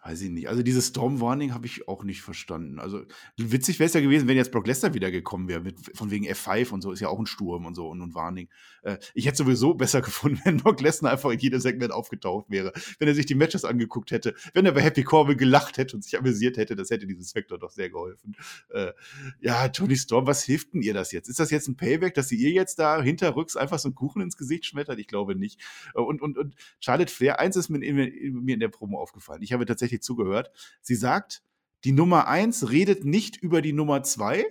Weiß 0.06 0.20
ich 0.20 0.28
nicht. 0.28 0.50
Also 0.50 0.62
dieses 0.62 0.88
Storm 0.88 1.22
Warning 1.22 1.54
habe 1.54 1.64
ich 1.64 1.88
auch 1.88 2.04
nicht 2.04 2.20
verstanden. 2.20 2.78
Also 2.78 3.06
witzig 3.38 3.78
wäre 3.78 3.86
es 3.86 3.94
ja 3.94 4.02
gewesen, 4.02 4.28
wenn 4.28 4.36
jetzt 4.36 4.52
Brock 4.52 4.66
Lesnar 4.66 4.92
wieder 4.92 5.10
gekommen 5.10 5.48
wäre, 5.48 5.64
von 5.94 6.10
wegen 6.10 6.26
F5 6.26 6.72
und 6.72 6.82
so, 6.82 6.92
ist 6.92 7.00
ja 7.00 7.08
auch 7.08 7.18
ein 7.18 7.24
Sturm 7.24 7.64
und 7.64 7.74
so 7.74 7.88
und 7.88 8.02
ein 8.02 8.14
Warning. 8.14 8.50
Äh, 8.82 8.98
ich 9.14 9.24
hätte 9.24 9.38
sowieso 9.38 9.72
besser 9.72 10.02
gefunden, 10.02 10.42
wenn 10.44 10.58
Brock 10.58 10.82
Lesnar 10.82 11.12
einfach 11.12 11.30
in 11.30 11.38
jedem 11.38 11.58
Segment 11.58 11.90
aufgetaucht 11.90 12.50
wäre. 12.50 12.74
Wenn 12.98 13.08
er 13.08 13.14
sich 13.14 13.24
die 13.24 13.34
Matches 13.34 13.64
angeguckt 13.64 14.10
hätte, 14.10 14.34
wenn 14.52 14.66
er 14.66 14.72
bei 14.72 14.82
Happy 14.82 15.04
Corbin 15.04 15.38
gelacht 15.38 15.78
hätte 15.78 15.96
und 15.96 16.02
sich 16.02 16.18
amüsiert 16.18 16.58
hätte, 16.58 16.76
das 16.76 16.90
hätte 16.90 17.06
diesem 17.06 17.24
Vektor 17.34 17.58
doch 17.58 17.70
sehr 17.70 17.88
geholfen. 17.88 18.36
Äh, 18.68 18.92
ja, 19.40 19.68
Tony 19.68 19.96
Storm, 19.96 20.26
was 20.26 20.44
hilft 20.44 20.74
denn 20.74 20.82
ihr 20.82 20.92
das 20.92 21.12
jetzt? 21.12 21.30
Ist 21.30 21.40
das 21.40 21.50
jetzt 21.50 21.66
ein 21.66 21.78
Payback, 21.78 22.12
dass 22.12 22.28
sie 22.28 22.36
ihr 22.36 22.50
jetzt 22.50 22.78
da 22.78 23.00
hinterrücks 23.00 23.56
einfach 23.56 23.78
so 23.78 23.88
einen 23.88 23.94
Kuchen 23.94 24.20
ins 24.20 24.36
Gesicht 24.36 24.66
schmettert? 24.66 24.98
Ich 24.98 25.06
glaube 25.06 25.34
nicht. 25.34 25.62
Äh, 25.94 26.00
Und, 26.00 26.20
und, 26.20 26.36
und 26.36 26.56
Charlotte 26.78 27.10
Flair, 27.10 27.40
eins 27.40 27.56
ist 27.56 27.70
mir 27.70 27.82
in, 27.82 28.44
mir 28.44 28.52
in 28.52 28.60
der 28.60 28.68
Promo 28.68 29.00
aufgefallen. 29.00 29.40
Ich 29.40 29.54
habe 29.54 29.64
tatsächlich 29.64 29.93
zugehört. 30.00 30.50
Sie 30.82 30.94
sagt, 30.94 31.42
die 31.84 31.92
Nummer 31.92 32.28
eins 32.28 32.70
redet 32.70 33.04
nicht 33.04 33.36
über 33.36 33.62
die 33.62 33.72
Nummer 33.72 34.02
zwei. 34.02 34.44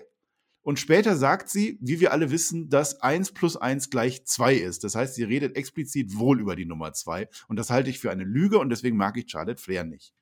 Und 0.62 0.80
später 0.80 1.18
sagt 1.18 1.50
sie, 1.50 1.78
wie 1.82 2.00
wir 2.00 2.14
alle 2.14 2.32
wissen, 2.32 2.70
dass 2.70 3.02
eins 3.02 3.32
plus 3.32 3.58
eins 3.58 3.90
gleich 3.90 4.24
zwei 4.26 4.56
ist. 4.56 4.84
Das 4.86 4.96
heißt, 4.96 5.16
sie 5.16 5.24
redet 5.24 5.58
explizit 5.58 6.18
wohl 6.18 6.40
über 6.40 6.56
die 6.56 6.66
Nummer 6.66 6.94
zwei. 6.94 7.28
Und 7.50 7.58
das 7.58 7.70
halte 7.70 7.90
ich 7.90 8.00
für 8.00 8.12
eine 8.12 8.24
Lüge 8.24 8.60
und 8.60 8.70
deswegen 8.70 8.96
mag 8.96 9.18
ich 9.18 9.30
Charlotte 9.30 9.62
Flair 9.62 9.84
nicht. 9.84 10.14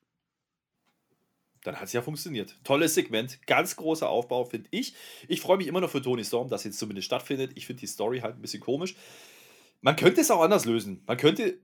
Dann 1.62 1.76
hat 1.76 1.84
es 1.84 1.92
ja 1.92 2.02
funktioniert. 2.02 2.58
Tolles 2.64 2.94
Segment, 2.94 3.46
ganz 3.46 3.76
großer 3.76 4.08
Aufbau, 4.08 4.44
finde 4.44 4.68
ich. 4.72 4.94
Ich 5.28 5.40
freue 5.40 5.58
mich 5.58 5.68
immer 5.68 5.80
noch 5.80 5.90
für 5.90 6.02
Tony 6.02 6.24
Storm, 6.24 6.48
dass 6.48 6.64
jetzt 6.64 6.78
zumindest 6.78 7.06
stattfindet. 7.06 7.52
Ich 7.54 7.66
finde 7.66 7.80
die 7.80 7.86
Story 7.86 8.18
halt 8.18 8.34
ein 8.34 8.42
bisschen 8.42 8.60
komisch. 8.60 8.96
Man 9.80 9.94
könnte 9.94 10.20
es 10.22 10.30
auch 10.32 10.40
anders 10.40 10.64
lösen. 10.64 11.02
Man 11.06 11.16
könnte 11.16 11.58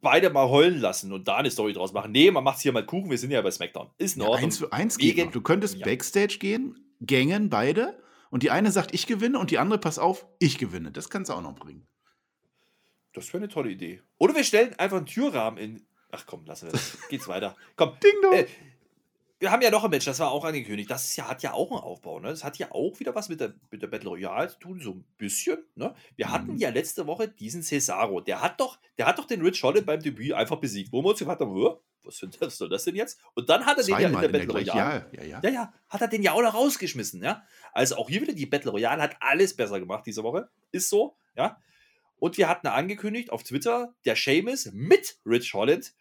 beide 0.00 0.30
mal 0.30 0.48
heulen 0.48 0.80
lassen 0.80 1.12
und 1.12 1.28
da 1.28 1.36
eine 1.36 1.50
Story 1.50 1.72
draus 1.72 1.92
machen. 1.92 2.12
Nee, 2.12 2.30
man 2.30 2.44
macht 2.44 2.56
es 2.56 2.62
hier 2.62 2.72
mal 2.72 2.84
Kuchen, 2.84 3.10
wir 3.10 3.18
sind 3.18 3.30
ja 3.30 3.40
bei 3.42 3.50
SmackDown. 3.50 3.90
Ist 3.98 4.16
in 4.16 4.22
Ja, 4.22 4.28
Ordnung. 4.28 4.44
eins 4.46 4.58
für 4.58 4.72
eins 4.72 4.98
noch. 4.98 5.30
Du 5.32 5.40
könntest 5.40 5.76
Ja. 5.78 5.84
Backstage 5.86 6.38
gehen, 6.38 6.78
gängen 7.00 7.50
beide. 7.50 7.98
Und 8.30 8.42
die 8.44 8.50
eine 8.50 8.70
sagt, 8.70 8.94
ich 8.94 9.06
gewinne 9.06 9.38
und 9.38 9.50
die 9.50 9.58
andere, 9.58 9.78
pass 9.80 9.98
auf, 9.98 10.26
ich 10.38 10.56
gewinne. 10.58 10.92
Das 10.92 11.10
kannst 11.10 11.30
du 11.30 11.34
auch 11.34 11.42
noch 11.42 11.54
bringen. 11.56 11.86
Das 13.12 13.26
wäre 13.32 13.38
eine 13.42 13.48
tolle 13.52 13.70
Idee. 13.70 14.02
Oder 14.18 14.34
wir 14.36 14.44
stellen 14.44 14.74
einfach 14.78 14.98
einen 14.98 15.06
Türrahmen 15.06 15.58
in. 15.58 15.86
Ach 16.12 16.24
komm, 16.26 16.44
lassen 16.46 16.66
wir 16.66 16.72
das. 16.72 16.96
Geht's 17.08 17.26
weiter. 17.28 17.56
Komm, 17.76 17.92
Ding 18.02 18.12
dong. 18.22 18.34
Äh, 18.34 18.46
wir 19.40 19.50
haben 19.50 19.62
ja 19.62 19.70
noch 19.70 19.82
ein 19.84 19.90
Match, 19.90 20.04
das 20.04 20.18
war 20.20 20.30
auch 20.30 20.44
angekündigt. 20.44 20.90
Das 20.90 21.04
ist 21.06 21.16
ja, 21.16 21.26
hat 21.28 21.42
ja 21.42 21.52
auch 21.54 21.70
einen 21.72 21.80
Aufbau. 21.80 22.20
Ne? 22.20 22.28
Das 22.28 22.44
hat 22.44 22.58
ja 22.58 22.70
auch 22.72 23.00
wieder 23.00 23.14
was 23.14 23.28
mit 23.28 23.40
der, 23.40 23.54
mit 23.70 23.82
der 23.82 23.88
Battle 23.88 24.10
Royale 24.10 24.48
zu 24.48 24.58
tun, 24.58 24.80
so 24.80 24.92
ein 24.92 25.04
bisschen. 25.18 25.58
Ne? 25.74 25.94
Wir 26.16 26.30
hatten 26.30 26.52
Mhm. 26.52 26.58
ja 26.58 26.68
letzte 26.70 27.06
Woche 27.06 27.26
diesen 27.26 27.62
Cesaro. 27.62 28.20
Der 28.20 28.42
hat 28.42 28.60
doch, 28.60 28.78
der 28.98 29.06
hat 29.06 29.18
doch 29.18 29.26
den 29.26 29.40
Rich 29.42 29.62
Holland 29.62 29.86
beim 29.86 30.00
Debüt 30.00 30.34
einfach 30.34 30.56
besiegt. 30.56 30.92
Wo 30.92 31.02
wir 31.02 31.08
uns 31.08 31.18
gefragt 31.18 31.40
haben, 31.40 31.54
"Hä, 31.56 31.70
was 32.04 32.56
soll 32.58 32.68
das 32.68 32.84
denn 32.84 32.96
jetzt? 32.96 33.18
Und 33.34 33.48
dann 33.48 33.64
hat 33.66 33.78
er 33.78 33.84
den 33.84 33.98
ja 33.98 34.08
in 34.08 34.20
der 34.20 34.28
Battle. 34.28 34.52
Royale. 34.52 35.06
Ja, 35.12 35.22
ja, 35.22 35.28
ja. 35.28 35.40
Ja, 35.42 35.50
ja, 35.50 35.74
hat 35.88 36.00
er 36.02 36.08
den 36.08 36.22
ja 36.22 36.32
auch 36.32 36.42
noch 36.42 36.54
rausgeschmissen, 36.54 37.22
ja. 37.22 37.42
Also 37.72 37.96
auch 37.96 38.08
hier 38.08 38.20
wieder 38.22 38.32
die 38.34 38.46
Battle 38.46 38.70
Royale 38.70 39.00
hat 39.02 39.16
alles 39.20 39.56
besser 39.56 39.80
gemacht 39.80 40.04
diese 40.06 40.22
Woche. 40.22 40.48
Ist 40.72 40.88
so, 40.90 41.16
ja. 41.36 41.58
Und 42.18 42.36
wir 42.36 42.48
hatten 42.48 42.66
angekündigt 42.66 43.30
auf 43.32 43.42
Twitter, 43.42 43.94
der 44.04 44.16
Seamus 44.16 44.70
mit 44.72 45.16
Rich 45.24 45.54
Holland 45.54 45.94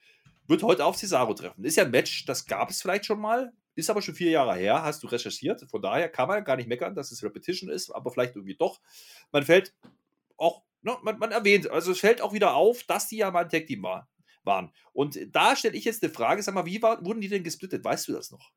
wird 0.50 0.64
heute 0.64 0.84
auf 0.84 0.98
Cesaro 0.98 1.34
treffen. 1.34 1.64
Ist 1.64 1.78
ja 1.78 1.86
ein 1.86 1.92
Match, 1.92 2.26
das 2.26 2.46
gab 2.46 2.72
es 2.72 2.82
vielleicht 2.82 3.06
schon 3.06 3.22
mal, 3.22 3.54
ist 3.76 3.90
aber 3.90 4.02
schon 4.02 4.16
vier 4.16 4.32
Jahre 4.32 4.56
her, 4.56 4.84
hast 4.84 5.04
du 5.04 5.08
recherchiert. 5.08 5.66
Von 5.70 5.82
daher 5.82 6.10
kann 6.10 6.28
man 6.28 6.44
gar 6.44 6.58
nicht 6.58 6.68
meckern, 6.68 6.96
dass 6.96 7.12
es 7.12 7.24
Repetition 7.24 7.70
ist, 7.70 7.92
aber 7.92 8.12
vielleicht 8.12 8.36
irgendwie 8.36 8.56
doch. 8.56 8.82
Man 9.32 9.44
fällt 9.44 9.76
auch, 10.38 10.64
ne, 10.82 10.98
man, 11.04 11.20
man 11.20 11.32
erwähnt, 11.32 11.70
also 11.70 11.92
es 11.92 12.00
fällt 12.00 12.22
auch 12.22 12.34
wieder 12.34 12.56
auf, 12.56 12.84
dass 12.84 13.08
die 13.08 13.18
ja 13.18 13.30
mal 13.30 13.44
ein 13.44 13.50
Tag-Team 13.50 13.84
war, 13.84 14.10
waren. 14.44 14.74
Und 14.92 15.20
da 15.32 15.56
stelle 15.56 15.78
ich 15.78 15.86
jetzt 15.86 16.04
eine 16.04 16.12
Frage, 16.12 16.42
sag 16.42 16.56
mal, 16.56 16.66
wie 16.66 16.82
war, 16.82 17.06
wurden 17.06 17.22
die 17.22 17.30
denn 17.30 17.44
gesplittet? 17.44 17.84
Weißt 17.84 18.08
du 18.08 18.14
das 18.14 18.32
noch? 18.32 18.52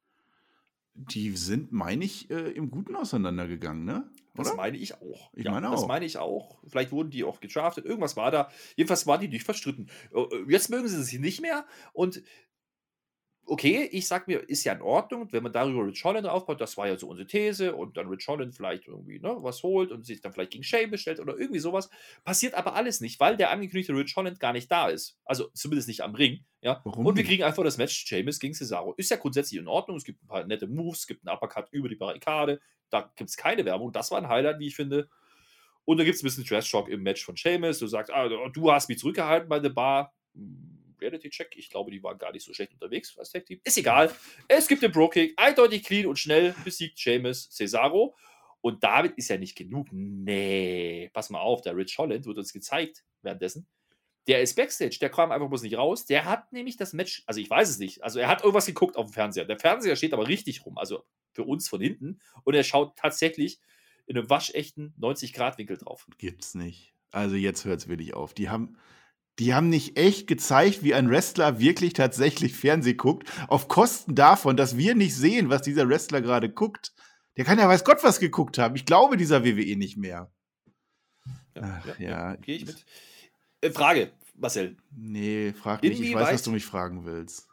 Die 0.94 1.30
sind, 1.36 1.72
meine 1.72 2.04
ich, 2.04 2.30
äh, 2.30 2.50
im 2.50 2.70
Guten 2.70 2.96
auseinandergegangen, 2.96 3.84
ne? 3.84 4.10
Das 4.34 4.48
Oder? 4.48 4.56
meine 4.56 4.76
ich 4.78 4.94
auch. 4.94 5.30
Ich 5.34 5.44
ja, 5.44 5.50
meine 5.50 5.70
Das 5.70 5.82
auch. 5.82 5.88
meine 5.88 6.04
ich 6.06 6.16
auch. 6.16 6.58
Vielleicht 6.66 6.90
wurden 6.92 7.10
die 7.10 7.24
auch 7.24 7.40
gedraftet. 7.40 7.84
Irgendwas 7.84 8.16
war 8.16 8.30
da. 8.30 8.50
Jedenfalls 8.76 9.06
waren 9.06 9.20
die 9.20 9.28
nicht 9.28 9.44
verstritten. 9.44 9.88
Äh, 10.14 10.50
Jetzt 10.50 10.70
mögen 10.70 10.88
sie 10.88 11.02
sich 11.02 11.18
nicht 11.18 11.42
mehr. 11.42 11.66
Und 11.92 12.22
okay, 13.44 13.88
ich 13.90 14.06
sag 14.06 14.28
mir, 14.28 14.48
ist 14.48 14.64
ja 14.64 14.72
in 14.72 14.82
Ordnung, 14.82 15.28
wenn 15.32 15.42
man 15.42 15.52
darüber 15.52 15.86
Rich 15.86 16.04
Holland 16.04 16.26
aufbaut. 16.26 16.60
Das 16.60 16.76
war 16.76 16.86
ja 16.86 16.96
so 16.96 17.08
unsere 17.08 17.26
These. 17.26 17.74
Und 17.74 17.96
dann 17.96 18.08
Rich 18.08 18.26
Holland 18.28 18.54
vielleicht 18.54 18.86
irgendwie 18.86 19.18
ne, 19.18 19.36
was 19.40 19.62
holt 19.62 19.90
und 19.90 20.06
sich 20.06 20.20
dann 20.20 20.32
vielleicht 20.32 20.52
gegen 20.52 20.64
Shane 20.64 20.90
bestellt 20.90 21.20
oder 21.20 21.36
irgendwie 21.36 21.58
sowas. 21.58 21.90
Passiert 22.24 22.54
aber 22.54 22.74
alles 22.74 23.00
nicht, 23.00 23.18
weil 23.20 23.36
der 23.36 23.50
angekündigte 23.50 23.94
Rich 23.94 24.14
Holland 24.16 24.38
gar 24.40 24.52
nicht 24.52 24.70
da 24.70 24.88
ist. 24.88 25.18
Also 25.24 25.48
zumindest 25.54 25.88
nicht 25.88 26.02
am 26.02 26.14
Ring. 26.14 26.44
Ja? 26.60 26.80
Warum 26.84 27.04
und 27.04 27.16
wir 27.16 27.24
kriegen 27.24 27.42
einfach 27.42 27.64
das 27.64 27.78
Match 27.78 28.06
Sheamus 28.06 28.38
gegen 28.38 28.54
Cesaro. 28.54 28.94
Ist 28.96 29.10
ja 29.10 29.16
grundsätzlich 29.16 29.60
in 29.60 29.68
Ordnung. 29.68 29.96
Es 29.96 30.04
gibt 30.04 30.22
ein 30.22 30.28
paar 30.28 30.46
nette 30.46 30.68
Moves, 30.68 31.00
es 31.00 31.06
gibt 31.06 31.26
einen 31.26 31.36
Uppercut 31.36 31.68
über 31.72 31.88
die 31.88 31.96
Barrikade. 31.96 32.60
Da 32.90 33.12
gibt 33.16 33.30
es 33.30 33.36
keine 33.36 33.64
Werbung. 33.64 33.92
Das 33.92 34.10
war 34.10 34.18
ein 34.18 34.28
Highlight, 34.28 34.60
wie 34.60 34.68
ich 34.68 34.76
finde. 34.76 35.08
Und 35.84 35.96
da 35.98 36.04
gibt 36.04 36.14
es 36.14 36.22
ein 36.22 36.26
bisschen 36.26 36.44
Trash-Talk 36.44 36.88
im 36.88 37.02
Match 37.02 37.24
von 37.24 37.36
Sheamus. 37.36 37.80
Du 37.80 37.88
sagst, 37.88 38.12
ah, 38.12 38.28
du 38.28 38.70
hast 38.70 38.88
mich 38.88 38.98
zurückgehalten 38.98 39.48
bei 39.48 39.60
The 39.60 39.70
Bar. 39.70 40.14
Hm, 41.02 41.08
Reality-Check. 41.08 41.54
Ich 41.56 41.70
glaube, 41.70 41.90
die 41.90 42.02
waren 42.02 42.18
gar 42.18 42.32
nicht 42.32 42.44
so 42.44 42.52
schlecht 42.52 42.72
unterwegs 42.72 43.16
als 43.18 43.30
Tag-Team. 43.30 43.60
Ist 43.64 43.78
egal. 43.78 44.14
Es 44.48 44.68
gibt 44.68 44.82
den 44.82 44.92
Bro-Kick. 44.92 45.34
Eindeutig 45.36 45.84
clean 45.84 46.06
und 46.06 46.18
schnell 46.18 46.54
besiegt 46.64 46.98
Sheamus 46.98 47.50
Cesaro. 47.50 48.16
Und 48.60 48.84
damit 48.84 49.18
ist 49.18 49.28
ja 49.28 49.36
nicht 49.36 49.56
genug. 49.56 49.88
Nee, 49.90 51.10
pass 51.12 51.30
mal 51.30 51.40
auf, 51.40 51.62
der 51.62 51.76
Rich 51.76 51.98
Holland 51.98 52.26
wird 52.26 52.38
uns 52.38 52.52
gezeigt 52.52 53.04
währenddessen. 53.22 53.66
Der 54.28 54.40
ist 54.40 54.54
Backstage, 54.54 54.98
der 55.00 55.10
kam 55.10 55.32
einfach 55.32 55.48
bloß 55.48 55.62
nicht 55.62 55.76
raus. 55.76 56.06
Der 56.06 56.24
hat 56.26 56.52
nämlich 56.52 56.76
das 56.76 56.92
Match, 56.92 57.24
also 57.26 57.40
ich 57.40 57.50
weiß 57.50 57.68
es 57.68 57.78
nicht, 57.78 58.04
also 58.04 58.20
er 58.20 58.28
hat 58.28 58.42
irgendwas 58.42 58.66
geguckt 58.66 58.96
auf 58.96 59.06
dem 59.06 59.12
Fernseher. 59.12 59.46
Der 59.46 59.58
Fernseher 59.58 59.96
steht 59.96 60.12
aber 60.12 60.28
richtig 60.28 60.64
rum, 60.64 60.78
also 60.78 61.04
für 61.32 61.42
uns 61.42 61.68
von 61.68 61.80
hinten. 61.80 62.20
Und 62.44 62.54
er 62.54 62.62
schaut 62.62 62.96
tatsächlich 62.96 63.58
in 64.06 64.16
einem 64.16 64.30
waschechten 64.30 64.94
90-Grad-Winkel 65.00 65.76
drauf. 65.76 66.06
Gibt's 66.18 66.54
nicht. 66.54 66.94
Also 67.10 67.34
jetzt 67.34 67.64
hört's 67.64 67.88
wirklich 67.88 68.14
auf. 68.14 68.32
Die 68.32 68.48
haben, 68.48 68.78
die 69.38 69.54
haben 69.54 69.68
nicht 69.68 69.96
echt 69.96 70.26
gezeigt, 70.26 70.82
wie 70.82 70.94
ein 70.94 71.08
Wrestler 71.08 71.58
wirklich 71.58 71.94
tatsächlich 71.94 72.54
Fernseh 72.54 72.94
guckt, 72.94 73.30
auf 73.48 73.68
Kosten 73.68 74.14
davon, 74.14 74.56
dass 74.56 74.76
wir 74.76 74.94
nicht 74.94 75.14
sehen, 75.14 75.48
was 75.48 75.62
dieser 75.62 75.88
Wrestler 75.88 76.20
gerade 76.20 76.50
guckt. 76.50 76.92
Der 77.36 77.44
kann 77.44 77.58
ja 77.58 77.68
weiß 77.68 77.84
Gott 77.84 78.04
was 78.04 78.20
geguckt 78.20 78.58
haben. 78.58 78.76
Ich 78.76 78.84
glaube 78.84 79.16
dieser 79.16 79.44
WWE 79.44 79.76
nicht 79.76 79.96
mehr. 79.96 80.30
Ja, 81.54 81.62
Ach, 81.62 81.86
ja, 81.86 81.94
ja, 81.98 82.36
Gehe 82.36 82.56
ich 82.56 82.66
mit. 82.66 82.84
Äh, 83.60 83.70
Frage, 83.70 84.12
Marcel. 84.34 84.76
Nee, 84.90 85.52
frag 85.52 85.82
nicht. 85.82 86.00
Ich 86.00 86.14
weiß, 86.14 86.34
was 86.34 86.42
du 86.42 86.50
mich 86.50 86.64
fragen 86.64 87.04
willst. 87.04 87.48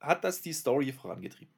Hat 0.00 0.24
das 0.24 0.40
die 0.40 0.52
Story 0.52 0.92
vorangetrieben? 0.92 1.54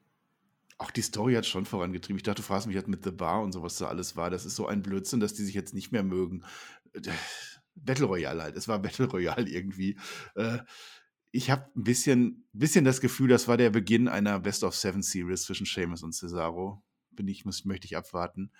Auch 0.77 0.91
die 0.91 1.01
Story 1.01 1.33
hat 1.35 1.45
schon 1.45 1.65
vorangetrieben. 1.65 2.17
Ich 2.17 2.23
dachte, 2.23 2.41
du 2.41 2.47
fragst 2.47 2.67
mich 2.67 2.75
jetzt 2.75 2.89
mit 2.89 3.03
The 3.03 3.11
Bar 3.11 3.41
und 3.41 3.53
so, 3.53 3.63
was 3.63 3.77
da 3.77 3.87
alles 3.87 4.17
war. 4.17 4.29
Das 4.29 4.45
ist 4.45 4.55
so 4.55 4.67
ein 4.67 4.81
Blödsinn, 4.81 5.21
dass 5.21 5.33
die 5.33 5.43
sich 5.43 5.55
jetzt 5.55 5.73
nicht 5.73 5.91
mehr 5.91 6.03
mögen. 6.03 6.43
Battle 7.75 8.05
Royale 8.05 8.41
halt. 8.43 8.55
Es 8.55 8.67
war 8.67 8.79
Battle 8.81 9.05
Royale 9.07 9.49
irgendwie. 9.49 9.97
Äh, 10.35 10.59
Ich 11.31 11.51
habe 11.51 11.69
ein 11.75 11.83
bisschen, 11.83 12.47
bisschen 12.53 12.85
das 12.85 13.01
Gefühl, 13.01 13.27
das 13.27 13.47
war 13.47 13.57
der 13.57 13.69
Beginn 13.69 14.07
einer 14.07 14.39
Best 14.39 14.63
of 14.63 14.73
Seven 14.75 15.01
Series 15.01 15.43
zwischen 15.43 15.65
Seamus 15.65 16.01
und 16.01 16.13
Cesaro. 16.13 16.81
Bin 17.11 17.27
ich, 17.27 17.43
muss, 17.43 17.65
möchte 17.65 17.85
ich 17.85 17.97
abwarten. 17.97 18.51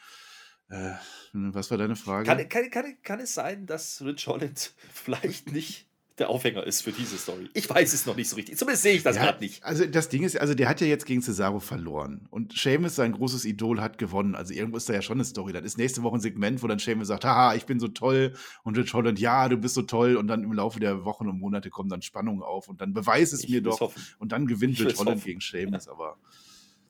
Äh, 0.67 0.93
was 1.31 1.71
war 1.71 1.77
deine 1.77 1.95
Frage? 1.95 2.25
Kann, 2.25 2.49
kann, 2.49 2.69
kann, 2.69 2.97
kann 3.01 3.19
es 3.19 3.33
sein, 3.33 3.65
dass 3.65 4.01
Rich 4.01 4.27
Holland 4.27 4.73
vielleicht 4.91 5.51
nicht 5.51 5.87
der 6.17 6.29
Aufhänger 6.29 6.63
ist 6.63 6.81
für 6.81 6.91
diese 6.93 7.17
Story? 7.17 7.49
Ich 7.53 7.69
weiß 7.69 7.93
es 7.93 8.05
noch 8.05 8.15
nicht 8.15 8.29
so 8.29 8.35
richtig. 8.37 8.57
Zumindest 8.57 8.83
sehe 8.83 8.93
ich 8.95 9.03
das 9.03 9.17
Ja, 9.17 9.23
gerade 9.25 9.43
nicht. 9.43 9.63
Also 9.63 9.85
das 9.85 10.07
Ding 10.09 10.23
ist, 10.23 10.39
also 10.39 10.53
der 10.53 10.69
hat 10.69 10.79
ja 10.79 10.87
jetzt 10.87 11.05
gegen 11.05 11.21
Cesaro 11.21 11.59
verloren. 11.59 12.27
Und 12.29 12.57
Seamus, 12.57 12.95
sein 12.95 13.11
großes 13.11 13.43
Idol, 13.45 13.81
hat 13.81 13.97
gewonnen. 13.97 14.33
Also 14.35 14.53
irgendwo 14.53 14.77
ist 14.77 14.87
da 14.87 14.93
ja 14.93 15.01
schon 15.01 15.17
eine 15.17 15.25
Story. 15.25 15.51
Dann 15.51 15.65
ist 15.65 15.77
nächste 15.77 16.03
Woche 16.03 16.15
ein 16.15 16.21
Segment, 16.21 16.63
wo 16.63 16.67
dann 16.67 16.79
Seamus 16.79 17.09
sagt, 17.09 17.25
haha, 17.25 17.55
ich 17.55 17.65
bin 17.65 17.79
so 17.79 17.89
toll. 17.89 18.33
Und 18.63 18.77
Rich 18.77 18.93
Holland, 18.93 19.19
ja, 19.19 19.49
du 19.49 19.57
bist 19.57 19.75
so 19.75 19.81
toll. 19.81 20.15
Und 20.15 20.27
dann 20.27 20.43
im 20.43 20.53
Laufe 20.53 20.79
der 20.79 21.03
Wochen 21.03 21.27
und 21.27 21.39
Monate 21.39 21.69
kommen 21.69 21.89
dann 21.89 22.01
Spannungen 22.01 22.43
auf. 22.43 22.69
Und 22.69 22.79
dann 22.79 22.93
beweis 22.93 23.33
es 23.33 23.43
Ich 23.43 23.49
mir 23.49 23.61
doch. 23.61 23.79
hoffen. 23.81 24.01
Und 24.19 24.31
dann 24.31 24.47
gewinnt 24.47 24.73
Ich 24.79 24.85
Rich 24.85 24.97
Holland 24.97 25.17
hoffen. 25.17 25.25
gegen 25.25 25.41
Seamus. 25.41 25.87
Aber 25.89 26.17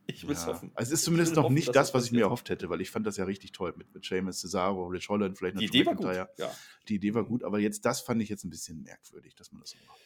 Ich 0.08 0.28
will 0.28 0.34
es 0.34 0.46
ja. 0.46 0.54
hoffen. 0.54 0.72
Also 0.76 0.94
es 0.94 1.00
ist 1.00 1.06
zumindest 1.06 1.36
noch 1.36 1.46
hoffen, 1.46 1.56
nicht 1.56 1.76
das, 1.76 1.94
was 1.94 2.06
ich 2.06 2.12
mir 2.12 2.22
erhofft 2.22 2.50
hätte, 2.50 2.70
weil 2.70 2.82
ich 2.82 2.92
fand 2.92 3.08
das 3.08 3.18
ja 3.18 3.26
richtig 3.26 3.52
toll 3.52 3.74
mit, 3.76 3.94
mit 3.94 4.06
Seamus, 4.06 4.40
Cesaro, 4.40 4.86
Rich 4.88 5.10
Holland, 5.10 5.38
vielleicht 5.38 5.56
noch 5.56 5.62
Die 5.62 5.68
Idee 5.68 5.86
war 5.86 5.96
gut. 5.96 6.06
Ja. 6.38 6.52
Die 6.88 6.96
Idee 6.96 7.14
war 7.14 7.24
gut, 7.24 7.44
aber 7.44 7.60
jetzt 7.60 7.86
das 7.86 8.02
fand 8.02 8.22
ich 8.22 8.30
jetzt 8.30 8.44
ein 8.44 8.50
bisschen 8.50 8.84
merkwürdig, 8.84 9.36
dass 9.36 9.52
man 9.52 9.62
das 9.62 9.72
so 9.72 9.78
macht. 9.88 10.02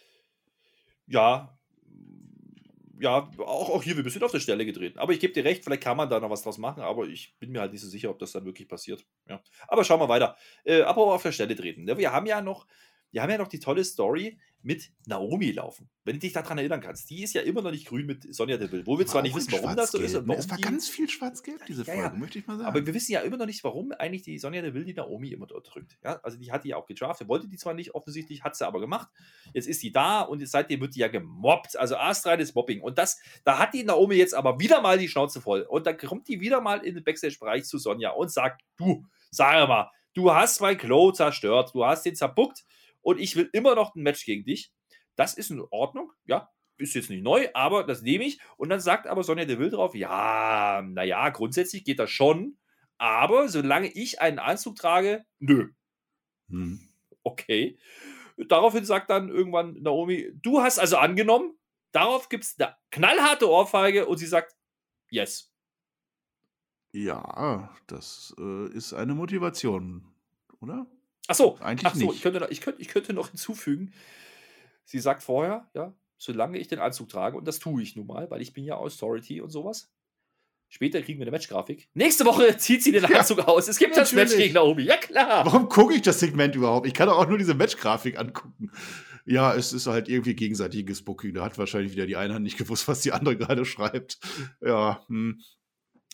ja, 1.08 1.60
ja, 3.00 3.30
auch, 3.38 3.70
auch 3.70 3.84
hier, 3.84 3.96
wir 3.96 4.12
sind 4.12 4.24
auf 4.24 4.32
der 4.32 4.42
Stelle 4.42 4.66
getreten. 4.66 5.00
Aber 5.00 5.14
ich 5.14 5.20
gebe 5.20 5.34
dir 5.34 5.46
recht, 5.46 5.64
vielleicht 5.64 5.84
kann 5.84 5.96
man 5.96 6.10
da 6.10 6.20
noch 6.20 6.30
was 6.30 6.44
draus 6.44 6.58
machen, 6.58 6.84
aber 6.84 7.08
ich 7.08 7.38
bin 7.40 7.52
mir 7.52 7.62
halt 7.62 7.72
nicht 7.72 7.82
so 7.82 7.88
sicher, 7.88 8.10
ob 8.10 8.20
das 8.20 8.34
dann 8.34 8.46
wirklich 8.46 8.68
passiert. 8.68 9.06
Ja. 9.28 9.42
Aber 9.68 9.86
schauen 9.86 10.02
wir 10.02 10.10
weiter. 10.10 10.36
Äh, 10.66 10.82
aber 10.82 11.14
auf 11.14 11.24
der 11.24 11.32
Stelle 11.32 11.56
treten. 11.56 11.86
Ne? 11.86 11.98
Wir 11.98 12.12
haben 12.12 12.26
ja 12.26 12.42
noch, 12.42 12.68
wir 13.12 13.22
haben 13.22 13.30
ja 13.30 13.38
noch 13.38 13.48
die 13.48 13.60
tolle 13.60 13.86
Story 13.86 14.38
mit 14.62 14.92
Naomi 15.06 15.52
laufen. 15.52 15.90
Wenn 16.04 16.16
du 16.16 16.20
dich 16.20 16.34
daran 16.34 16.58
erinnern 16.58 16.82
kannst, 16.82 17.10
die 17.10 17.24
ist 17.24 17.34
ja 17.34 17.42
immer 17.42 17.62
noch 17.62 17.72
nicht 17.72 17.88
grün 17.88 18.06
mit 18.06 18.34
Sonja 18.34 18.58
Deville. 18.58 18.86
Wo 18.86 18.98
wir 18.98 19.06
zwar 19.06 19.18
War 19.18 19.22
nicht 19.24 19.36
wissen, 19.36 19.52
warum 19.54 19.76
das 19.76 19.92
so 19.92 20.00
ist. 20.00 20.16
Und 20.16 20.28
warum 20.28 20.40
Es 20.40 20.50
war 20.50 20.58
ganz 20.58 20.90
viel 20.90 21.08
schwarz-gelb, 21.08 21.66
diese 21.66 21.86
Folge, 21.86 22.02
ja. 22.02 22.10
möchte 22.10 22.40
ich 22.40 22.48
mal 22.48 22.58
sagen. 22.58 22.68
aber 22.68 22.86
wir 22.86 22.94
wissen 22.94 23.12
ja 23.12 23.22
immer 23.22 23.38
noch 23.38 23.46
nicht, 23.46 23.64
warum 23.64 23.92
eigentlich 23.94 24.24
die 24.24 24.38
Sonja 24.38 24.62
Deville 24.62 24.86
die 24.86 24.94
Naomi 24.94 25.30
immer 25.30 25.48
dort 25.48 25.74
drückt. 25.74 25.98
Ja, 26.04 26.20
also 26.24 26.38
die 26.38 26.52
hat 26.52 26.64
die 26.64 26.70
ja 26.70 26.78
auch 26.78 26.88
gedraftet, 26.88 27.28
wollte 27.28 27.48
die 27.48 27.58
zwar 27.58 27.74
nicht 27.74 27.96
offensichtlich, 27.96 28.44
hat 28.44 28.56
sie 28.56 28.68
aber 28.68 28.80
gemacht. 28.80 29.08
Jetzt 29.54 29.68
ist 29.68 29.82
die 29.82 29.92
da 29.92 30.22
und 30.22 30.46
seitdem 30.48 30.82
wird 30.82 30.96
die 30.96 31.00
ja 31.00 31.08
gemobbt. 31.08 31.78
Also 31.78 31.96
astreines 31.96 32.54
Mobbing. 32.56 32.82
Und 32.82 32.98
das, 32.98 33.20
da 33.46 33.60
hat 33.60 33.74
die 33.74 33.84
Naomi 33.84 34.16
jetzt 34.16 34.34
aber 34.34 34.60
wieder 34.60 34.82
mal 34.82 34.98
die 34.98 35.08
Schnauze 35.08 35.42
voll. 35.42 35.62
Und 35.62 35.86
dann 35.86 35.98
kommt 35.98 36.28
die 36.28 36.42
wieder 36.42 36.60
mal 36.60 36.86
in 36.86 36.96
den 36.96 37.04
Backstage-Bereich 37.04 37.66
zu 37.66 37.78
Sonja 37.78 38.12
und 38.12 38.32
sagt: 38.32 38.64
Du, 38.78 39.06
sag 39.32 39.68
mal, 39.70 39.90
du 40.14 40.34
hast 40.34 40.60
mein 40.60 40.78
Klo 40.78 41.12
zerstört, 41.12 41.72
du 41.74 41.86
hast 41.86 42.06
den 42.06 42.16
zerbuckt 42.16 42.66
und 43.10 43.20
ich 43.20 43.36
will 43.36 43.50
immer 43.54 43.76
noch 43.76 43.96
ein 43.96 44.04
Match 44.04 44.26
gegen 44.26 44.46
dich. 44.46 44.72
Das 45.16 45.34
ist 45.34 45.52
in 45.52 45.62
Ordnung, 45.72 46.12
ja. 46.26 46.50
Ist 46.78 46.96
jetzt 46.96 47.10
nicht 47.10 47.24
neu, 47.24 47.50
aber 47.54 47.84
das 47.84 48.04
nehme 48.04 48.24
ich. 48.24 48.40
Und 48.56 48.70
dann 48.70 48.80
sagt 48.80 49.06
aber 49.06 49.24
Sonja 49.24 49.44
Deville 49.44 49.72
drauf: 49.72 49.96
Ja, 49.96 50.82
naja, 50.82 51.28
grundsätzlich 51.30 51.84
geht 51.84 52.00
das 52.00 52.10
schon. 52.10 52.58
Aber 52.98 53.50
solange 53.50 53.92
ich 53.92 54.22
einen 54.22 54.40
Anzug 54.40 54.78
trage, 54.78 55.26
nö. 55.40 55.72
Hm. 56.50 56.80
Okay. 57.24 57.78
Daraufhin 58.48 58.86
sagt 58.86 59.10
dann 59.10 59.30
irgendwann 59.30 59.74
Naomi, 59.82 60.32
du 60.36 60.62
hast 60.62 60.80
also 60.80 60.98
angenommen. 60.98 61.58
Darauf 61.92 62.30
gibt 62.30 62.46
es 62.46 62.58
eine 62.60 62.76
knallharte 62.92 63.50
Ohrfeige 63.50 64.06
und 64.06 64.18
sie 64.18 64.28
sagt, 64.28 64.56
yes. 65.10 65.52
Ja, 66.94 67.76
das 67.88 68.34
äh, 68.40 68.70
ist 68.70 68.94
eine 68.94 69.16
Motivation, 69.16 70.08
oder? 70.62 70.88
Ach 71.30 71.36
so, 71.36 71.58
Eigentlich 71.62 71.86
ach 71.86 71.96
so 71.96 72.08
nicht. 72.08 72.16
ich, 72.18 72.22
könnte, 72.22 72.40
noch- 72.40 72.50
ich, 72.50 72.60
könnte, 72.62 72.82
ich 72.82 72.88
könnte 72.88 73.14
noch 73.14 73.30
hinzufügen, 73.30 73.94
sie 74.84 75.00
sagt 75.00 75.24
vorher, 75.24 75.70
ja, 75.74 75.94
solange 76.18 76.58
ich 76.58 76.68
den 76.68 76.80
Anzug 76.80 77.08
trage, 77.10 77.38
und 77.38 77.48
das 77.48 77.60
tue 77.60 77.82
ich 77.82 77.96
nun 77.96 78.08
mal, 78.08 78.30
weil 78.30 78.42
ich 78.42 78.52
bin 78.54 78.64
ja 78.66 78.76
Authority 78.78 79.40
und 79.42 79.50
sowas. 79.52 79.92
Später 80.72 81.02
kriegen 81.02 81.18
wir 81.20 81.24
eine 81.24 81.32
Matchgrafik. 81.32 81.90
Nächste 81.94 82.26
Woche 82.26 82.56
zieht 82.58 82.84
sie 82.84 82.92
den 82.92 83.04
Ja, 83.10 83.20
Anzug 83.20 83.40
aus. 83.40 83.68
Es 83.68 83.78
gibt 83.80 83.96
das 83.98 84.12
Match 84.12 84.32
natürlich. 84.32 84.46
gegen 84.46 84.54
Naomi. 84.56 84.84
Ja, 84.84 84.98
klar. 84.98 85.46
Warum 85.46 85.68
gucke 85.70 85.96
ich 85.96 86.02
das 86.04 86.20
Segment 86.20 86.56
überhaupt? 86.56 86.86
Ich 86.88 86.94
kann 86.94 87.08
doch 87.08 87.18
auch 87.18 87.28
nur 87.28 87.38
diese 87.40 87.54
Matchgrafik 87.56 88.20
angucken. 88.20 88.72
Ja, 89.26 89.54
es 89.56 89.74
ist 89.74 89.88
halt 89.88 90.10
irgendwie 90.10 90.36
gegenseitiges 90.36 91.04
Booking. 91.04 91.34
Da 91.36 91.44
hat 91.46 91.58
wahrscheinlich 91.58 91.92
wieder 91.94 92.06
die 92.08 92.16
eine 92.18 92.34
Hand 92.36 92.44
nicht 92.44 92.58
gewusst, 92.58 92.88
was 92.88 93.02
die 93.02 93.12
andere 93.12 93.36
gerade 93.38 93.66
schreibt. 93.66 94.20
Ja, 94.62 95.04
hm. 95.08 95.40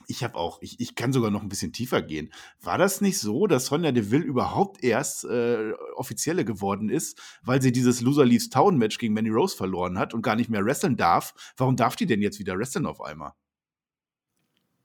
Ich 0.07 0.23
habe 0.23 0.35
auch, 0.35 0.61
ich, 0.61 0.79
ich 0.79 0.95
kann 0.95 1.11
sogar 1.13 1.31
noch 1.31 1.41
ein 1.41 1.49
bisschen 1.49 1.73
tiefer 1.73 2.01
gehen. 2.01 2.31
War 2.61 2.77
das 2.77 3.01
nicht 3.01 3.19
so, 3.19 3.47
dass 3.47 3.65
Sonja 3.67 3.91
Deville 3.91 4.23
überhaupt 4.23 4.83
erst 4.83 5.25
äh, 5.25 5.73
offizielle 5.95 6.45
geworden 6.45 6.89
ist, 6.89 7.19
weil 7.43 7.61
sie 7.61 7.71
dieses 7.71 8.01
Loser 8.01 8.25
Leaves 8.25 8.49
Town 8.49 8.77
Match 8.77 8.97
gegen 8.97 9.13
Manny 9.13 9.29
Rose 9.29 9.55
verloren 9.57 9.97
hat 9.97 10.13
und 10.13 10.21
gar 10.21 10.35
nicht 10.35 10.49
mehr 10.49 10.63
wresteln 10.65 10.95
darf? 10.97 11.33
Warum 11.57 11.75
darf 11.75 11.95
die 11.95 12.05
denn 12.05 12.21
jetzt 12.21 12.39
wieder 12.39 12.57
wresteln 12.57 12.85
auf 12.85 13.01
einmal? 13.01 13.33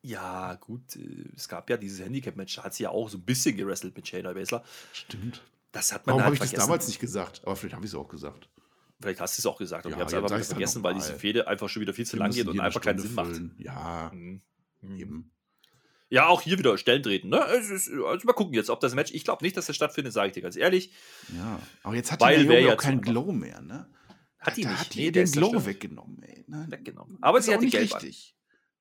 Ja, 0.03 0.55
gut. 0.55 0.97
äh, 0.97 1.29
Es 1.37 1.49
gab 1.49 1.69
ja 1.69 1.77
dieses 1.77 2.01
Handicap-Match, 2.01 2.57
da 2.57 2.65
hat 2.65 2.75
sie 2.75 2.85
ja 2.85 2.91
auch 2.91 3.09
so 3.11 3.19
ein 3.19 3.23
bisschen 3.25 3.57
gerestelt 3.57 3.97
mit 3.97 4.09
Shayna 4.09 4.33
Baszler. 4.33 4.65
Stimmt. 4.93 5.43
Das 5.73 5.93
hat 5.93 6.07
man 6.07 6.15
Warum 6.15 6.23
halt 6.25 6.37
habe 6.37 6.45
ich 6.47 6.53
das 6.53 6.65
damals 6.65 6.89
nicht 6.89 7.01
gesagt? 7.01 7.43
Aber 7.45 7.55
vielleicht 7.55 7.75
habe 7.77 7.85
ich 7.85 7.93
es 7.93 7.95
auch 7.95 8.09
gesagt. 8.09 8.49
Vielleicht 9.01 9.21
hast 9.21 9.39
du 9.39 9.41
es 9.41 9.47
auch 9.47 9.59
gesagt, 9.59 9.87
aber 9.87 9.91
Ja, 9.97 10.07
ich 10.07 10.15
habe 10.15 10.27
es 10.27 10.33
einfach 10.33 10.47
vergessen, 10.47 10.83
weil 10.83 10.95
diese 10.95 11.15
Fehde 11.15 11.47
einfach 11.49 11.69
schon 11.69 11.81
wieder 11.81 11.95
viel 11.95 12.07
zu 12.07 12.17
Wir 12.17 12.21
lang 12.21 12.33
geht 12.33 12.47
und 12.49 12.61
einfach 12.61 12.81
keinen 12.81 12.99
Sinn 12.99 13.15
macht. 13.15 13.29
füllen. 13.29 13.55
Ja, 13.59 14.11
Mhm. 14.13 14.41
Mhm. 14.83 14.97
eben. 14.97 15.33
Ja, 16.13 16.27
auch 16.27 16.43
hier 16.43 16.59
wieder 16.59 16.77
Stellen 16.77 17.03
treten. 17.05 17.29
Ne? 17.29 17.39
Ist, 17.55 17.71
also 17.89 18.27
mal 18.27 18.33
gucken 18.33 18.55
jetzt, 18.55 18.69
ob 18.69 18.81
das 18.81 18.95
Match. 18.95 19.13
Ich 19.13 19.23
glaube 19.25 19.45
nicht, 19.45 19.57
dass 19.57 19.67
das 19.67 19.77
stattfindet, 19.77 20.13
sage 20.13 20.29
ich 20.29 20.33
dir 20.35 20.43
ganz 20.43 20.57
ehrlich. 20.57 20.93
Ja, 21.37 21.61
aber 21.85 21.95
jetzt 21.95 22.11
hat 22.11 22.21
die 22.21 22.25
Naomi 22.45 22.67
ja 22.67 22.75
auch 22.75 22.77
keinen 22.79 23.01
Glow 23.01 23.31
mehr, 23.31 23.61
ne? 23.61 23.89
Hat 24.41 24.57
die 24.57 24.63
da 24.63 24.71
nicht. 24.71 24.81
hat 24.81 24.95
die 24.95 25.01
Nee, 25.05 25.11
den 25.13 25.31
Glow 25.31 25.65
weggenommen, 25.67 26.21
ey. 26.23 26.45
Ne? 26.49 26.67
Weggenommen. 26.69 27.19
Aber 27.21 27.39
Ist 27.39 27.45
sie 27.45 27.53
hatte 27.53 27.65
nicht 27.65 27.73
Gelb 27.73 27.95
richtig. 27.95 28.35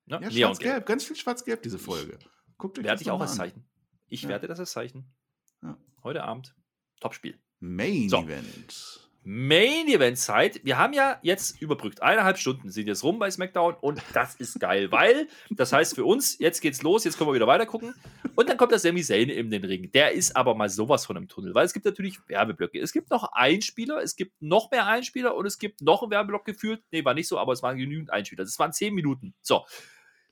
Ne? 0.08 0.20
Ja, 0.24 0.32
schwarz-gelb, 0.32 0.86
ganz 0.88 1.04
viel 1.04 1.16
schwarz-gelb, 1.18 1.62
diese 1.62 1.78
Folge. 1.78 2.18
Guckt 2.58 2.80
euch 2.80 2.86
Werde 2.86 2.96
das 2.96 3.02
ich 3.02 3.12
auch 3.12 3.22
als. 3.22 3.36
Zeichen. 3.36 3.64
Ich 4.08 4.24
Ja. 4.24 4.30
werde 4.30 4.48
das 4.48 4.60
als 4.60 4.72
Zeichen. 4.72 5.14
Ja. 5.62 5.78
Heute 6.02 6.24
Abend. 6.24 6.56
Topspiel. 7.00 7.38
Main 7.60 8.10
So. 8.10 8.24
Event. 8.24 9.09
Main 9.24 9.88
Event 9.88 10.18
Zeit. 10.18 10.62
Wir 10.64 10.78
haben 10.78 10.94
ja 10.94 11.20
jetzt 11.22 11.62
überbrückt. 11.62 12.02
Eineinhalb 12.02 12.38
Stunden 12.38 12.70
sind 12.70 12.88
jetzt 12.88 13.04
rum 13.04 13.20
bei 13.20 13.30
SmackDown 13.30 13.76
und 13.82 14.02
das 14.14 14.36
ist 14.36 14.60
geil, 14.60 14.92
weil 14.92 15.28
das 15.50 15.74
heißt 15.74 15.96
für 15.96 16.06
uns, 16.06 16.40
jetzt 16.40 16.62
geht's 16.62 16.82
los, 16.82 17.04
jetzt 17.04 17.18
können 17.18 17.30
wir 17.30 17.34
wieder 17.34 17.48
weiter 17.48 17.66
gucken. 17.66 17.94
Und 18.36 18.50
dann 18.50 18.58
kommt 18.58 18.72
der 18.72 18.80
Sami 18.80 19.04
Zayn 19.04 19.30
in 19.30 19.52
den 19.52 19.64
Ring. 19.66 19.92
Der 19.92 20.14
ist 20.14 20.36
aber 20.36 20.56
mal 20.56 20.70
sowas 20.70 21.06
von 21.06 21.18
im 21.18 21.28
Tunnel, 21.28 21.54
weil 21.54 21.66
es 21.66 21.74
gibt 21.74 21.86
natürlich 21.86 22.18
Werbeblöcke. 22.28 22.80
Es 22.80 22.94
gibt 22.94 23.10
noch 23.10 23.34
Einspieler, 23.34 24.02
es 24.02 24.16
gibt 24.16 24.42
noch 24.42 24.72
mehr 24.72 24.88
Einspieler 24.88 25.36
und 25.36 25.46
es 25.46 25.60
gibt 25.60 25.82
noch 25.82 26.02
einen 26.02 26.12
Werbeblock 26.12 26.46
gefühlt. 26.46 26.82
Nee, 26.92 27.04
war 27.04 27.14
nicht 27.14 27.28
so, 27.28 27.38
aber 27.38 27.54
es 27.54 27.62
waren 27.62 27.78
genügend 27.78 28.12
Einspieler. 28.12 28.46
Das 28.46 28.58
waren 28.58 28.72
zehn 28.72 28.94
Minuten. 28.94 29.34
So. 29.42 29.66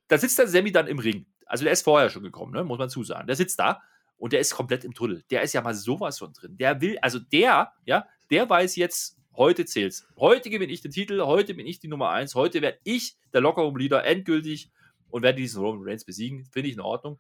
Da 0.07 0.17
sitzt 0.17 0.39
der 0.39 0.47
Sammy 0.47 0.71
dann 0.71 0.88
im 0.88 0.99
Ring. 0.99 1.25
Also 1.45 1.65
der 1.65 1.73
ist 1.73 1.83
vorher 1.83 2.09
schon 2.09 2.23
gekommen, 2.23 2.53
ne? 2.53 2.63
muss 2.63 2.79
man 2.79 2.89
zusagen. 2.89 3.27
Der 3.27 3.35
sitzt 3.35 3.59
da 3.59 3.81
und 4.17 4.33
der 4.33 4.39
ist 4.39 4.53
komplett 4.53 4.83
im 4.83 4.93
Tunnel. 4.93 5.23
Der 5.29 5.41
ist 5.41 5.53
ja 5.53 5.61
mal 5.61 5.73
sowas 5.73 6.19
von 6.19 6.33
drin. 6.33 6.57
Der 6.57 6.81
will, 6.81 6.97
also 7.01 7.19
der, 7.19 7.73
ja, 7.85 8.07
der 8.30 8.49
weiß 8.49 8.75
jetzt, 8.75 9.17
heute 9.36 9.65
zählt's. 9.65 10.07
Heute 10.17 10.49
gewinne 10.49 10.73
ich 10.73 10.82
den 10.82 10.91
Titel, 10.91 11.21
heute 11.21 11.53
bin 11.53 11.67
ich 11.67 11.80
die 11.80 11.88
Nummer 11.88 12.09
eins, 12.09 12.36
heute 12.36 12.61
werde 12.61 12.80
ich 12.84 13.17
der 13.34 13.41
Lockerroom-Leader 13.41 14.03
endgültig 14.03 14.71
und 15.09 15.21
werde 15.21 15.38
diesen 15.38 15.61
Roman 15.61 15.88
Reigns 15.88 16.05
besiegen. 16.05 16.45
Finde 16.45 16.69
ich 16.69 16.75
in 16.75 16.82
Ordnung. 16.82 17.19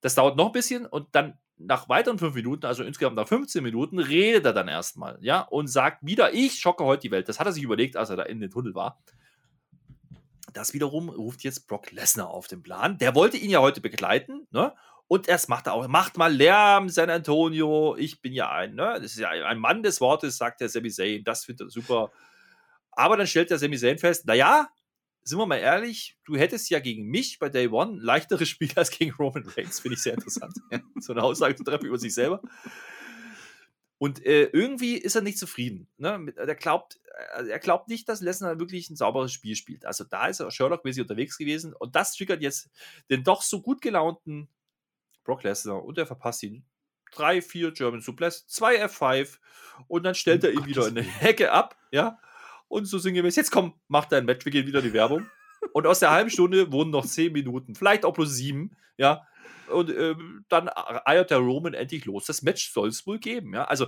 Das 0.00 0.14
dauert 0.14 0.36
noch 0.36 0.46
ein 0.46 0.52
bisschen 0.52 0.86
und 0.86 1.08
dann 1.12 1.38
nach 1.58 1.88
weiteren 1.88 2.18
fünf 2.18 2.34
Minuten, 2.34 2.66
also 2.66 2.84
insgesamt 2.84 3.16
nach 3.16 3.26
15 3.26 3.62
Minuten, 3.62 3.98
redet 3.98 4.44
er 4.44 4.52
dann 4.52 4.68
erstmal, 4.68 5.18
ja, 5.20 5.40
und 5.40 5.66
sagt 5.66 6.06
wieder, 6.06 6.32
ich 6.32 6.60
schocke 6.60 6.84
heute 6.84 7.02
die 7.02 7.10
Welt. 7.10 7.28
Das 7.28 7.40
hat 7.40 7.46
er 7.46 7.52
sich 7.52 7.64
überlegt, 7.64 7.96
als 7.96 8.10
er 8.10 8.16
da 8.16 8.22
in 8.22 8.40
den 8.40 8.50
Tunnel 8.50 8.74
war. 8.74 9.02
Das 10.52 10.72
wiederum 10.72 11.08
ruft 11.08 11.42
jetzt 11.42 11.66
Brock 11.66 11.90
Lesnar 11.90 12.28
auf 12.28 12.46
den 12.46 12.62
Plan. 12.62 12.96
Der 12.98 13.14
wollte 13.14 13.36
ihn 13.36 13.50
ja 13.50 13.60
heute 13.60 13.80
begleiten, 13.80 14.46
ne? 14.50 14.72
Und 15.08 15.26
erst 15.26 15.48
macht 15.48 15.66
er 15.66 15.72
auch, 15.72 15.88
macht 15.88 16.18
mal 16.18 16.32
Lärm, 16.32 16.90
San 16.90 17.08
Antonio. 17.08 17.96
Ich 17.96 18.20
bin 18.20 18.34
ja 18.34 18.50
ein, 18.52 18.74
ne? 18.74 18.98
Das 19.00 19.12
ist 19.12 19.18
ja 19.18 19.30
ein 19.30 19.58
Mann 19.58 19.82
des 19.82 20.02
Wortes, 20.02 20.36
sagt 20.36 20.60
der 20.60 20.68
Sami 20.68 20.90
Zayn. 20.90 21.24
Das 21.24 21.46
findet 21.46 21.68
er 21.68 21.70
super. 21.70 22.12
Aber 22.92 23.16
dann 23.16 23.26
stellt 23.26 23.48
der 23.48 23.58
Sami 23.58 23.78
Zayn 23.78 23.98
fest, 23.98 24.26
naja, 24.26 24.68
sind 25.22 25.38
wir 25.38 25.46
mal 25.46 25.56
ehrlich, 25.56 26.18
du 26.24 26.36
hättest 26.36 26.68
ja 26.68 26.78
gegen 26.78 27.06
mich 27.06 27.38
bei 27.38 27.48
Day 27.48 27.68
One 27.68 27.98
leichteres 28.00 28.48
Spiel 28.48 28.70
als 28.76 28.90
gegen 28.90 29.12
Roman 29.12 29.46
Reigns. 29.46 29.80
Finde 29.80 29.96
ich 29.96 30.02
sehr 30.02 30.14
interessant. 30.14 30.54
so 31.00 31.12
eine 31.12 31.22
Aussage 31.22 31.56
zu 31.56 31.64
treffen 31.64 31.86
über 31.86 31.98
sich 31.98 32.12
selber. 32.12 32.42
Und 33.96 34.24
äh, 34.24 34.44
irgendwie 34.52 34.96
ist 34.96 35.16
er 35.16 35.22
nicht 35.22 35.38
zufrieden. 35.38 35.88
Ne? 35.96 36.32
Er, 36.36 36.54
glaubt, 36.54 37.00
äh, 37.36 37.48
er 37.48 37.58
glaubt 37.58 37.88
nicht, 37.88 38.08
dass 38.08 38.20
Lesnar 38.20 38.58
wirklich 38.58 38.90
ein 38.90 38.96
sauberes 38.96 39.32
Spiel 39.32 39.56
spielt. 39.56 39.86
Also 39.86 40.04
da 40.04 40.28
ist 40.28 40.40
er 40.40 40.50
Sherlock-mäßig 40.50 41.00
unterwegs 41.00 41.36
gewesen. 41.36 41.74
Und 41.74 41.96
das 41.96 42.14
triggert 42.14 42.42
jetzt 42.42 42.70
den 43.10 43.24
doch 43.24 43.42
so 43.42 43.60
gut 43.60 43.80
gelaunten 43.80 44.48
Brock 45.28 45.42
Lesnar. 45.42 45.84
Und 45.84 45.98
er 45.98 46.06
verpasst 46.06 46.42
ihn. 46.42 46.64
Drei, 47.12 47.42
vier 47.42 47.70
German 47.72 48.00
Suplex, 48.00 48.46
zwei 48.46 48.82
F5 48.84 49.38
und 49.86 50.04
dann 50.04 50.14
stellt 50.14 50.42
oh 50.44 50.46
er 50.46 50.52
ihn 50.54 50.66
wieder 50.66 50.88
in 50.88 50.98
eine 50.98 51.02
Hecke 51.02 51.52
ab, 51.52 51.76
ja. 51.90 52.18
Und 52.66 52.86
so 52.86 52.98
sinngemäß, 52.98 53.36
jetzt 53.36 53.50
komm, 53.50 53.74
mach 53.88 54.06
dein 54.06 54.24
Match, 54.24 54.44
wir 54.44 54.52
gehen 54.52 54.66
wieder 54.66 54.82
die 54.82 54.92
Werbung. 54.92 55.26
Und 55.72 55.86
aus 55.86 56.00
der 56.00 56.10
halben 56.10 56.30
Stunde 56.30 56.70
wurden 56.70 56.90
noch 56.90 57.06
zehn 57.06 57.32
Minuten, 57.32 57.74
vielleicht 57.74 58.04
auch 58.04 58.12
bloß 58.12 58.30
sieben, 58.30 58.76
ja. 58.96 59.26
Und 59.70 59.90
äh, 59.90 60.14
dann 60.48 60.68
eiert 60.68 61.30
der 61.30 61.38
Roman 61.38 61.74
endlich 61.74 62.04
los. 62.04 62.26
Das 62.26 62.42
Match 62.42 62.72
soll 62.72 62.88
es 62.88 63.06
wohl 63.06 63.18
geben. 63.18 63.54
Ja? 63.54 63.64
Also, 63.64 63.86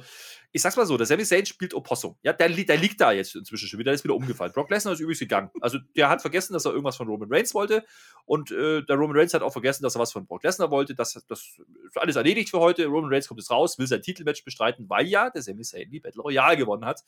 ich 0.52 0.62
sag's 0.62 0.76
mal 0.76 0.86
so: 0.86 0.96
der 0.96 1.06
Sami 1.06 1.24
Zayn 1.24 1.46
spielt 1.46 1.74
Opossum. 1.74 2.16
Ja, 2.22 2.32
der, 2.32 2.48
der 2.48 2.76
liegt 2.76 3.00
da 3.00 3.12
jetzt 3.12 3.34
inzwischen 3.34 3.68
schon 3.68 3.78
wieder, 3.78 3.90
der 3.90 3.94
ist 3.94 4.04
wieder 4.04 4.14
umgefallen. 4.14 4.52
Brock 4.52 4.70
Lesnar 4.70 4.94
ist 4.94 5.00
übrigens 5.00 5.20
gegangen. 5.20 5.50
Also, 5.60 5.78
der 5.96 6.08
hat 6.08 6.22
vergessen, 6.22 6.52
dass 6.52 6.64
er 6.64 6.72
irgendwas 6.72 6.96
von 6.96 7.08
Roman 7.08 7.28
Reigns 7.30 7.54
wollte. 7.54 7.84
Und 8.24 8.50
äh, 8.50 8.82
der 8.82 8.96
Roman 8.96 9.16
Reigns 9.16 9.34
hat 9.34 9.42
auch 9.42 9.52
vergessen, 9.52 9.82
dass 9.82 9.96
er 9.96 10.00
was 10.00 10.12
von 10.12 10.26
Brock 10.26 10.42
Lesnar 10.42 10.70
wollte. 10.70 10.94
Das, 10.94 11.14
das 11.28 11.58
ist 11.86 11.96
alles 11.96 12.16
erledigt 12.16 12.50
für 12.50 12.60
heute. 12.60 12.86
Roman 12.86 13.12
Reigns 13.12 13.28
kommt 13.28 13.40
jetzt 13.40 13.50
raus, 13.50 13.78
will 13.78 13.86
sein 13.86 14.02
Titelmatch 14.02 14.44
bestreiten, 14.44 14.88
weil 14.88 15.06
ja 15.06 15.30
der 15.30 15.42
Sami 15.42 15.62
Zayn 15.62 15.90
die 15.90 16.00
Battle 16.00 16.22
Royale 16.22 16.56
gewonnen 16.56 16.84
hat 16.84 17.02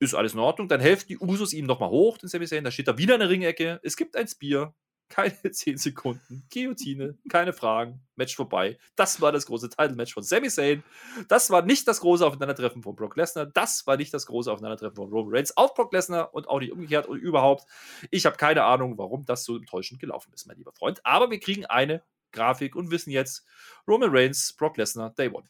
ist 0.00 0.14
alles 0.14 0.34
in 0.34 0.40
Ordnung. 0.40 0.68
Dann 0.68 0.80
helfen 0.80 1.06
die 1.08 1.18
Usos 1.18 1.52
ihm 1.52 1.66
nochmal 1.66 1.90
hoch, 1.90 2.18
den 2.18 2.28
Sami 2.28 2.46
Zayn. 2.46 2.64
Da 2.64 2.70
steht 2.70 2.88
da 2.88 2.98
wieder 2.98 3.14
eine 3.14 3.28
Ringecke. 3.28 3.80
Es 3.82 3.96
gibt 3.96 4.16
ein 4.16 4.28
Spear 4.28 4.74
keine 5.08 5.32
10 5.50 5.78
Sekunden, 5.78 6.44
Guillotine, 6.52 7.16
keine 7.28 7.52
Fragen, 7.52 8.00
Match 8.16 8.36
vorbei. 8.36 8.78
Das 8.96 9.20
war 9.20 9.32
das 9.32 9.46
große 9.46 9.70
Title-Match 9.70 10.14
von 10.14 10.22
Sami 10.22 10.48
Zayn. 10.48 10.82
Das 11.28 11.50
war 11.50 11.62
nicht 11.62 11.88
das 11.88 12.00
große 12.00 12.26
Aufeinandertreffen 12.26 12.82
von 12.82 12.96
Brock 12.96 13.16
Lesnar. 13.16 13.46
Das 13.46 13.86
war 13.86 13.96
nicht 13.96 14.12
das 14.12 14.26
große 14.26 14.50
Aufeinandertreffen 14.50 14.96
von 14.96 15.10
Roman 15.10 15.34
Reigns 15.34 15.56
auf 15.56 15.74
Brock 15.74 15.92
Lesnar 15.92 16.34
und 16.34 16.48
auch 16.48 16.60
nicht 16.60 16.72
umgekehrt 16.72 17.06
und 17.06 17.18
überhaupt. 17.18 17.64
Ich 18.10 18.26
habe 18.26 18.36
keine 18.36 18.64
Ahnung, 18.64 18.98
warum 18.98 19.24
das 19.24 19.44
so 19.44 19.56
enttäuschend 19.56 20.00
gelaufen 20.00 20.32
ist, 20.34 20.46
mein 20.46 20.56
lieber 20.56 20.72
Freund. 20.72 21.04
Aber 21.04 21.30
wir 21.30 21.40
kriegen 21.40 21.66
eine 21.66 22.02
Grafik 22.32 22.76
und 22.76 22.90
wissen 22.90 23.10
jetzt 23.10 23.46
Roman 23.86 24.10
Reigns, 24.10 24.52
Brock 24.52 24.76
Lesnar, 24.76 25.10
Day 25.10 25.28
One. 25.28 25.46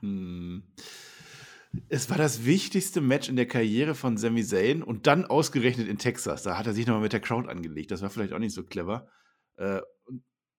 Hm. 0.00 0.64
Es 1.88 2.10
war 2.10 2.18
das 2.18 2.44
wichtigste 2.44 3.00
Match 3.00 3.28
in 3.28 3.36
der 3.36 3.46
Karriere 3.46 3.94
von 3.94 4.16
Sami 4.16 4.44
Zayn 4.44 4.82
und 4.82 5.06
dann 5.06 5.24
ausgerechnet 5.24 5.88
in 5.88 5.98
Texas. 5.98 6.42
Da 6.42 6.58
hat 6.58 6.66
er 6.66 6.72
sich 6.72 6.86
nochmal 6.86 7.02
mit 7.02 7.12
der 7.12 7.20
Crowd 7.20 7.48
angelegt. 7.48 7.90
Das 7.90 8.02
war 8.02 8.10
vielleicht 8.10 8.32
auch 8.32 8.38
nicht 8.38 8.54
so 8.54 8.64
clever. 8.64 9.08
Äh, 9.56 9.80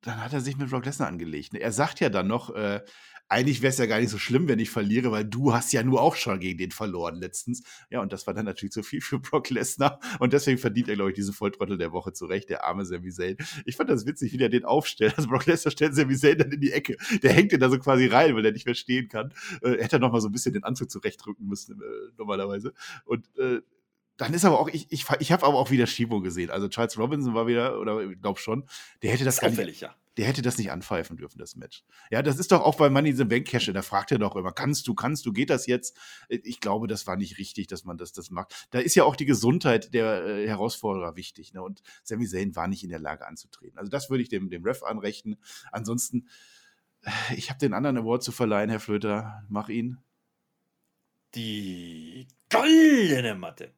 dann 0.01 0.23
hat 0.23 0.33
er 0.33 0.41
sich 0.41 0.57
mit 0.57 0.69
Brock 0.69 0.85
Lesnar 0.85 1.07
angelegt. 1.07 1.53
Er 1.53 1.71
sagt 1.71 1.99
ja 1.99 2.09
dann 2.09 2.27
noch, 2.27 2.53
äh, 2.53 2.81
eigentlich 3.27 3.61
wäre 3.61 3.71
es 3.71 3.77
ja 3.77 3.85
gar 3.85 3.99
nicht 3.99 4.09
so 4.09 4.17
schlimm, 4.17 4.47
wenn 4.47 4.59
ich 4.59 4.69
verliere, 4.69 5.11
weil 5.11 5.25
du 5.25 5.53
hast 5.53 5.73
ja 5.73 5.83
nur 5.83 6.01
auch 6.01 6.15
schon 6.15 6.39
gegen 6.39 6.57
den 6.57 6.71
verloren 6.71 7.15
letztens. 7.15 7.63
Ja, 7.89 8.01
und 8.01 8.13
das 8.13 8.27
war 8.27 8.33
dann 8.33 8.45
natürlich 8.45 8.71
zu 8.71 8.83
viel 8.83 9.01
für 9.01 9.19
Brock 9.19 9.49
Lesnar. 9.49 9.99
Und 10.19 10.33
deswegen 10.33 10.57
verdient 10.57 10.89
er, 10.89 10.95
glaube 10.95 11.11
ich, 11.11 11.15
diese 11.15 11.33
Volltrottel 11.33 11.77
der 11.77 11.91
Woche 11.91 12.13
zurecht, 12.13 12.49
der 12.49 12.63
arme 12.65 12.85
Sami 12.85 13.09
Zayn. 13.11 13.37
Ich 13.65 13.75
fand 13.77 13.89
das 13.89 14.05
witzig, 14.05 14.33
wie 14.33 14.37
der 14.37 14.49
den 14.49 14.65
aufstellt. 14.65 15.15
Also 15.17 15.29
Brock 15.29 15.45
Lesnar 15.47 15.71
stellt 15.71 15.95
Sami 15.95 16.15
Zayn 16.15 16.37
dann 16.37 16.51
in 16.51 16.61
die 16.61 16.71
Ecke. 16.71 16.97
Der 17.23 17.33
hängt 17.33 17.51
den 17.51 17.59
da 17.59 17.69
so 17.69 17.79
quasi 17.79 18.07
rein, 18.07 18.35
weil 18.35 18.45
er 18.45 18.51
nicht 18.51 18.65
mehr 18.65 18.75
stehen 18.75 19.07
kann. 19.07 19.33
Äh, 19.61 19.81
hätte 19.81 19.97
er 19.97 19.99
noch 19.99 20.11
mal 20.11 20.21
so 20.21 20.29
ein 20.29 20.31
bisschen 20.31 20.53
den 20.53 20.63
Anzug 20.63 20.91
zurechtrücken 20.91 21.47
müssen, 21.47 21.81
äh, 21.81 22.11
normalerweise. 22.17 22.73
Und 23.05 23.25
äh, 23.37 23.61
dann 24.17 24.33
ist 24.33 24.45
aber 24.45 24.59
auch, 24.59 24.69
ich, 24.69 24.87
ich, 24.91 25.05
ich 25.19 25.31
habe 25.31 25.45
aber 25.45 25.57
auch 25.57 25.71
wieder 25.71 25.87
Schiebo 25.87 26.21
gesehen. 26.21 26.51
Also 26.51 26.69
Charles 26.69 26.97
Robinson 26.97 27.33
war 27.33 27.47
wieder, 27.47 27.79
oder 27.79 28.01
ich 28.01 28.21
glaube 28.21 28.39
schon, 28.39 28.65
der 29.01 29.11
hätte 29.11 29.25
das, 29.25 29.37
das 29.37 29.49
auffällig, 29.49 29.75
nicht, 29.75 29.81
ja 29.81 29.95
der 30.17 30.25
hätte 30.25 30.41
das 30.41 30.57
nicht 30.57 30.71
anpfeifen 30.71 31.17
dürfen, 31.17 31.39
das 31.39 31.55
Match. 31.55 31.83
Ja, 32.09 32.21
das 32.21 32.39
ist 32.39 32.51
doch 32.51 32.61
auch 32.61 32.75
bei 32.75 32.89
Money 32.89 33.09
in 33.09 33.17
the 33.17 33.25
Bank 33.25 33.47
Cash, 33.47 33.71
da 33.73 33.81
fragt 33.81 34.11
er 34.11 34.19
doch 34.19 34.35
immer, 34.35 34.51
kannst 34.51 34.87
du, 34.87 34.93
kannst 34.93 35.25
du, 35.25 35.33
geht 35.33 35.49
das 35.49 35.67
jetzt? 35.67 35.97
Äh, 36.29 36.39
ich 36.43 36.59
glaube, 36.59 36.87
das 36.87 37.07
war 37.07 37.15
nicht 37.15 37.37
richtig, 37.37 37.67
dass 37.67 37.83
man 37.83 37.97
das, 37.97 38.13
das 38.13 38.31
macht. 38.31 38.67
Da 38.71 38.79
ist 38.79 38.95
ja 38.95 39.03
auch 39.03 39.15
die 39.15 39.25
Gesundheit 39.25 39.93
der 39.93 40.25
äh, 40.25 40.47
Herausforderer 40.47 41.15
wichtig, 41.15 41.53
ne? 41.53 41.61
Und 41.61 41.81
Sami 42.03 42.27
Zayn 42.27 42.55
war 42.55 42.67
nicht 42.67 42.83
in 42.83 42.89
der 42.89 42.99
Lage 42.99 43.27
anzutreten. 43.27 43.77
Also 43.77 43.89
das 43.89 44.09
würde 44.09 44.23
ich 44.23 44.29
dem, 44.29 44.49
dem 44.49 44.63
Ref 44.63 44.83
anrechnen. 44.83 45.37
Ansonsten, 45.71 46.27
äh, 47.01 47.35
ich 47.35 47.49
habe 47.49 47.59
den 47.59 47.73
anderen 47.73 47.97
Award 47.97 48.23
zu 48.23 48.31
verleihen, 48.31 48.69
Herr 48.69 48.79
Flöter. 48.79 49.43
Mach 49.49 49.69
ihn. 49.69 49.97
Die 51.33 52.27
goldene 52.49 53.35
Matte. 53.35 53.73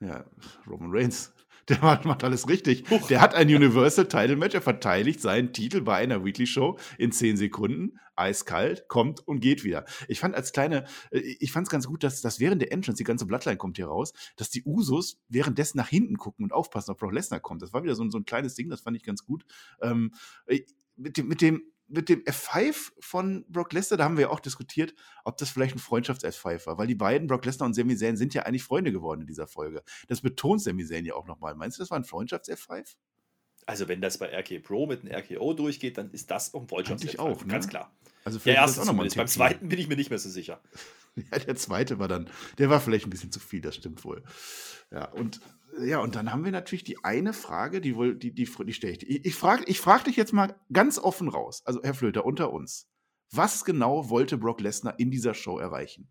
Ja, 0.00 0.24
Roman 0.66 0.90
Reigns. 0.90 1.32
Der 1.68 1.80
macht, 1.80 2.04
macht 2.04 2.24
alles 2.24 2.48
richtig. 2.48 2.84
Huch. 2.90 3.06
Der 3.08 3.20
hat 3.20 3.34
ein 3.34 3.48
Universal 3.48 4.06
Title 4.06 4.36
Match. 4.36 4.54
Er 4.54 4.62
verteidigt 4.62 5.20
seinen 5.20 5.52
Titel 5.52 5.80
bei 5.80 5.96
einer 5.96 6.24
Weekly 6.24 6.46
Show 6.46 6.78
in 6.98 7.12
10 7.12 7.36
Sekunden. 7.36 7.98
Eiskalt, 8.16 8.86
kommt 8.88 9.26
und 9.26 9.40
geht 9.40 9.64
wieder. 9.64 9.84
Ich 10.08 10.20
fand 10.20 10.34
als 10.34 10.52
kleine, 10.52 10.84
äh, 11.10 11.18
ich 11.18 11.52
fand 11.52 11.66
es 11.66 11.70
ganz 11.70 11.86
gut, 11.86 12.04
dass, 12.04 12.20
dass 12.20 12.40
während 12.40 12.62
der 12.62 12.72
Entrance, 12.72 12.96
die 12.96 13.04
ganze 13.04 13.26
Bloodline 13.26 13.56
kommt 13.56 13.76
hier 13.76 13.86
raus, 13.86 14.12
dass 14.36 14.50
die 14.50 14.62
Usos 14.64 15.20
währenddessen 15.28 15.78
nach 15.78 15.88
hinten 15.88 16.16
gucken 16.16 16.44
und 16.44 16.52
aufpassen, 16.52 16.92
ob 16.92 16.98
Brock 16.98 17.12
Lesnar 17.12 17.40
kommt. 17.40 17.62
Das 17.62 17.72
war 17.72 17.82
wieder 17.82 17.94
so, 17.94 18.08
so 18.10 18.18
ein 18.18 18.24
kleines 18.24 18.54
Ding, 18.54 18.68
das 18.68 18.82
fand 18.82 18.96
ich 18.96 19.02
ganz 19.02 19.24
gut. 19.24 19.44
Ähm, 19.80 20.12
äh, 20.46 20.60
mit 20.96 21.16
dem, 21.16 21.26
mit 21.26 21.40
dem 21.40 21.62
mit 21.86 22.08
dem 22.08 22.22
F5 22.24 22.92
von 23.00 23.44
Brock 23.48 23.72
Lesnar, 23.72 23.98
da 23.98 24.04
haben 24.04 24.16
wir 24.16 24.22
ja 24.22 24.30
auch 24.30 24.40
diskutiert, 24.40 24.94
ob 25.24 25.36
das 25.36 25.50
vielleicht 25.50 25.76
ein 25.76 25.78
Freundschafts-F5 25.78 26.66
war, 26.66 26.78
weil 26.78 26.86
die 26.86 26.94
beiden, 26.94 27.28
Brock 27.28 27.44
Lesnar 27.44 27.66
und 27.66 27.74
Sami 27.74 27.96
Zayn, 27.96 28.16
sind 28.16 28.34
ja 28.34 28.42
eigentlich 28.42 28.64
Freunde 28.64 28.92
geworden 28.92 29.22
in 29.22 29.26
dieser 29.26 29.46
Folge. 29.46 29.82
Das 30.08 30.20
betont 30.20 30.62
Sami 30.62 30.84
Zayn 30.84 31.04
ja 31.04 31.14
auch 31.14 31.26
nochmal. 31.26 31.54
Meinst 31.54 31.78
du, 31.78 31.82
das 31.82 31.90
war 31.90 31.98
ein 31.98 32.04
Freundschafts-F5? 32.04 32.94
Also, 33.66 33.88
wenn 33.88 34.00
das 34.00 34.18
bei 34.18 34.26
RK 34.26 34.60
Pro 34.62 34.86
mit 34.86 35.00
einem 35.00 35.14
RKO 35.14 35.54
durchgeht, 35.54 35.96
dann 35.96 36.10
ist 36.10 36.30
das 36.30 36.52
auch 36.54 36.62
ein 36.62 36.68
Freundschafts-F5. 36.68 37.18
auch, 37.18 37.44
ne? 37.44 37.52
ganz 37.52 37.68
klar. 37.68 37.94
Also 38.24 38.38
der 38.38 38.54
erste 38.54 38.80
auch 38.80 38.86
nochmal. 38.86 39.08
Beim 39.08 39.26
zweiten 39.26 39.68
bin 39.68 39.78
ich 39.78 39.88
mir 39.88 39.96
nicht 39.96 40.10
mehr 40.10 40.18
so 40.18 40.30
sicher. 40.30 40.60
Ja, 41.30 41.38
der 41.38 41.54
zweite 41.54 42.00
war 42.00 42.08
dann, 42.08 42.28
der 42.58 42.70
war 42.70 42.80
vielleicht 42.80 43.06
ein 43.06 43.10
bisschen 43.10 43.30
zu 43.30 43.38
viel, 43.38 43.60
das 43.60 43.76
stimmt 43.76 44.04
wohl. 44.04 44.24
Ja, 44.90 45.04
und 45.12 45.40
ja, 45.80 46.00
und 46.00 46.14
dann 46.14 46.32
haben 46.32 46.44
wir 46.44 46.52
natürlich 46.52 46.84
die 46.84 47.02
eine 47.04 47.32
Frage, 47.32 47.80
die 47.80 47.96
wohl, 47.96 48.14
die, 48.14 48.32
die, 48.32 48.44
die 48.44 48.72
stelle 48.72 48.92
ich. 48.92 49.08
Ich, 49.08 49.24
ich 49.24 49.34
frage 49.34 49.64
ich 49.66 49.80
frag 49.80 50.04
dich 50.04 50.16
jetzt 50.16 50.32
mal 50.32 50.54
ganz 50.72 50.98
offen 50.98 51.28
raus, 51.28 51.62
also 51.64 51.82
Herr 51.82 51.94
Flöter, 51.94 52.24
unter 52.24 52.52
uns. 52.52 52.88
Was 53.30 53.64
genau 53.64 54.10
wollte 54.10 54.38
Brock 54.38 54.60
Lesnar 54.60 54.98
in 54.98 55.10
dieser 55.10 55.34
Show 55.34 55.58
erreichen? 55.58 56.10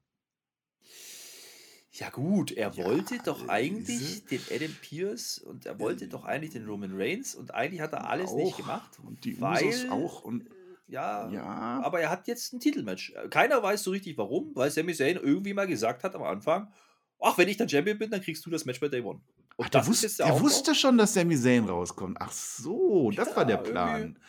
Ja, 1.91 2.09
gut, 2.09 2.51
er 2.51 2.72
ja, 2.74 2.86
wollte 2.86 3.20
doch 3.24 3.47
eigentlich 3.47 4.26
den 4.26 4.41
Adam 4.49 4.76
Pierce 4.82 5.38
und 5.38 5.68
er 5.68 5.80
wollte 5.80 6.07
doch 6.07 6.26
eigentlich 6.26 6.53
den 6.53 6.66
Roman 6.66 6.91
Reigns 6.95 7.36
und 7.36 7.53
eigentlich 7.53 7.82
hat 7.82 7.93
er 7.93 8.09
alles 8.09 8.32
auch, 8.32 8.38
nicht 8.38 8.57
gemacht. 8.57 8.99
Und 9.05 9.24
die 9.24 9.39
weil, 9.39 9.64
Usos 9.64 9.89
auch. 9.91 10.24
Und, 10.24 10.49
ja, 10.88 11.30
ja, 11.30 11.82
aber 11.84 12.01
er 12.01 12.09
hat 12.09 12.28
jetzt 12.28 12.51
ein 12.51 12.59
Titelmatch. 12.59 13.14
Keiner 13.30 13.61
weiß 13.61 13.84
so 13.84 13.91
richtig 13.91 14.18
warum, 14.18 14.55
weil 14.55 14.72
Sami 14.72 14.93
Zayn 14.95 15.18
irgendwie 15.18 15.53
mal 15.53 15.68
gesagt 15.68 16.03
hat 16.03 16.16
am 16.16 16.24
Anfang, 16.24 16.74
ach, 17.20 17.38
wenn 17.38 17.47
ich 17.47 17.57
dann 17.57 17.70
Champion 17.70 17.99
bin, 17.99 18.09
dann 18.09 18.22
kriegst 18.22 18.43
du 18.43 18.49
das 18.49 18.66
Match 18.66 18.80
bei 18.80 18.89
Day 18.89 19.01
One. 19.01 19.22
Ach, 19.62 19.70
der, 19.70 19.86
wusste, 19.86 20.08
der, 20.08 20.28
der 20.28 20.41
wusste 20.41 20.76
schon, 20.76 20.97
dass 20.97 21.14
Sami 21.14 21.38
Zayn 21.38 21.66
rauskommt. 21.66 22.18
Ach 22.20 22.32
so, 22.32 23.12
das 23.12 23.30
ja, 23.30 23.36
war 23.36 23.45
der 23.45 23.58
Plan. 23.58 24.01
Irgendwie, 24.01 24.20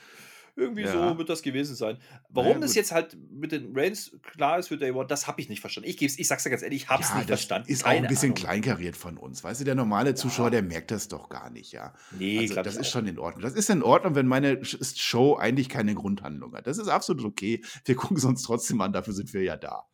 irgendwie 0.56 0.82
ja. 0.82 0.92
so 1.10 1.18
wird 1.18 1.28
das 1.28 1.42
gewesen 1.42 1.74
sein. 1.74 1.98
Warum 2.28 2.60
das 2.60 2.74
jetzt 2.74 2.92
halt 2.92 3.16
mit 3.30 3.50
den 3.50 3.76
Reigns 3.76 4.16
klar 4.22 4.58
ist 4.58 4.68
für 4.68 4.76
Day 4.76 4.92
One, 4.92 5.06
das 5.06 5.26
habe 5.26 5.40
ich 5.40 5.48
nicht 5.48 5.60
verstanden. 5.60 5.88
Ich, 5.88 6.00
ich 6.00 6.28
sag's 6.28 6.44
dir 6.44 6.50
ganz 6.50 6.62
ehrlich, 6.62 6.82
ich 6.82 6.88
habe 6.88 7.02
es 7.02 7.08
ja, 7.08 7.16
nicht 7.16 7.26
verstanden. 7.26 7.68
Ist 7.68 7.82
Keine 7.82 7.98
auch 7.98 8.02
ein 8.02 8.08
bisschen 8.08 8.32
Ahnung. 8.32 8.36
kleinkariert 8.36 8.96
von 8.96 9.16
uns. 9.16 9.42
Weißt 9.42 9.60
du, 9.60 9.64
der 9.64 9.74
normale 9.74 10.14
Zuschauer, 10.14 10.50
der 10.50 10.62
merkt 10.62 10.90
das 10.90 11.08
doch 11.08 11.28
gar 11.28 11.50
nicht, 11.50 11.72
ja. 11.72 11.92
Nee, 12.12 12.40
also, 12.40 12.62
das 12.62 12.76
ist 12.76 12.88
schon 12.88 13.06
in 13.06 13.18
Ordnung. 13.18 13.42
Das 13.42 13.54
ist 13.54 13.68
in 13.70 13.82
Ordnung, 13.82 14.14
wenn 14.14 14.26
meine 14.26 14.64
Show 14.64 15.36
eigentlich 15.36 15.68
keine 15.68 15.94
Grundhandlung 15.94 16.54
hat. 16.54 16.66
Das 16.66 16.78
ist 16.78 16.88
absolut 16.88 17.24
okay. 17.24 17.64
Wir 17.84 17.96
gucken 17.96 18.16
es 18.16 18.24
uns 18.24 18.42
trotzdem 18.42 18.80
an, 18.80 18.92
dafür 18.92 19.14
sind 19.14 19.32
wir 19.32 19.42
ja 19.42 19.56
da. 19.56 19.86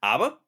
Aber 0.00 0.40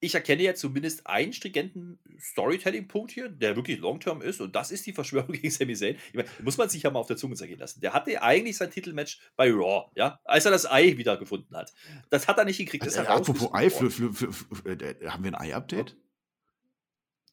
ich 0.00 0.14
erkenne 0.14 0.42
ja 0.42 0.54
zumindest 0.54 1.06
einen 1.06 1.32
stringenten 1.32 1.98
Storytelling-Punkt 2.18 3.10
hier, 3.10 3.28
der 3.28 3.56
wirklich 3.56 3.78
long-term 3.78 4.22
ist, 4.22 4.40
und 4.40 4.54
das 4.54 4.70
ist 4.70 4.86
die 4.86 4.92
Verschwörung 4.92 5.32
gegen 5.32 5.50
Sami 5.50 5.74
Zayn. 5.74 5.96
Ich 6.08 6.14
meine, 6.14 6.28
muss 6.42 6.56
man 6.56 6.68
sich 6.68 6.82
ja 6.82 6.90
mal 6.90 7.00
auf 7.00 7.08
der 7.08 7.16
Zunge 7.16 7.34
zergehen 7.34 7.58
lassen. 7.58 7.80
Der 7.80 7.92
hatte 7.92 8.22
eigentlich 8.22 8.56
sein 8.56 8.70
Titelmatch 8.70 9.20
bei 9.36 9.50
Raw, 9.50 9.90
ja, 9.94 10.20
als 10.24 10.44
er 10.44 10.50
das 10.50 10.70
Ei 10.70 10.96
wiedergefunden 10.96 11.56
hat. 11.56 11.72
Das 12.10 12.28
hat 12.28 12.38
er 12.38 12.44
nicht 12.44 12.58
gekriegt. 12.58 12.84
Also, 12.84 13.00
äh, 13.00 13.06
apropos 13.06 13.52
Ei, 13.52 13.70
für, 13.70 13.90
für, 13.90 14.12
für, 14.12 14.32
äh, 14.66 15.08
haben 15.08 15.24
wir 15.24 15.32
ein 15.32 15.40
Ei-Update? 15.40 15.96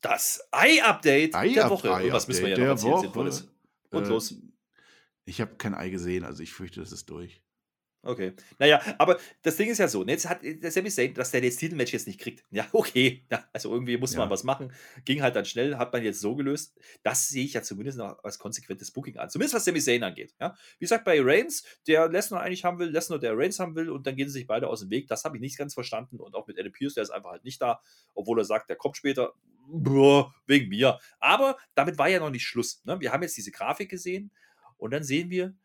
Das 0.01 0.47
Ei-Update 0.51 1.36
Ei 1.36 1.49
der 1.49 1.70
Woche. 1.70 1.93
Ei 1.93 2.11
was 2.11 2.28
müssen 2.28 2.45
wir 2.45 2.49
ja 2.51 2.57
noch 2.57 2.66
erzählen, 2.66 2.99
Sinnvolles. 2.99 3.47
Und 3.91 4.05
äh, 4.05 4.09
los. 4.09 4.36
Ich 5.26 5.41
habe 5.41 5.55
kein 5.55 5.74
Ei 5.74 5.89
gesehen, 5.89 6.24
also 6.24 6.43
ich 6.43 6.53
fürchte, 6.53 6.80
das 6.80 6.91
ist 6.91 7.09
durch. 7.09 7.41
Okay. 8.05 8.33
Naja, 8.59 8.81
aber 8.99 9.17
das 9.41 9.57
Ding 9.57 9.67
ist 9.67 9.79
ja 9.79 9.87
so, 9.87 10.03
ne, 10.03 10.11
jetzt 10.11 10.29
hat 10.29 10.43
der 10.43 10.69
Sami 10.69 10.91
Zayn, 10.91 11.15
dass 11.15 11.31
der 11.31 11.41
das 11.41 11.55
Titelmatch 11.55 11.91
jetzt 11.91 12.05
nicht 12.05 12.19
kriegt. 12.19 12.45
Ja, 12.51 12.67
okay. 12.71 13.23
Ja, 13.31 13.43
also 13.51 13.73
irgendwie 13.73 13.97
muss 13.97 14.15
man 14.15 14.29
was 14.29 14.43
machen. 14.43 14.71
Ging 15.05 15.23
halt 15.23 15.35
dann 15.35 15.45
schnell, 15.45 15.77
hat 15.77 15.91
man 15.91 16.03
jetzt 16.03 16.19
so 16.19 16.35
gelöst. 16.35 16.77
Das 17.01 17.27
sehe 17.29 17.43
ich 17.43 17.53
ja 17.53 17.63
zumindest 17.63 17.97
noch 17.97 18.23
als 18.23 18.37
konsequentes 18.37 18.91
Booking 18.91 19.17
an. 19.17 19.31
Zumindest 19.31 19.55
was 19.55 19.65
Sami 19.65 19.81
Zayn 19.81 20.03
angeht. 20.03 20.35
Ja. 20.39 20.55
Wie 20.77 20.85
gesagt, 20.85 21.03
bei 21.03 21.19
Reigns, 21.19 21.63
der 21.87 22.07
Lesnar 22.07 22.41
eigentlich 22.41 22.63
haben 22.63 22.77
will, 22.77 22.89
Lesnar, 22.89 23.17
der 23.17 23.35
Reigns 23.35 23.59
haben 23.59 23.75
will 23.75 23.89
und 23.89 24.05
dann 24.05 24.15
gehen 24.15 24.27
sie 24.27 24.33
sich 24.33 24.47
beide 24.47 24.67
aus 24.67 24.81
dem 24.81 24.91
Weg. 24.91 25.07
Das 25.07 25.23
habe 25.25 25.37
ich 25.37 25.41
nicht 25.41 25.57
ganz 25.57 25.73
verstanden. 25.73 26.19
Und 26.19 26.35
auch 26.35 26.45
mit 26.45 26.59
Adam 26.59 26.71
Pierce, 26.71 26.93
der 26.93 27.03
ist 27.03 27.09
einfach 27.09 27.31
halt 27.31 27.43
nicht 27.43 27.59
da, 27.59 27.81
obwohl 28.13 28.39
er 28.39 28.45
sagt, 28.45 28.69
der 28.69 28.75
kommt 28.75 28.97
später. 28.97 29.33
Boah, 29.67 30.31
wegen 30.45 30.69
mir. 30.69 30.99
Aber 31.19 31.57
damit 31.73 31.97
war 31.97 32.07
ja 32.07 32.19
noch 32.19 32.29
nicht 32.29 32.45
Schluss. 32.45 32.83
Ne? 32.85 32.99
Wir 32.99 33.11
haben 33.11 33.23
jetzt 33.23 33.35
diese 33.35 33.49
Grafik 33.49 33.89
gesehen 33.89 34.29
und 34.77 34.91
dann 34.91 35.03
sehen 35.03 35.31
wir 35.31 35.55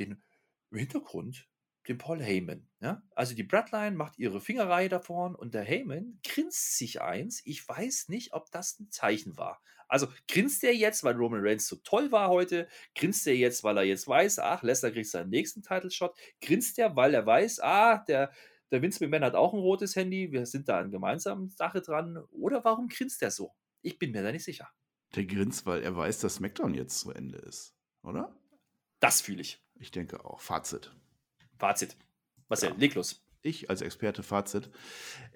den 0.00 0.20
im 0.72 0.78
Hintergrund 0.78 1.49
den 1.88 1.98
Paul 1.98 2.22
Heyman. 2.22 2.68
Ja? 2.80 3.02
Also 3.14 3.34
die 3.34 3.42
Bloodline 3.42 3.96
macht 3.96 4.18
ihre 4.18 4.40
Fingerreihe 4.40 4.88
davon 4.88 5.34
und 5.34 5.54
der 5.54 5.62
Heyman 5.62 6.18
grinst 6.26 6.76
sich 6.76 7.00
eins. 7.00 7.42
Ich 7.44 7.66
weiß 7.66 8.08
nicht, 8.08 8.32
ob 8.32 8.50
das 8.50 8.78
ein 8.78 8.90
Zeichen 8.90 9.36
war. 9.36 9.62
Also 9.88 10.06
grinst 10.28 10.62
er 10.62 10.74
jetzt, 10.74 11.02
weil 11.02 11.16
Roman 11.16 11.40
Reigns 11.42 11.66
so 11.66 11.76
toll 11.76 12.12
war 12.12 12.28
heute? 12.28 12.68
Grinst 12.94 13.26
er 13.26 13.34
jetzt, 13.34 13.64
weil 13.64 13.76
er 13.76 13.82
jetzt 13.82 14.06
weiß, 14.06 14.38
ach, 14.38 14.62
Lesnar 14.62 14.92
kriegt 14.92 15.08
seinen 15.08 15.30
nächsten 15.30 15.62
Title-Shot? 15.62 16.16
Grinst 16.40 16.78
er, 16.78 16.94
weil 16.94 17.12
er 17.12 17.26
weiß, 17.26 17.58
ah, 17.60 17.98
der, 17.98 18.30
der 18.70 18.82
Vince 18.82 19.02
McMahon 19.02 19.24
hat 19.24 19.34
auch 19.34 19.52
ein 19.52 19.58
rotes 19.58 19.96
Handy, 19.96 20.30
wir 20.30 20.46
sind 20.46 20.68
da 20.68 20.78
an 20.78 20.92
gemeinsamen 20.92 21.50
Sache 21.50 21.80
dran? 21.80 22.18
Oder 22.30 22.62
warum 22.64 22.86
grinst 22.88 23.20
er 23.22 23.32
so? 23.32 23.52
Ich 23.82 23.98
bin 23.98 24.12
mir 24.12 24.22
da 24.22 24.30
nicht 24.30 24.44
sicher. 24.44 24.70
Der 25.16 25.24
grinst, 25.24 25.66
weil 25.66 25.82
er 25.82 25.96
weiß, 25.96 26.20
dass 26.20 26.36
SmackDown 26.36 26.74
jetzt 26.74 27.00
zu 27.00 27.10
Ende 27.10 27.38
ist, 27.38 27.74
oder? 28.04 28.32
Das 29.00 29.20
fühle 29.20 29.40
ich. 29.40 29.60
Ich 29.80 29.90
denke 29.90 30.24
auch. 30.24 30.40
Fazit. 30.40 30.94
Fazit. 31.60 31.96
Marcel, 32.48 32.70
ja. 32.70 32.76
leg 32.76 32.94
los. 32.94 33.24
Ich 33.42 33.70
als 33.70 33.82
Experte 33.82 34.22
Fazit. 34.22 34.70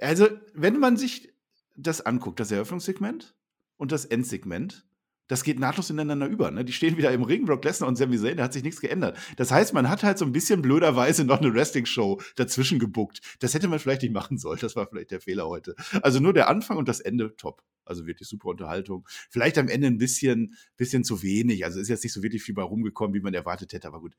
Also, 0.00 0.28
wenn 0.52 0.78
man 0.78 0.96
sich 0.96 1.32
das 1.76 2.00
anguckt, 2.00 2.40
das 2.40 2.50
Eröffnungssegment 2.50 3.36
und 3.76 3.92
das 3.92 4.04
Endsegment, 4.04 4.86
das 5.26 5.42
geht 5.42 5.58
nahtlos 5.58 5.88
ineinander 5.88 6.26
über. 6.26 6.50
Ne? 6.50 6.64
Die 6.64 6.72
stehen 6.72 6.98
wieder 6.98 7.10
im 7.12 7.22
Ring, 7.22 7.46
Brock 7.46 7.64
Lesnar 7.64 7.88
und 7.88 7.96
Sami 7.96 8.18
Zayn, 8.18 8.36
da 8.36 8.44
hat 8.44 8.52
sich 8.52 8.62
nichts 8.62 8.80
geändert. 8.80 9.18
Das 9.36 9.50
heißt, 9.50 9.72
man 9.72 9.88
hat 9.88 10.02
halt 10.02 10.18
so 10.18 10.24
ein 10.24 10.32
bisschen 10.32 10.60
blöderweise 10.60 11.24
noch 11.24 11.40
eine 11.40 11.54
Wrestling-Show 11.54 12.20
dazwischen 12.36 12.78
gebuckt. 12.78 13.20
Das 13.40 13.54
hätte 13.54 13.68
man 13.68 13.78
vielleicht 13.78 14.02
nicht 14.02 14.12
machen 14.12 14.36
sollen. 14.36 14.58
Das 14.60 14.76
war 14.76 14.86
vielleicht 14.86 15.10
der 15.10 15.20
Fehler 15.20 15.48
heute. 15.48 15.74
Also 16.02 16.20
nur 16.20 16.34
der 16.34 16.48
Anfang 16.48 16.76
und 16.76 16.88
das 16.88 17.00
Ende 17.00 17.34
top. 17.36 17.62
Also 17.86 18.06
wirklich 18.06 18.28
super 18.28 18.48
Unterhaltung. 18.48 19.06
Vielleicht 19.30 19.58
am 19.58 19.68
Ende 19.68 19.86
ein 19.86 19.98
bisschen, 19.98 20.56
bisschen 20.76 21.04
zu 21.04 21.22
wenig. 21.22 21.64
Also 21.64 21.80
ist 21.80 21.88
jetzt 21.88 22.04
nicht 22.04 22.12
so 22.12 22.22
wirklich 22.22 22.42
viel 22.42 22.54
bei 22.54 22.62
rumgekommen, 22.62 23.14
wie 23.14 23.20
man 23.20 23.34
erwartet 23.34 23.72
hätte. 23.72 23.88
Aber 23.88 24.00
gut, 24.00 24.16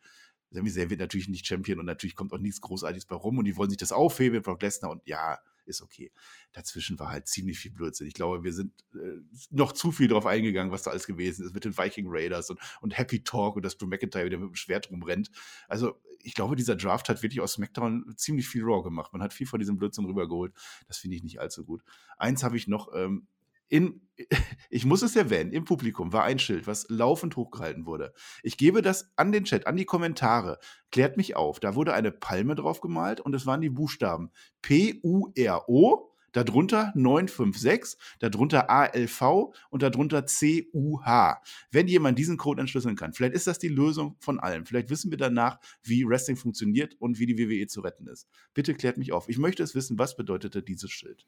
Sami 0.56 0.72
Zayn 0.72 0.90
wird 0.90 1.00
natürlich 1.00 1.28
nicht 1.28 1.46
Champion 1.46 1.80
und 1.80 1.86
natürlich 1.86 2.16
kommt 2.16 2.34
auch 2.34 2.40
nichts 2.40 2.62
Großartiges 2.62 3.06
bei 3.06 3.16
rum 3.16 3.38
und 3.38 3.46
die 3.46 3.56
wollen 3.58 3.70
sich 3.70 3.78
das 3.78 3.92
aufheben 3.92 4.42
Brock 4.42 4.62
Lesnar 4.62 4.92
und 4.92 5.06
ja, 5.06 5.38
ist 5.66 5.82
okay. 5.82 6.12
Dazwischen 6.54 7.00
war 7.00 7.10
halt 7.10 7.28
ziemlich 7.28 7.60
viel 7.60 7.72
Blödsinn. 7.72 8.08
Ich 8.08 8.14
glaube, 8.14 8.44
wir 8.44 8.54
sind 8.54 8.72
äh, 8.94 9.20
noch 9.50 9.72
zu 9.72 9.92
viel 9.92 10.08
darauf 10.08 10.26
eingegangen, 10.26 10.72
was 10.72 10.84
da 10.84 10.92
alles 10.92 11.08
gewesen 11.08 11.46
ist 11.46 11.54
mit 11.54 11.66
den 11.66 11.78
Viking 11.78 12.06
Raiders 12.08 12.50
und, 12.50 12.60
und 12.82 12.98
Happy 12.98 13.24
Talk 13.24 13.56
und 13.56 13.66
dass 13.66 13.78
Drew 13.78 13.88
McIntyre 13.88 14.26
wieder 14.26 14.38
mit 14.38 14.50
dem 14.50 14.56
Schwert 14.56 14.90
rumrennt. 14.92 15.32
Also 15.68 16.00
ich 16.22 16.34
glaube, 16.34 16.56
dieser 16.56 16.76
Draft 16.76 17.10
hat 17.10 17.22
wirklich 17.22 17.42
aus 17.42 17.54
SmackDown 17.54 18.14
ziemlich 18.16 18.48
viel 18.48 18.64
Raw 18.64 18.84
gemacht. 18.84 19.14
Man 19.14 19.22
hat 19.22 19.34
viel 19.34 19.48
von 19.48 19.60
diesem 19.60 19.78
Blödsinn 19.78 20.06
rübergeholt. 20.06 20.54
Das 20.88 20.98
finde 20.98 21.18
ich 21.18 21.24
nicht 21.24 21.40
allzu 21.40 21.66
gut. 21.66 21.84
Eins 22.18 22.44
habe 22.44 22.58
ich 22.58 22.68
noch, 22.68 22.94
ähm, 22.96 23.28
in, 23.70 24.02
ich 24.70 24.86
muss 24.86 25.02
es 25.02 25.16
erwähnen, 25.16 25.52
im 25.52 25.66
Publikum 25.66 26.14
war 26.14 26.24
ein 26.24 26.40
Schild, 26.40 26.68
was 26.68 26.88
laufend 26.90 27.36
hochgehalten 27.36 27.86
wurde. 27.86 28.14
Ich 28.44 28.58
gebe 28.58 28.82
das 28.82 29.12
an 29.16 29.32
den 29.32 29.46
Chat, 29.46 29.68
an 29.68 29.78
die 29.78 29.86
Kommentare. 29.86 30.60
Klärt 30.92 31.18
mich 31.18 31.36
auf. 31.36 31.60
Da 31.60 31.76
wurde 31.76 31.94
eine 31.94 32.12
Palme 32.12 32.56
drauf 32.56 32.82
gemalt 32.82 33.22
und 33.22 33.34
es 33.34 33.46
waren 33.46 33.62
die 33.62 33.70
Buchstaben 33.70 34.32
P-U-R-O, 34.62 36.12
darunter 36.32 36.92
956, 36.96 37.98
darunter 38.20 38.70
ALV 38.70 39.54
und 39.70 39.82
darunter 39.82 40.24
CUH. 40.24 41.42
Wenn 41.72 41.88
jemand 41.88 42.20
diesen 42.20 42.38
Code 42.38 42.60
entschlüsseln 42.60 42.98
kann, 42.98 43.14
vielleicht 43.14 43.36
ist 43.36 43.48
das 43.48 43.58
die 43.58 43.70
Lösung 43.70 44.18
von 44.20 44.40
allem. 44.40 44.66
Vielleicht 44.66 44.90
wissen 44.90 45.12
wir 45.12 45.18
danach, 45.18 45.60
wie 45.82 46.06
Wrestling 46.06 46.36
funktioniert 46.36 46.96
und 47.00 47.20
wie 47.20 47.26
die 47.26 47.38
WWE 47.38 47.68
zu 47.68 47.82
retten 47.82 48.08
ist. 48.08 48.28
Bitte 48.54 48.74
klärt 48.74 48.98
mich 48.98 49.14
auf. 49.14 49.30
Ich 49.30 49.38
möchte 49.38 49.64
es 49.64 49.76
wissen, 49.76 49.98
was 49.98 50.18
bedeutete 50.18 50.62
dieses 50.62 50.92
Schild. 50.92 51.26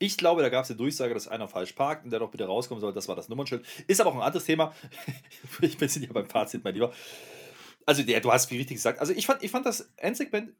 Ich 0.00 0.16
glaube, 0.16 0.42
da 0.42 0.48
gab 0.48 0.64
es 0.64 0.70
eine 0.70 0.76
Durchsage, 0.76 1.12
dass 1.12 1.26
einer 1.26 1.48
falsch 1.48 1.72
parkt 1.72 2.04
und 2.04 2.10
der 2.10 2.20
doch 2.20 2.30
bitte 2.30 2.46
rauskommen 2.46 2.80
soll. 2.80 2.92
Das 2.92 3.08
war 3.08 3.16
das 3.16 3.28
Nummernschild. 3.28 3.66
Ist 3.88 4.00
aber 4.00 4.10
auch 4.10 4.14
ein 4.14 4.22
anderes 4.22 4.44
Thema. 4.44 4.72
ich 5.60 5.76
bin 5.76 5.88
ja 5.88 6.12
beim 6.12 6.28
Fazit, 6.28 6.62
mein 6.62 6.74
Lieber. 6.74 6.92
Also, 7.84 8.02
der, 8.02 8.20
du 8.20 8.30
hast 8.30 8.50
wie 8.50 8.58
richtig 8.58 8.76
gesagt. 8.76 9.00
Also, 9.00 9.12
ich 9.12 9.26
fand, 9.26 9.42
ich 9.42 9.50
fand 9.50 9.66
das 9.66 9.92
Endsegment 9.96 10.54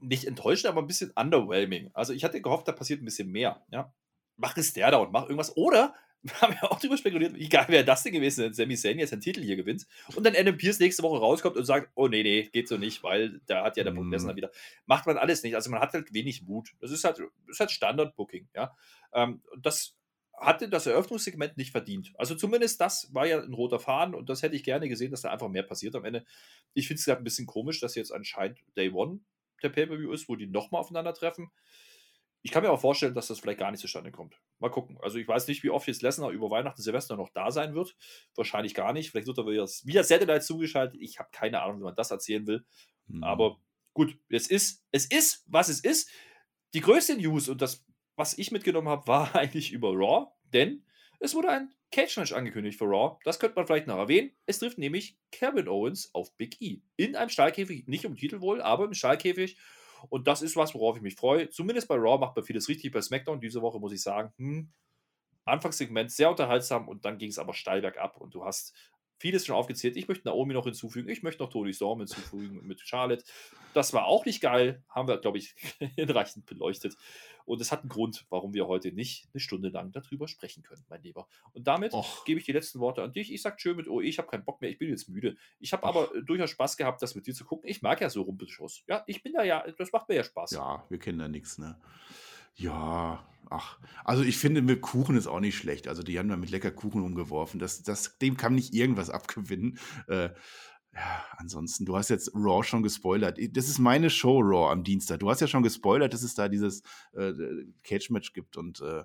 nicht 0.00 0.26
enttäuschend, 0.26 0.70
aber 0.70 0.80
ein 0.80 0.86
bisschen 0.86 1.10
underwhelming. 1.10 1.90
Also, 1.92 2.14
ich 2.14 2.24
hatte 2.24 2.40
gehofft, 2.40 2.66
da 2.66 2.72
passiert 2.72 3.02
ein 3.02 3.04
bisschen 3.04 3.30
mehr. 3.30 3.62
Ja? 3.70 3.92
Mach 4.36 4.56
es 4.56 4.72
der 4.72 4.90
da 4.90 4.98
und 4.98 5.12
mach 5.12 5.24
irgendwas. 5.24 5.56
Oder 5.56 5.94
haben 6.40 6.54
ja 6.54 6.70
auch 6.70 6.80
drüber 6.80 6.96
spekuliert, 6.96 7.34
wie 7.34 7.48
geil 7.48 7.66
wäre 7.68 7.84
das 7.84 8.02
denn 8.02 8.12
gewesen, 8.12 8.44
wenn 8.44 8.54
Sammy 8.54 8.76
Zayn 8.76 8.98
jetzt 8.98 9.12
einen 9.12 9.22
Titel 9.22 9.42
hier 9.42 9.56
gewinnt 9.56 9.86
und 10.14 10.24
dann 10.24 10.34
Adam 10.34 10.56
Pierce 10.56 10.80
nächste 10.80 11.02
Woche 11.02 11.18
rauskommt 11.18 11.56
und 11.56 11.64
sagt, 11.64 11.90
oh 11.94 12.08
nee, 12.08 12.22
nee, 12.22 12.48
geht 12.52 12.68
so 12.68 12.78
nicht, 12.78 13.02
weil 13.02 13.40
da 13.46 13.64
hat 13.64 13.76
ja 13.76 13.84
der 13.84 13.90
Brock 13.90 14.10
Lesnar 14.10 14.36
wieder. 14.36 14.50
Macht 14.86 15.06
man 15.06 15.18
alles 15.18 15.42
nicht. 15.42 15.54
Also 15.54 15.70
man 15.70 15.80
hat 15.80 15.92
halt 15.92 16.12
wenig 16.14 16.42
Mut. 16.42 16.70
Das 16.80 16.90
ist 16.90 17.04
halt, 17.04 17.20
ist 17.48 17.60
halt 17.60 17.70
Standard-Booking, 17.70 18.48
ja. 18.54 18.74
Ähm, 19.12 19.42
das 19.60 19.96
hatte 20.36 20.68
das 20.68 20.86
Eröffnungssegment 20.86 21.56
nicht 21.56 21.70
verdient. 21.70 22.12
Also 22.16 22.34
zumindest 22.34 22.80
das 22.80 23.08
war 23.12 23.26
ja 23.26 23.40
ein 23.40 23.52
roter 23.52 23.78
Faden 23.78 24.14
und 24.14 24.28
das 24.28 24.42
hätte 24.42 24.56
ich 24.56 24.64
gerne 24.64 24.88
gesehen, 24.88 25.10
dass 25.10 25.22
da 25.22 25.30
einfach 25.30 25.48
mehr 25.48 25.62
passiert 25.62 25.94
am 25.94 26.04
Ende. 26.04 26.24
Ich 26.72 26.88
finde 26.88 26.98
es 26.98 27.04
gerade 27.04 27.20
ein 27.20 27.24
bisschen 27.24 27.46
komisch, 27.46 27.80
dass 27.80 27.94
jetzt 27.94 28.12
anscheinend 28.12 28.58
Day 28.76 28.90
One 28.90 29.20
der 29.62 29.68
Pay-Per-View 29.68 30.12
ist, 30.12 30.28
wo 30.28 30.36
die 30.36 30.46
nochmal 30.46 30.80
aufeinandertreffen. 30.80 31.50
Ich 32.42 32.50
kann 32.50 32.62
mir 32.62 32.70
auch 32.70 32.80
vorstellen, 32.80 33.14
dass 33.14 33.28
das 33.28 33.40
vielleicht 33.40 33.60
gar 33.60 33.70
nicht 33.70 33.80
zustande 33.80 34.10
kommt. 34.10 34.38
Mal 34.58 34.70
gucken. 34.70 34.98
Also 35.02 35.18
ich 35.18 35.26
weiß 35.26 35.48
nicht, 35.48 35.62
wie 35.62 35.70
oft 35.70 35.86
jetzt 35.88 36.02
Lesnar 36.02 36.30
über 36.30 36.50
Weihnachten, 36.50 36.80
Silvester 36.80 37.16
noch 37.16 37.30
da 37.30 37.50
sein 37.50 37.74
wird. 37.74 37.96
Wahrscheinlich 38.34 38.74
gar 38.74 38.92
nicht. 38.92 39.10
Vielleicht 39.10 39.26
wird 39.26 39.38
er 39.38 39.46
wieder, 39.46 39.68
wieder 39.84 40.04
Satellite 40.04 40.40
zugeschaltet. 40.40 41.00
Ich 41.00 41.18
habe 41.18 41.28
keine 41.32 41.62
Ahnung, 41.62 41.80
wie 41.80 41.84
man 41.84 41.96
das 41.96 42.10
erzählen 42.10 42.46
will. 42.46 42.64
Mhm. 43.06 43.24
Aber 43.24 43.58
gut, 43.92 44.18
es 44.28 44.48
ist, 44.48 44.84
es 44.92 45.06
ist, 45.06 45.44
was 45.46 45.68
es 45.68 45.80
ist. 45.80 46.10
Die 46.74 46.80
größte 46.80 47.16
News 47.16 47.48
und 47.48 47.62
das, 47.62 47.84
was 48.16 48.38
ich 48.38 48.50
mitgenommen 48.50 48.88
habe, 48.88 49.06
war 49.06 49.34
eigentlich 49.36 49.72
über 49.72 49.90
Raw, 49.90 50.32
denn 50.52 50.84
es 51.20 51.34
wurde 51.34 51.48
ein 51.48 51.74
Cage-Match 51.90 52.32
angekündigt 52.32 52.78
für 52.78 52.86
Raw. 52.86 53.18
Das 53.24 53.38
könnte 53.38 53.56
man 53.56 53.66
vielleicht 53.66 53.86
noch 53.86 53.98
erwähnen. 53.98 54.32
Es 54.46 54.58
trifft 54.58 54.78
nämlich 54.78 55.16
Kevin 55.30 55.68
Owens 55.68 56.12
auf 56.12 56.36
Big 56.36 56.60
E. 56.60 56.82
In 56.96 57.16
einem 57.16 57.30
Stahlkäfig, 57.30 57.86
nicht 57.86 58.04
um 58.04 58.16
Titel 58.16 58.40
wohl, 58.40 58.60
aber 58.60 58.84
im 58.84 58.94
Stahlkäfig. 58.94 59.56
Und 60.08 60.26
das 60.26 60.42
ist 60.42 60.56
was, 60.56 60.74
worauf 60.74 60.96
ich 60.96 61.02
mich 61.02 61.16
freue. 61.16 61.50
Zumindest 61.50 61.88
bei 61.88 61.96
Raw 61.96 62.18
macht 62.18 62.36
man 62.36 62.44
vieles 62.44 62.68
richtig. 62.68 62.92
Bei 62.92 63.00
SmackDown 63.00 63.40
diese 63.40 63.62
Woche 63.62 63.78
muss 63.80 63.92
ich 63.92 64.02
sagen, 64.02 64.32
hm, 64.38 64.72
Anfangssegment 65.44 66.10
sehr 66.10 66.30
unterhaltsam 66.30 66.88
und 66.88 67.04
dann 67.04 67.18
ging 67.18 67.30
es 67.30 67.38
aber 67.38 67.54
steil 67.54 67.80
bergab 67.82 68.16
und 68.16 68.34
du 68.34 68.44
hast 68.44 68.74
vieles 69.18 69.46
schon 69.46 69.56
aufgezählt. 69.56 69.96
Ich 69.96 70.08
möchte 70.08 70.28
Naomi 70.28 70.54
noch 70.54 70.64
hinzufügen, 70.64 71.08
ich 71.08 71.22
möchte 71.22 71.42
noch 71.42 71.50
Tony 71.50 71.72
Storm 71.72 72.00
hinzufügen 72.00 72.66
mit 72.66 72.80
Charlotte. 72.80 73.24
Das 73.72 73.92
war 73.92 74.06
auch 74.06 74.24
nicht 74.24 74.40
geil, 74.40 74.82
haben 74.88 75.08
wir, 75.08 75.18
glaube 75.18 75.38
ich, 75.38 75.54
hinreichend 75.96 76.46
beleuchtet. 76.46 76.96
Und 77.44 77.60
es 77.60 77.72
hat 77.72 77.80
einen 77.80 77.88
Grund, 77.90 78.26
warum 78.30 78.54
wir 78.54 78.66
heute 78.66 78.92
nicht 78.92 79.28
eine 79.32 79.40
Stunde 79.40 79.68
lang 79.68 79.92
darüber 79.92 80.28
sprechen 80.28 80.62
können, 80.62 80.84
mein 80.88 81.02
Lieber. 81.02 81.26
Und 81.52 81.66
damit 81.66 81.92
Och. 81.92 82.24
gebe 82.24 82.40
ich 82.40 82.46
die 82.46 82.52
letzten 82.52 82.80
Worte 82.80 83.02
an 83.02 83.12
dich. 83.12 83.32
Ich 83.32 83.42
sage 83.42 83.56
schön 83.58 83.76
mit 83.76 83.88
OE, 83.88 84.02
ich 84.02 84.18
habe 84.18 84.28
keinen 84.28 84.44
Bock 84.44 84.60
mehr, 84.60 84.70
ich 84.70 84.78
bin 84.78 84.88
jetzt 84.88 85.08
müde. 85.08 85.36
Ich 85.58 85.72
habe 85.72 85.84
aber 85.84 86.10
durchaus 86.22 86.50
Spaß 86.50 86.76
gehabt, 86.76 87.02
das 87.02 87.14
mit 87.14 87.26
dir 87.26 87.34
zu 87.34 87.44
gucken. 87.44 87.68
Ich 87.68 87.82
mag 87.82 88.00
ja 88.00 88.08
so 88.08 88.22
Rumpelschuss. 88.22 88.82
Ja, 88.86 89.04
ich 89.06 89.22
bin 89.22 89.34
da 89.34 89.42
ja, 89.42 89.64
das 89.78 89.92
macht 89.92 90.08
mir 90.08 90.16
ja 90.16 90.24
Spaß. 90.24 90.52
Ja, 90.52 90.84
wir 90.88 90.98
kennen 90.98 91.18
da 91.18 91.28
nichts, 91.28 91.58
ne? 91.58 91.78
Ja, 92.54 93.26
ach, 93.50 93.78
also 94.04 94.22
ich 94.22 94.38
finde, 94.38 94.62
mit 94.62 94.80
Kuchen 94.80 95.16
ist 95.16 95.26
auch 95.26 95.40
nicht 95.40 95.56
schlecht. 95.56 95.88
Also 95.88 96.02
die 96.02 96.18
haben 96.18 96.28
da 96.28 96.36
mit 96.36 96.50
lecker 96.50 96.70
Kuchen 96.70 97.02
umgeworfen. 97.02 97.58
Das, 97.58 97.82
das, 97.82 98.18
dem 98.18 98.36
kann 98.36 98.54
nicht 98.54 98.74
irgendwas 98.74 99.10
abgewinnen. 99.10 99.78
Äh, 100.08 100.30
ja, 100.94 101.24
ansonsten, 101.38 101.84
du 101.84 101.96
hast 101.96 102.08
jetzt 102.10 102.32
Raw 102.34 102.62
schon 102.62 102.84
gespoilert. 102.84 103.38
Das 103.56 103.68
ist 103.68 103.80
meine 103.80 104.10
Show 104.10 104.38
Raw 104.40 104.70
am 104.70 104.84
Dienstag. 104.84 105.20
Du 105.20 105.28
hast 105.28 105.40
ja 105.40 105.48
schon 105.48 105.64
gespoilert, 105.64 106.12
dass 106.14 106.22
es 106.22 106.34
da 106.34 106.48
dieses 106.48 106.82
äh, 107.14 107.32
Cage-Match 107.82 108.32
gibt 108.32 108.56
und 108.56 108.80
äh, 108.80 109.02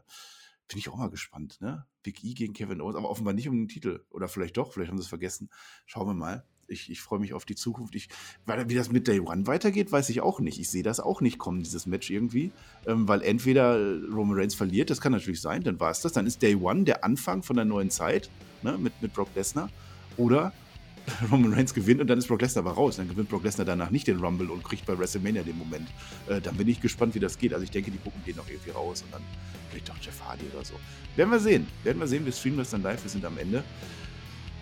bin 0.68 0.78
ich 0.78 0.88
auch 0.90 0.98
mal 0.98 1.10
gespannt, 1.10 1.60
ne? 1.62 1.88
Big 2.04 2.24
E 2.24 2.36
gegen 2.36 2.54
Kevin 2.54 2.80
Owens, 2.80 2.96
aber 2.96 3.10
offenbar 3.10 3.34
nicht 3.34 3.50
um 3.50 3.56
den 3.56 3.68
Titel. 3.68 4.06
Oder 4.12 4.28
vielleicht 4.28 4.56
doch, 4.58 4.72
vielleicht 4.72 4.92
haben 4.92 5.00
sie 5.00 5.04
es 5.04 5.10
vergessen. 5.10 5.50
Schauen 5.88 6.08
wir 6.08 6.14
mal 6.14 6.46
ich, 6.70 6.90
ich 6.90 7.02
freue 7.02 7.20
mich 7.20 7.34
auf 7.34 7.46
die 7.46 7.56
Zukunft. 7.56 7.96
Ich, 7.96 8.10
wie 8.46 8.76
das 8.76 8.92
mit 8.92 9.08
Day 9.08 9.20
One 9.20 9.48
weitergeht, 9.48 9.92
weiß 9.92 10.10
ich 10.10 10.22
auch 10.22 10.40
nicht. 10.40 10.60
Ich 10.60 10.70
sehe 10.70 10.84
das 10.84 11.00
auch 11.00 11.22
nicht 11.22 11.38
kommen, 11.38 11.64
dieses 11.64 11.86
Match 11.86 12.10
irgendwie. 12.10 12.52
Ähm, 12.86 13.08
weil 13.08 13.22
entweder 13.22 13.78
Roman 14.12 14.38
Reigns 14.38 14.56
verliert, 14.56 14.90
das 14.90 15.02
kann 15.02 15.12
natürlich 15.12 15.42
sein, 15.42 15.64
dann 15.64 15.80
war 15.80 15.92
es 15.92 16.02
das. 16.02 16.14
Dann 16.14 16.28
ist 16.28 16.42
Day 16.42 16.56
One 16.56 16.84
der 16.84 17.04
Anfang 17.04 17.44
von 17.44 17.56
der 17.56 17.66
neuen 17.66 17.90
Zeit 17.90 18.30
ne, 18.62 18.78
mit, 18.78 19.02
mit 19.02 19.14
Brock 19.14 19.30
Lesnar. 19.36 19.70
Oder 20.18 20.54
Roman 21.32 21.54
Reigns 21.54 21.74
gewinnt 21.74 22.02
und 22.02 22.08
dann 22.08 22.20
ist 22.20 22.28
Brock 22.28 22.42
Lesnar 22.42 22.66
aber 22.66 22.76
raus. 22.76 22.98
Dann 22.98 23.10
gewinnt 23.10 23.30
Brock 23.30 23.44
Lesnar 23.44 23.66
danach 23.66 23.90
nicht 23.90 24.08
den 24.08 24.20
Rumble 24.20 24.50
und 24.50 24.64
kriegt 24.64 24.86
bei 24.86 24.98
WrestleMania 24.98 25.44
den 25.44 25.58
Moment. 25.58 25.90
Äh, 26.28 26.42
dann 26.42 26.56
bin 26.56 26.68
ich 26.68 26.82
gespannt, 26.82 27.16
wie 27.16 27.20
das 27.20 27.38
geht. 27.38 27.54
Also 27.54 27.64
ich 27.64 27.72
denke, 27.72 27.92
die 27.92 27.98
gucken 27.98 28.22
den 28.26 28.36
noch 28.36 28.48
irgendwie 28.48 28.72
raus 28.72 29.04
und 29.04 29.14
dann 29.14 29.22
vielleicht 29.70 29.90
doch 29.90 29.98
Jeff 30.02 30.20
Hardy 30.24 30.46
oder 30.54 30.64
so. 30.64 30.76
Werden 31.16 31.32
wir 31.32 31.40
sehen. 31.40 31.68
Werden 31.84 32.00
wir 32.00 32.08
sehen. 32.08 32.26
Wir 32.26 32.32
streamen 32.32 32.60
das 32.60 32.70
dann 32.70 32.84
live. 32.84 33.04
Wir 33.04 33.10
sind 33.10 33.26
am 33.26 33.38
Ende. 33.38 33.64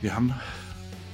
Wir 0.01 0.16
haben 0.16 0.34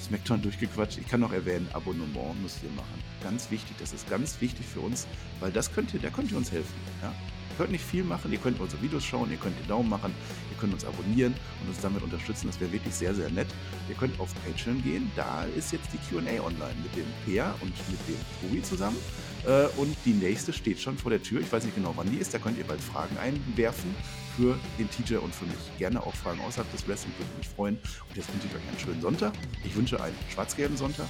Smackdown 0.04 0.42
durchgequatscht. 0.42 0.98
Ich 1.00 1.08
kann 1.08 1.22
noch 1.22 1.32
erwähnen, 1.32 1.68
Abonnement 1.74 2.42
müsst 2.42 2.64
ihr 2.64 2.70
machen. 2.72 3.04
Ganz 3.24 3.50
wichtig, 3.52 3.76
das 3.80 3.94
ist 3.94 4.10
ganz 4.10 4.40
wichtig 4.42 4.66
für 4.66 4.82
uns, 4.82 5.08
weil 5.40 5.52
das 5.52 5.74
könnt 5.74 5.94
ihr, 5.94 6.00
da 6.00 6.10
könnt 6.10 6.32
ihr 6.32 6.38
uns 6.38 6.52
helfen. 6.52 6.74
Ja? 7.02 7.10
Ihr 7.10 7.58
könnt 7.58 7.72
nicht 7.72 7.84
viel 7.84 8.04
machen, 8.04 8.32
ihr 8.32 8.40
könnt 8.40 8.60
unsere 8.60 8.82
Videos 8.82 9.04
schauen, 9.06 9.30
ihr 9.32 9.38
könnt 9.38 9.58
den 9.60 9.68
Daumen 9.68 9.88
machen, 9.88 10.14
ihr 10.52 10.58
könnt 10.58 10.74
uns 10.74 10.86
abonnieren 10.86 11.36
und 11.62 11.70
uns 11.70 11.80
damit 11.82 12.02
unterstützen. 12.02 12.48
Das 12.48 12.60
wäre 12.60 12.72
wirklich 12.72 12.94
sehr, 12.94 13.14
sehr 13.14 13.30
nett. 13.30 13.48
Ihr 13.90 13.96
könnt 13.96 14.20
auf 14.20 14.34
Patreon 14.44 14.82
gehen, 14.82 15.12
da 15.16 15.46
ist 15.56 15.72
jetzt 15.72 15.90
die 15.94 15.98
QA 15.98 16.44
online 16.44 16.76
mit 16.82 16.96
dem 16.96 17.06
Peer 17.26 17.54
und 17.62 17.72
mit 17.90 18.00
dem 18.08 18.18
Tobi 18.42 18.64
zusammen. 18.64 18.98
Äh, 19.46 19.68
und 19.78 19.96
die 20.04 20.14
nächste 20.14 20.52
steht 20.52 20.80
schon 20.80 20.98
vor 20.98 21.12
der 21.12 21.22
Tür. 21.22 21.42
Ich 21.42 21.52
weiß 21.52 21.64
nicht 21.64 21.76
genau, 21.76 21.94
wann 21.96 22.10
die 22.10 22.18
ist. 22.18 22.34
Da 22.34 22.40
könnt 22.40 22.58
ihr 22.58 22.64
bald 22.64 22.82
Fragen 22.82 23.18
einwerfen 23.18 23.94
für 24.36 24.58
den 24.78 24.90
TJ 24.90 25.16
und 25.16 25.34
für 25.34 25.46
mich. 25.46 25.78
Gerne 25.78 26.02
auch 26.02 26.14
Fragen 26.14 26.42
außerhalb 26.42 26.72
des 26.72 26.88
Wrestling, 26.88 27.14
würde 27.18 27.32
mich 27.38 27.48
freuen. 27.48 27.76
Und 27.76 28.18
jetzt 28.18 28.32
wünsche 28.34 28.48
ich 28.48 28.56
euch 28.56 28.68
einen 28.68 28.80
schönen 28.80 29.02
Sonntag. 29.02 29.34
Ich 29.64 29.76
wünsche 29.76 30.02
einen 30.02 30.16
schwarz-gelben 30.32 30.78
Sonntag. 30.78 31.08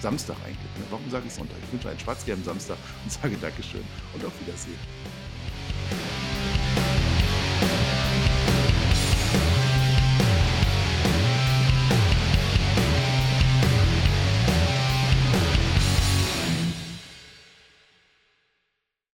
Samstag 0.00 0.36
eigentlich. 0.44 0.58
Ne? 0.58 0.84
Warum 0.90 1.08
sage 1.10 1.24
ich 1.26 1.32
Sonntag? 1.32 1.56
Ich 1.64 1.72
wünsche 1.72 1.88
einen 1.88 1.98
schwarz-gelben 1.98 2.44
Samstag 2.44 2.76
und 3.04 3.12
sage 3.12 3.36
Dankeschön 3.36 3.84
und 4.14 4.24
auf 4.24 4.32
Wiedersehen. 4.40 4.78